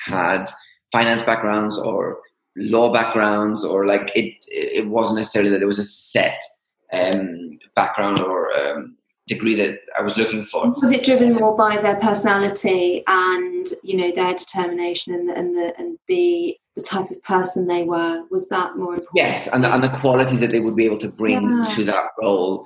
had 0.06 0.50
finance 0.92 1.24
backgrounds 1.24 1.78
or 1.78 2.20
law 2.58 2.92
backgrounds 2.94 3.64
or 3.64 3.86
like 3.86 4.12
it 4.16 4.34
it 4.48 4.88
wasn't 4.88 5.18
necessarily 5.18 5.52
that 5.52 5.60
there 5.60 5.68
was 5.68 5.80
a 5.80 5.84
set 5.84 6.42
um, 6.94 7.60
background 7.76 8.20
or 8.22 8.56
um, 8.58 8.96
degree 9.28 9.56
that 9.56 9.80
I 9.98 10.04
was 10.04 10.18
looking 10.18 10.46
for. 10.46 10.72
Was 10.80 10.92
it 10.92 11.04
driven 11.04 11.34
more 11.34 11.56
by 11.58 11.78
their 11.78 11.96
personality 11.96 13.04
and 13.08 13.68
you 13.84 13.98
know 13.98 14.12
their 14.12 14.34
determination 14.34 15.14
and 15.14 15.30
the, 15.30 15.36
and 15.36 15.56
the 15.56 15.78
and 15.78 16.00
the 16.08 16.58
the 16.76 16.82
type 16.82 17.10
of 17.10 17.22
person 17.24 17.68
they 17.68 17.84
were? 17.84 18.24
Was 18.30 18.48
that 18.50 18.78
more 18.78 18.94
important? 18.94 19.10
Yes, 19.16 19.48
and 19.48 19.64
the, 19.64 19.74
and 19.74 19.84
the 19.84 19.90
qualities 19.90 20.40
that 20.42 20.52
they 20.52 20.60
would 20.60 20.76
be 20.76 20.86
able 20.86 21.00
to 21.00 21.10
bring 21.10 21.42
Yeah. 21.42 21.64
to 21.76 21.84
that 21.86 22.06
role. 22.22 22.66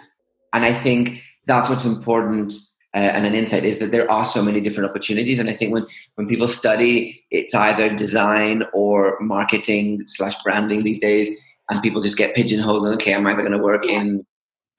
And 0.53 0.65
I 0.65 0.81
think 0.81 1.21
that's 1.45 1.69
what's 1.69 1.85
important 1.85 2.53
Uh, 2.95 2.97
and 2.97 3.25
an 3.25 3.35
insight 3.35 3.63
is 3.63 3.77
that 3.77 3.91
there 3.91 4.09
are 4.09 4.25
so 4.25 4.41
many 4.41 4.59
different 4.59 4.89
opportunities. 4.89 5.37
And 5.37 5.49
I 5.49 5.55
think 5.55 5.71
when, 5.71 5.85
when 6.15 6.27
people 6.27 6.47
study, 6.47 7.23
it's 7.29 7.53
either 7.53 7.93
design 7.93 8.63
or 8.73 9.17
marketing 9.19 10.03
slash 10.07 10.35
branding 10.43 10.83
these 10.83 10.99
days, 10.99 11.29
and 11.69 11.81
people 11.83 12.01
just 12.01 12.17
get 12.17 12.33
pigeonholed. 12.33 12.85
and, 12.85 12.95
Okay, 12.95 13.13
I'm 13.13 13.27
either 13.27 13.41
going 13.41 13.51
to 13.51 13.59
work 13.59 13.85
in 13.85 14.25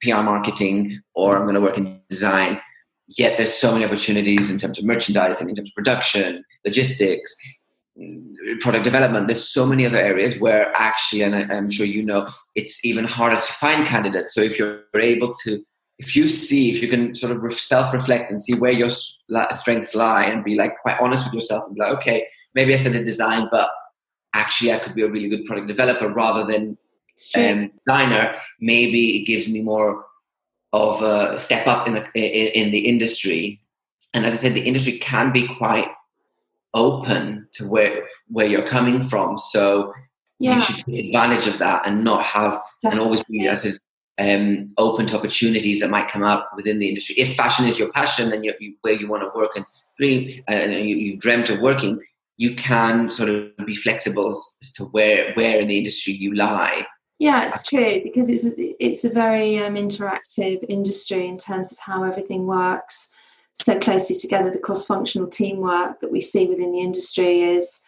PR 0.01 0.21
marketing 0.21 0.99
or 1.13 1.37
I'm 1.37 1.43
going 1.43 1.55
to 1.55 1.61
work 1.61 1.77
in 1.77 2.01
design. 2.09 2.59
Yet 3.07 3.37
there's 3.37 3.53
so 3.53 3.71
many 3.71 3.85
opportunities 3.85 4.51
in 4.51 4.57
terms 4.57 4.79
of 4.79 4.85
merchandising, 4.85 5.49
in 5.49 5.55
terms 5.55 5.69
of 5.69 5.75
production, 5.75 6.43
logistics, 6.65 7.33
mm, 7.97 8.59
product 8.59 8.83
development. 8.83 9.27
There's 9.27 9.47
so 9.47 9.65
many 9.65 9.85
other 9.85 9.97
areas 9.97 10.39
where 10.39 10.75
actually, 10.75 11.21
and 11.21 11.35
I, 11.35 11.41
I'm 11.55 11.69
sure 11.69 11.85
you 11.85 12.03
know, 12.03 12.29
it's 12.55 12.83
even 12.83 13.05
harder 13.05 13.39
to 13.39 13.53
find 13.53 13.85
candidates. 13.85 14.33
So 14.33 14.41
if 14.41 14.57
you're 14.57 14.83
able 14.95 15.33
to, 15.43 15.63
if 16.01 16.15
you 16.15 16.27
see, 16.27 16.71
if 16.71 16.81
you 16.81 16.89
can 16.89 17.13
sort 17.15 17.31
of 17.31 17.53
self-reflect 17.53 18.29
and 18.29 18.41
see 18.41 18.55
where 18.55 18.71
your 18.71 18.89
strengths 18.89 19.93
lie, 19.93 20.23
and 20.23 20.43
be 20.43 20.55
like 20.55 20.73
quite 20.81 20.99
honest 20.99 21.25
with 21.25 21.33
yourself 21.33 21.65
and 21.65 21.75
be 21.75 21.81
like, 21.81 21.93
okay, 21.97 22.25
maybe 22.55 22.73
I 22.73 22.77
said 22.77 22.95
a 22.95 23.03
design, 23.03 23.47
but 23.51 23.69
actually 24.33 24.73
I 24.73 24.79
could 24.79 24.95
be 24.95 25.03
a 25.03 25.09
really 25.09 25.29
good 25.29 25.45
product 25.45 25.67
developer 25.67 26.09
rather 26.09 26.43
than 26.51 26.77
um, 27.37 27.71
designer. 27.85 28.35
Maybe 28.59 29.17
it 29.17 29.25
gives 29.25 29.47
me 29.47 29.61
more 29.61 30.05
of 30.73 31.01
a 31.03 31.37
step 31.37 31.67
up 31.67 31.87
in 31.87 31.93
the 31.93 32.03
in, 32.15 32.65
in 32.65 32.71
the 32.71 32.87
industry. 32.87 33.61
And 34.13 34.25
as 34.25 34.33
I 34.33 34.37
said, 34.37 34.53
the 34.55 34.61
industry 34.61 34.97
can 34.97 35.31
be 35.31 35.47
quite 35.47 35.87
open 36.73 37.47
to 37.53 37.67
where 37.67 38.07
where 38.27 38.47
you're 38.47 38.65
coming 38.65 39.03
from. 39.03 39.37
So 39.37 39.93
yeah, 40.39 40.55
you 40.55 40.61
should 40.61 40.85
take 40.85 41.05
advantage 41.07 41.47
of 41.47 41.59
that 41.59 41.85
and 41.85 42.03
not 42.03 42.25
have 42.25 42.59
and 42.83 42.99
always 42.99 43.21
be 43.29 43.47
as 43.47 43.65
a, 43.65 43.73
um, 44.21 44.69
open 44.77 45.05
to 45.07 45.17
opportunities 45.17 45.79
that 45.79 45.89
might 45.89 46.11
come 46.11 46.23
up 46.23 46.51
within 46.55 46.79
the 46.79 46.87
industry. 46.87 47.15
If 47.17 47.35
fashion 47.35 47.65
is 47.65 47.79
your 47.79 47.91
passion 47.91 48.31
and 48.31 48.45
you, 48.45 48.53
where 48.81 48.93
you 48.93 49.07
want 49.07 49.23
to 49.23 49.31
work 49.37 49.51
and 49.55 49.65
dream, 49.97 50.43
uh, 50.49 50.53
and 50.53 50.87
you, 50.87 50.95
you've 50.95 51.19
dreamt 51.19 51.49
of 51.49 51.59
working, 51.59 51.99
you 52.37 52.55
can 52.55 53.11
sort 53.11 53.29
of 53.29 53.65
be 53.65 53.75
flexible 53.75 54.31
as 54.61 54.71
to 54.73 54.85
where 54.85 55.33
where 55.33 55.59
in 55.59 55.67
the 55.67 55.77
industry 55.77 56.13
you 56.13 56.33
lie. 56.33 56.85
Yeah, 57.19 57.45
it's 57.45 57.61
true 57.67 58.01
because 58.03 58.29
it's 58.29 58.53
it's 58.79 59.03
a 59.03 59.09
very 59.09 59.59
um, 59.59 59.75
interactive 59.75 60.65
industry 60.67 61.27
in 61.27 61.37
terms 61.37 61.71
of 61.71 61.77
how 61.77 62.03
everything 62.03 62.47
works 62.47 63.09
so 63.53 63.77
closely 63.77 64.15
together. 64.15 64.49
The 64.49 64.59
cross-functional 64.59 65.27
teamwork 65.27 65.99
that 65.99 66.11
we 66.11 66.21
see 66.21 66.47
within 66.47 66.71
the 66.71 66.79
industry 66.79 67.41
is 67.43 67.81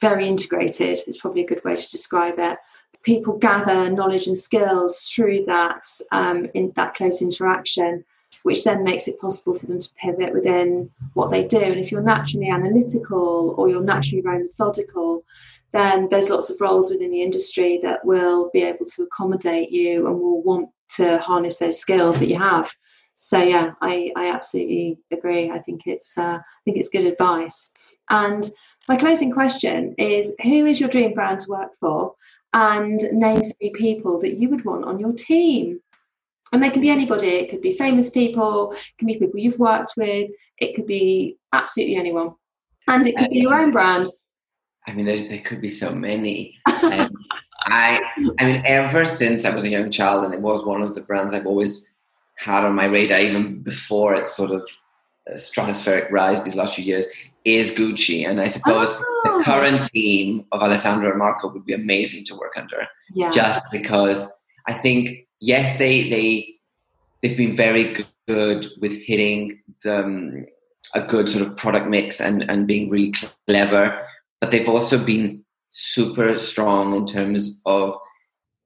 very 0.00 0.28
integrated. 0.28 0.98
It's 1.06 1.18
probably 1.18 1.44
a 1.44 1.46
good 1.46 1.64
way 1.64 1.76
to 1.76 1.90
describe 1.90 2.38
it. 2.38 2.58
People 3.02 3.38
gather 3.38 3.90
knowledge 3.90 4.26
and 4.26 4.36
skills 4.36 5.10
through 5.12 5.44
that 5.46 5.84
um, 6.12 6.48
in 6.54 6.72
that 6.76 6.94
close 6.94 7.20
interaction, 7.20 8.04
which 8.44 8.64
then 8.64 8.84
makes 8.84 9.08
it 9.08 9.20
possible 9.20 9.58
for 9.58 9.66
them 9.66 9.80
to 9.80 9.92
pivot 9.94 10.32
within 10.32 10.90
what 11.14 11.30
they 11.30 11.44
do. 11.44 11.60
And 11.60 11.80
if 11.80 11.90
you're 11.90 12.02
naturally 12.02 12.48
analytical 12.48 13.54
or 13.58 13.68
you're 13.68 13.82
naturally 13.82 14.22
very 14.22 14.44
methodical, 14.44 15.24
then 15.72 16.08
there's 16.10 16.30
lots 16.30 16.50
of 16.50 16.60
roles 16.60 16.90
within 16.90 17.10
the 17.10 17.22
industry 17.22 17.78
that 17.82 18.04
will 18.04 18.50
be 18.52 18.62
able 18.62 18.84
to 18.84 19.02
accommodate 19.02 19.70
you 19.70 20.06
and 20.06 20.20
will 20.20 20.42
want 20.42 20.68
to 20.96 21.18
harness 21.18 21.58
those 21.58 21.80
skills 21.80 22.18
that 22.18 22.28
you 22.28 22.36
have. 22.36 22.72
So 23.14 23.42
yeah, 23.42 23.72
I, 23.80 24.10
I 24.16 24.28
absolutely 24.28 24.98
agree. 25.10 25.50
I 25.50 25.58
think 25.58 25.82
it's 25.86 26.16
uh, 26.18 26.38
I 26.38 26.60
think 26.64 26.76
it's 26.76 26.88
good 26.88 27.06
advice. 27.06 27.72
And 28.10 28.48
my 28.88 28.96
closing 28.96 29.30
question 29.30 29.94
is: 29.98 30.34
Who 30.42 30.66
is 30.66 30.80
your 30.80 30.88
dream 30.88 31.14
brand 31.14 31.40
to 31.40 31.50
work 31.50 31.70
for? 31.80 32.14
And 32.54 33.00
name 33.12 33.42
three 33.42 33.70
people 33.70 34.18
that 34.20 34.34
you 34.34 34.48
would 34.50 34.64
want 34.64 34.84
on 34.84 34.98
your 34.98 35.12
team. 35.12 35.80
And 36.52 36.62
they 36.62 36.70
can 36.70 36.82
be 36.82 36.90
anybody. 36.90 37.28
It 37.28 37.50
could 37.50 37.62
be 37.62 37.72
famous 37.72 38.10
people. 38.10 38.72
It 38.72 38.98
can 38.98 39.06
be 39.06 39.18
people 39.18 39.40
you've 39.40 39.58
worked 39.58 39.94
with. 39.96 40.30
It 40.58 40.74
could 40.74 40.86
be 40.86 41.38
absolutely 41.52 41.96
anyone. 41.96 42.34
And 42.88 43.06
it 43.06 43.16
could 43.16 43.30
be 43.30 43.40
your 43.40 43.54
own 43.54 43.70
brand. 43.70 44.06
I 44.86 44.92
mean, 44.92 45.06
there's, 45.06 45.28
there 45.28 45.40
could 45.40 45.60
be 45.60 45.68
so 45.68 45.94
many. 45.94 46.58
Um, 46.82 47.10
I, 47.66 48.00
I 48.40 48.44
mean, 48.44 48.62
ever 48.66 49.04
since 49.06 49.44
I 49.44 49.54
was 49.54 49.62
a 49.62 49.68
young 49.68 49.90
child, 49.90 50.24
and 50.24 50.34
it 50.34 50.40
was 50.40 50.64
one 50.64 50.82
of 50.82 50.96
the 50.96 51.00
brands 51.00 51.32
I've 51.32 51.46
always 51.46 51.88
had 52.36 52.64
on 52.64 52.74
my 52.74 52.86
radar, 52.86 53.18
even 53.18 53.62
before 53.62 54.14
its 54.14 54.36
sort 54.36 54.50
of 54.50 54.62
uh, 55.30 55.34
stratospheric 55.34 56.10
rise 56.10 56.42
these 56.42 56.56
last 56.56 56.74
few 56.74 56.84
years, 56.84 57.06
is 57.44 57.70
Gucci, 57.72 58.28
and 58.28 58.40
I 58.40 58.48
suppose 58.48 58.88
Oh. 59.24 59.38
the 59.38 59.44
current 59.44 59.84
team 59.92 60.44
of 60.52 60.62
Alessandro 60.62 61.10
and 61.10 61.18
Marco 61.18 61.48
would 61.52 61.64
be 61.64 61.74
amazing 61.74 62.24
to 62.24 62.34
work 62.34 62.52
under. 62.56 62.86
Yeah. 63.14 63.30
Just 63.30 63.70
because 63.70 64.30
I 64.66 64.74
think 64.74 65.26
yes, 65.40 65.78
they 65.78 66.08
they 66.08 66.54
they've 67.22 67.36
been 67.36 67.56
very 67.56 67.96
good 68.28 68.66
with 68.80 68.92
hitting 68.92 69.60
the, 69.82 69.98
um, 70.04 70.46
a 70.94 71.02
good 71.06 71.28
sort 71.28 71.46
of 71.46 71.56
product 71.56 71.86
mix 71.88 72.20
and 72.20 72.48
and 72.50 72.66
being 72.66 72.88
really 72.90 73.14
clever, 73.46 74.06
but 74.40 74.50
they've 74.50 74.68
also 74.68 75.02
been 75.02 75.44
super 75.70 76.36
strong 76.38 76.94
in 76.94 77.06
terms 77.06 77.62
of 77.64 77.94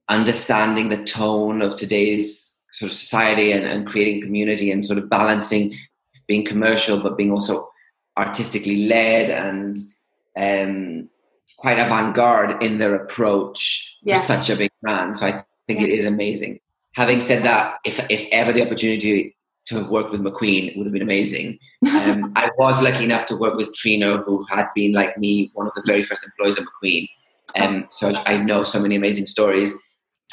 understanding 0.09 0.89
the 0.89 1.03
tone 1.03 1.61
of 1.61 1.75
today's 1.75 2.55
sort 2.71 2.91
of 2.91 2.97
society 2.97 3.51
and, 3.51 3.65
and 3.65 3.87
creating 3.87 4.21
community 4.21 4.71
and 4.71 4.85
sort 4.85 4.99
of 4.99 5.09
balancing 5.09 5.73
being 6.27 6.45
commercial 6.45 7.01
but 7.01 7.17
being 7.17 7.31
also 7.31 7.69
artistically 8.17 8.87
led 8.87 9.29
and 9.29 9.77
um, 10.37 11.09
quite 11.57 11.79
avant-garde 11.79 12.61
in 12.61 12.77
their 12.79 12.95
approach 12.95 13.95
Yes. 14.03 14.27
for 14.27 14.33
such 14.33 14.49
a 14.49 14.55
big 14.55 14.71
brand. 14.81 15.17
So 15.17 15.27
I 15.27 15.43
think 15.67 15.81
it 15.81 15.89
is 15.89 16.05
amazing. 16.05 16.59
Having 16.93 17.21
said 17.21 17.43
that, 17.43 17.77
if 17.85 17.99
if 18.09 18.27
ever 18.31 18.53
the 18.53 18.65
opportunity 18.65 19.35
to 19.67 19.75
have 19.75 19.89
worked 19.89 20.11
with 20.11 20.21
McQueen 20.21 20.75
would 20.77 20.85
have 20.85 20.93
been 20.93 21.01
amazing. 21.01 21.59
Um, 21.93 22.31
I 22.37 22.49
was 22.57 22.81
lucky 22.81 23.03
enough 23.03 23.25
to 23.27 23.35
work 23.35 23.55
with 23.55 23.73
Trino, 23.75 24.23
who 24.23 24.43
had 24.49 24.67
been 24.73 24.93
like 24.93 25.17
me, 25.17 25.51
one 25.53 25.67
of 25.67 25.73
the 25.75 25.83
very 25.85 26.03
first 26.03 26.23
employees 26.23 26.57
of 26.57 26.65
McQueen. 26.65 27.07
Um, 27.57 27.85
so 27.89 28.13
I 28.25 28.37
know 28.37 28.63
so 28.63 28.79
many 28.79 28.95
amazing 28.95 29.25
stories. 29.25 29.73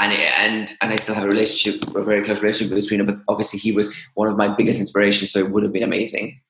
And, 0.01 0.13
and 0.13 0.73
and 0.83 0.93
I 0.93 0.97
still 0.97 1.15
have 1.15 1.25
a 1.25 1.29
relationship, 1.29 1.83
a 1.95 2.03
very 2.03 2.25
close 2.25 2.41
relationship 2.41 2.75
with 2.75 2.89
Trino, 2.89 3.07
but 3.07 3.19
obviously 3.29 3.61
he 3.61 3.71
was 3.71 3.95
one 4.15 4.29
of 4.29 4.37
my 4.37 4.49
biggest 4.49 4.81
inspirations, 4.81 5.31
so 5.31 5.39
it 5.39 5.51
would 5.51 5.63
have 5.63 5.73
been 5.73 5.85
amazing. 5.85 6.41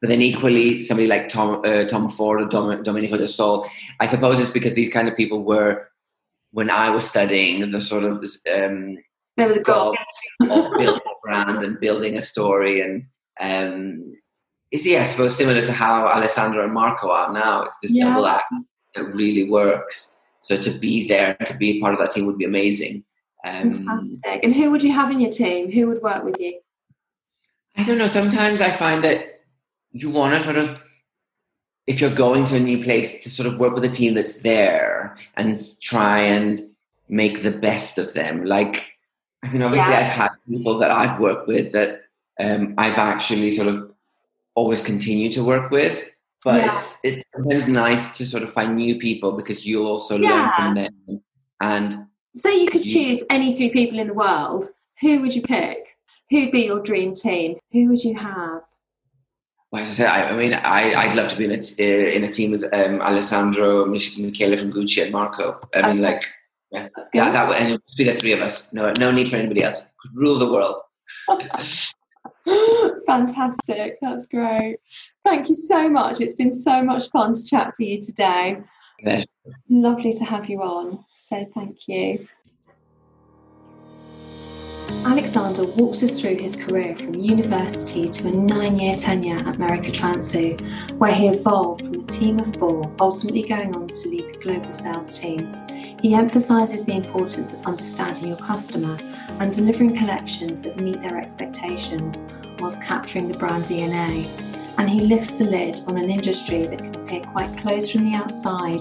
But 0.00 0.08
then 0.08 0.22
equally, 0.22 0.80
somebody 0.80 1.06
like 1.06 1.28
Tom 1.28 1.60
uh, 1.64 1.84
Tom 1.84 2.08
Ford 2.08 2.40
or 2.40 2.46
Dom, 2.46 2.82
Domenico 2.82 3.18
De 3.18 3.28
Sole, 3.28 3.66
I 4.00 4.06
suppose 4.06 4.40
it's 4.40 4.50
because 4.50 4.74
these 4.74 4.90
kind 4.90 5.08
of 5.08 5.16
people 5.16 5.42
were, 5.44 5.88
when 6.52 6.70
I 6.70 6.88
was 6.90 7.06
studying, 7.08 7.70
the 7.70 7.80
sort 7.80 8.04
of 8.04 8.24
um, 8.54 8.96
there 9.36 9.48
was 9.48 9.58
a 9.58 9.62
goal. 9.62 9.94
of 10.40 10.48
building 10.48 10.88
a 10.88 11.00
brand 11.22 11.62
and 11.62 11.78
building 11.80 12.16
a 12.16 12.20
story 12.22 12.80
and 12.80 13.04
um, 13.40 14.14
is 14.70 14.86
yeah, 14.86 15.00
I 15.00 15.04
suppose 15.04 15.36
similar 15.36 15.64
to 15.64 15.72
how 15.72 16.06
Alessandro 16.06 16.64
and 16.64 16.72
Marco 16.72 17.10
are 17.10 17.32
now. 17.32 17.62
It's 17.64 17.78
this 17.82 17.92
Yeah. 17.92 18.10
double 18.10 18.26
act 18.26 18.52
that 18.94 19.04
really 19.04 19.50
works. 19.50 20.16
So 20.42 20.56
to 20.60 20.70
be 20.70 21.06
there, 21.08 21.34
to 21.34 21.56
be 21.56 21.80
part 21.80 21.92
of 21.92 22.00
that 22.00 22.10
team 22.10 22.26
would 22.26 22.38
be 22.38 22.44
amazing. 22.44 23.04
Um, 23.44 23.72
Fantastic. 23.72 24.44
And 24.44 24.54
who 24.54 24.70
would 24.70 24.82
you 24.82 24.92
have 24.92 25.10
in 25.10 25.20
your 25.20 25.30
team? 25.30 25.70
Who 25.70 25.86
would 25.88 26.02
work 26.02 26.24
with 26.24 26.40
you? 26.40 26.60
I 27.76 27.84
don't 27.84 27.98
know. 27.98 28.06
Sometimes 28.06 28.60
I 28.60 28.70
find 28.70 29.02
that 29.04 29.39
you 29.92 30.10
want 30.10 30.34
to 30.34 30.40
sort 30.44 30.56
of, 30.58 30.78
if 31.86 32.00
you're 32.00 32.14
going 32.14 32.44
to 32.46 32.56
a 32.56 32.60
new 32.60 32.82
place, 32.82 33.22
to 33.22 33.30
sort 33.30 33.46
of 33.52 33.58
work 33.58 33.74
with 33.74 33.84
a 33.84 33.88
team 33.88 34.14
that's 34.14 34.40
there 34.42 35.16
and 35.36 35.60
try 35.80 36.20
and 36.20 36.68
make 37.08 37.42
the 37.42 37.50
best 37.50 37.98
of 37.98 38.14
them. 38.14 38.44
Like, 38.44 38.86
I 39.42 39.50
mean, 39.52 39.62
obviously, 39.62 39.90
Yeah. 39.92 39.98
I've 40.00 40.04
had 40.06 40.30
people 40.48 40.78
that 40.78 40.90
I've 40.90 41.18
worked 41.18 41.48
with 41.48 41.72
that 41.72 42.02
um, 42.38 42.74
I've 42.78 42.98
actually 42.98 43.50
sort 43.50 43.68
of 43.68 43.90
always 44.54 44.82
continue 44.82 45.30
to 45.32 45.42
work 45.44 45.70
with. 45.70 46.04
But 46.44 46.60
Yeah. 46.62 46.72
it's 46.74 46.98
it's 47.02 47.24
sometimes 47.34 47.68
nice 47.68 48.16
to 48.16 48.24
sort 48.26 48.42
of 48.42 48.52
find 48.52 48.76
new 48.76 48.98
people 48.98 49.32
because 49.32 49.66
you'll 49.66 49.86
also 49.86 50.16
learn 50.16 50.50
from 50.56 50.74
them. 50.74 51.22
And 51.60 51.94
Say 52.34 52.60
you 52.62 52.68
could 52.68 52.84
You- 52.86 52.90
choose 52.90 53.24
any 53.28 53.52
three 53.54 53.70
people 53.70 53.98
in 53.98 54.06
the 54.06 54.14
world. 54.14 54.64
Who 55.00 55.20
would 55.20 55.34
you 55.34 55.42
pick? 55.42 55.96
Who'd 56.30 56.52
be 56.52 56.60
your 56.62 56.80
dream 56.80 57.12
team? 57.14 57.56
Who 57.72 57.88
would 57.88 58.02
you 58.04 58.14
have? 58.14 58.62
Well, 59.72 59.82
as 59.82 59.90
I 59.90 59.92
said, 59.92 60.08
I, 60.08 60.30
I 60.30 60.36
mean, 60.36 60.54
I, 60.54 60.94
I'd 60.94 61.14
love 61.14 61.28
to 61.28 61.36
be 61.36 61.44
in 61.44 61.52
a, 61.52 61.62
t- 61.62 62.16
in 62.16 62.24
a 62.24 62.32
team 62.32 62.50
with 62.50 62.64
um, 62.74 63.00
Alessandro, 63.00 63.86
Mich- 63.86 64.18
Michele 64.18 64.56
from 64.56 64.72
Gucci, 64.72 65.02
and 65.02 65.12
Marco. 65.12 65.60
I 65.74 65.92
mean, 65.92 66.02
like, 66.02 66.24
yeah, 66.72 66.88
That's 66.96 67.08
good. 67.10 67.20
that, 67.20 67.32
that 67.32 67.48
would, 67.48 67.56
and 67.56 67.68
it 67.68 67.72
would 67.72 67.96
be 67.96 68.04
the 68.04 68.14
three 68.14 68.32
of 68.32 68.40
us. 68.40 68.72
No, 68.72 68.92
no 68.98 69.12
need 69.12 69.28
for 69.28 69.36
anybody 69.36 69.62
else. 69.62 69.80
Could 70.00 70.10
rule 70.14 70.38
the 70.38 70.50
world. 70.50 70.76
Fantastic. 73.06 73.98
That's 74.02 74.26
great. 74.26 74.78
Thank 75.24 75.48
you 75.48 75.54
so 75.54 75.88
much. 75.88 76.20
It's 76.20 76.34
been 76.34 76.52
so 76.52 76.82
much 76.82 77.08
fun 77.10 77.34
to 77.34 77.44
chat 77.44 77.74
to 77.76 77.84
you 77.84 78.00
today. 78.00 78.58
Lovely 79.68 80.12
to 80.12 80.24
have 80.24 80.48
you 80.50 80.62
on. 80.62 81.04
So 81.14 81.44
thank 81.54 81.86
you. 81.86 82.26
Alexander 85.04 85.64
walks 85.64 86.02
us 86.02 86.20
through 86.20 86.36
his 86.36 86.54
career 86.54 86.94
from 86.94 87.14
university 87.14 88.06
to 88.06 88.28
a 88.28 88.30
nine 88.30 88.78
year 88.78 88.94
tenure 88.94 89.38
at 89.48 89.58
Mary 89.58 89.78
Katrantzou, 89.78 90.60
where 90.98 91.14
he 91.14 91.28
evolved 91.28 91.86
from 91.86 91.94
a 91.94 92.02
team 92.02 92.38
of 92.38 92.54
four, 92.56 92.94
ultimately 93.00 93.42
going 93.42 93.74
on 93.74 93.88
to 93.88 94.08
lead 94.08 94.28
the 94.28 94.36
global 94.36 94.72
sales 94.74 95.18
team. 95.18 95.56
He 96.02 96.14
emphasises 96.14 96.84
the 96.84 96.96
importance 96.96 97.54
of 97.54 97.66
understanding 97.66 98.28
your 98.28 98.36
customer 98.36 98.98
and 99.40 99.50
delivering 99.50 99.96
collections 99.96 100.60
that 100.60 100.76
meet 100.76 101.00
their 101.00 101.18
expectations 101.18 102.26
whilst 102.58 102.82
capturing 102.82 103.28
the 103.28 103.38
brand 103.38 103.64
DNA. 103.64 104.49
And 104.80 104.88
he 104.88 105.02
lifts 105.02 105.32
the 105.34 105.44
lid 105.44 105.82
on 105.88 105.98
an 105.98 106.08
industry 106.08 106.66
that 106.66 106.78
can 106.78 106.94
appear 106.94 107.20
quite 107.20 107.54
closed 107.58 107.92
from 107.92 108.02
the 108.02 108.14
outside 108.14 108.80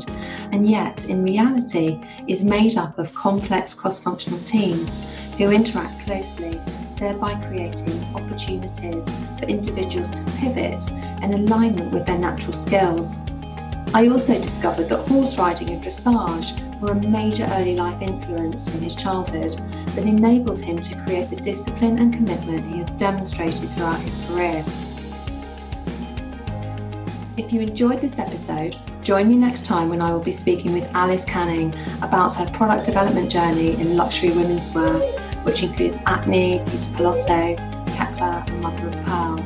and 0.53 0.65
yet, 0.65 1.09
in 1.09 1.25
reality, 1.25 1.99
is 2.25 2.41
made 2.41 2.77
up 2.77 2.97
of 2.97 3.13
complex 3.13 3.73
cross 3.73 4.01
functional 4.01 4.39
teams 4.43 5.05
who 5.37 5.51
interact 5.51 5.99
closely, 6.05 6.61
thereby 6.95 7.35
creating 7.49 8.01
opportunities 8.15 9.09
for 9.37 9.43
individuals 9.47 10.09
to 10.11 10.23
pivot 10.37 10.79
in 11.21 11.33
alignment 11.33 11.91
with 11.91 12.05
their 12.05 12.17
natural 12.17 12.53
skills. 12.53 13.25
I 13.93 14.07
also 14.07 14.41
discovered 14.41 14.87
that 14.87 15.05
horse 15.09 15.37
riding 15.37 15.67
and 15.67 15.83
dressage 15.83 16.79
were 16.79 16.93
a 16.93 16.95
major 16.95 17.45
early 17.51 17.75
life 17.75 18.01
influence 18.01 18.69
from 18.69 18.79
his 18.79 18.95
childhood 18.95 19.51
that 19.95 20.07
enabled 20.07 20.59
him 20.59 20.79
to 20.79 20.95
create 21.03 21.29
the 21.29 21.35
discipline 21.35 21.99
and 21.99 22.13
commitment 22.13 22.71
he 22.71 22.77
has 22.77 22.89
demonstrated 22.91 23.69
throughout 23.71 23.99
his 23.99 24.17
career. 24.29 24.63
If 27.39 27.53
you 27.53 27.61
enjoyed 27.61 28.01
this 28.01 28.19
episode, 28.19 28.75
join 29.01 29.29
me 29.29 29.35
next 29.35 29.65
time 29.65 29.87
when 29.87 30.01
I 30.01 30.11
will 30.11 30.19
be 30.19 30.29
speaking 30.29 30.73
with 30.73 30.93
Alice 30.93 31.23
Canning 31.23 31.73
about 32.01 32.33
her 32.35 32.45
product 32.51 32.85
development 32.85 33.31
journey 33.31 33.79
in 33.79 33.95
luxury 33.95 34.31
women's 34.31 34.73
wear, 34.73 34.99
which 35.43 35.63
includes 35.63 35.99
Acne, 36.05 36.59
Peter 36.65 36.91
Pilotto, 36.97 37.95
Kepler, 37.95 38.43
and 38.45 38.61
Mother 38.61 38.89
of 38.89 39.05
Pearl. 39.05 39.39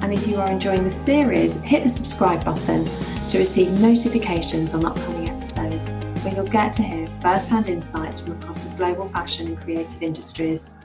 And 0.00 0.10
if 0.10 0.26
you 0.26 0.36
are 0.36 0.48
enjoying 0.50 0.84
the 0.84 0.90
series, 0.90 1.58
hit 1.58 1.82
the 1.82 1.90
subscribe 1.90 2.46
button 2.46 2.88
to 3.28 3.38
receive 3.38 3.78
notifications 3.78 4.72
on 4.72 4.86
upcoming 4.86 5.28
episodes, 5.28 5.96
where 6.22 6.34
you'll 6.34 6.46
get 6.46 6.72
to 6.72 6.82
hear 6.82 7.08
first 7.20 7.50
hand 7.50 7.68
insights 7.68 8.20
from 8.20 8.40
across 8.40 8.60
the 8.60 8.70
global 8.70 9.06
fashion 9.06 9.48
and 9.48 9.58
creative 9.58 10.02
industries. 10.02 10.82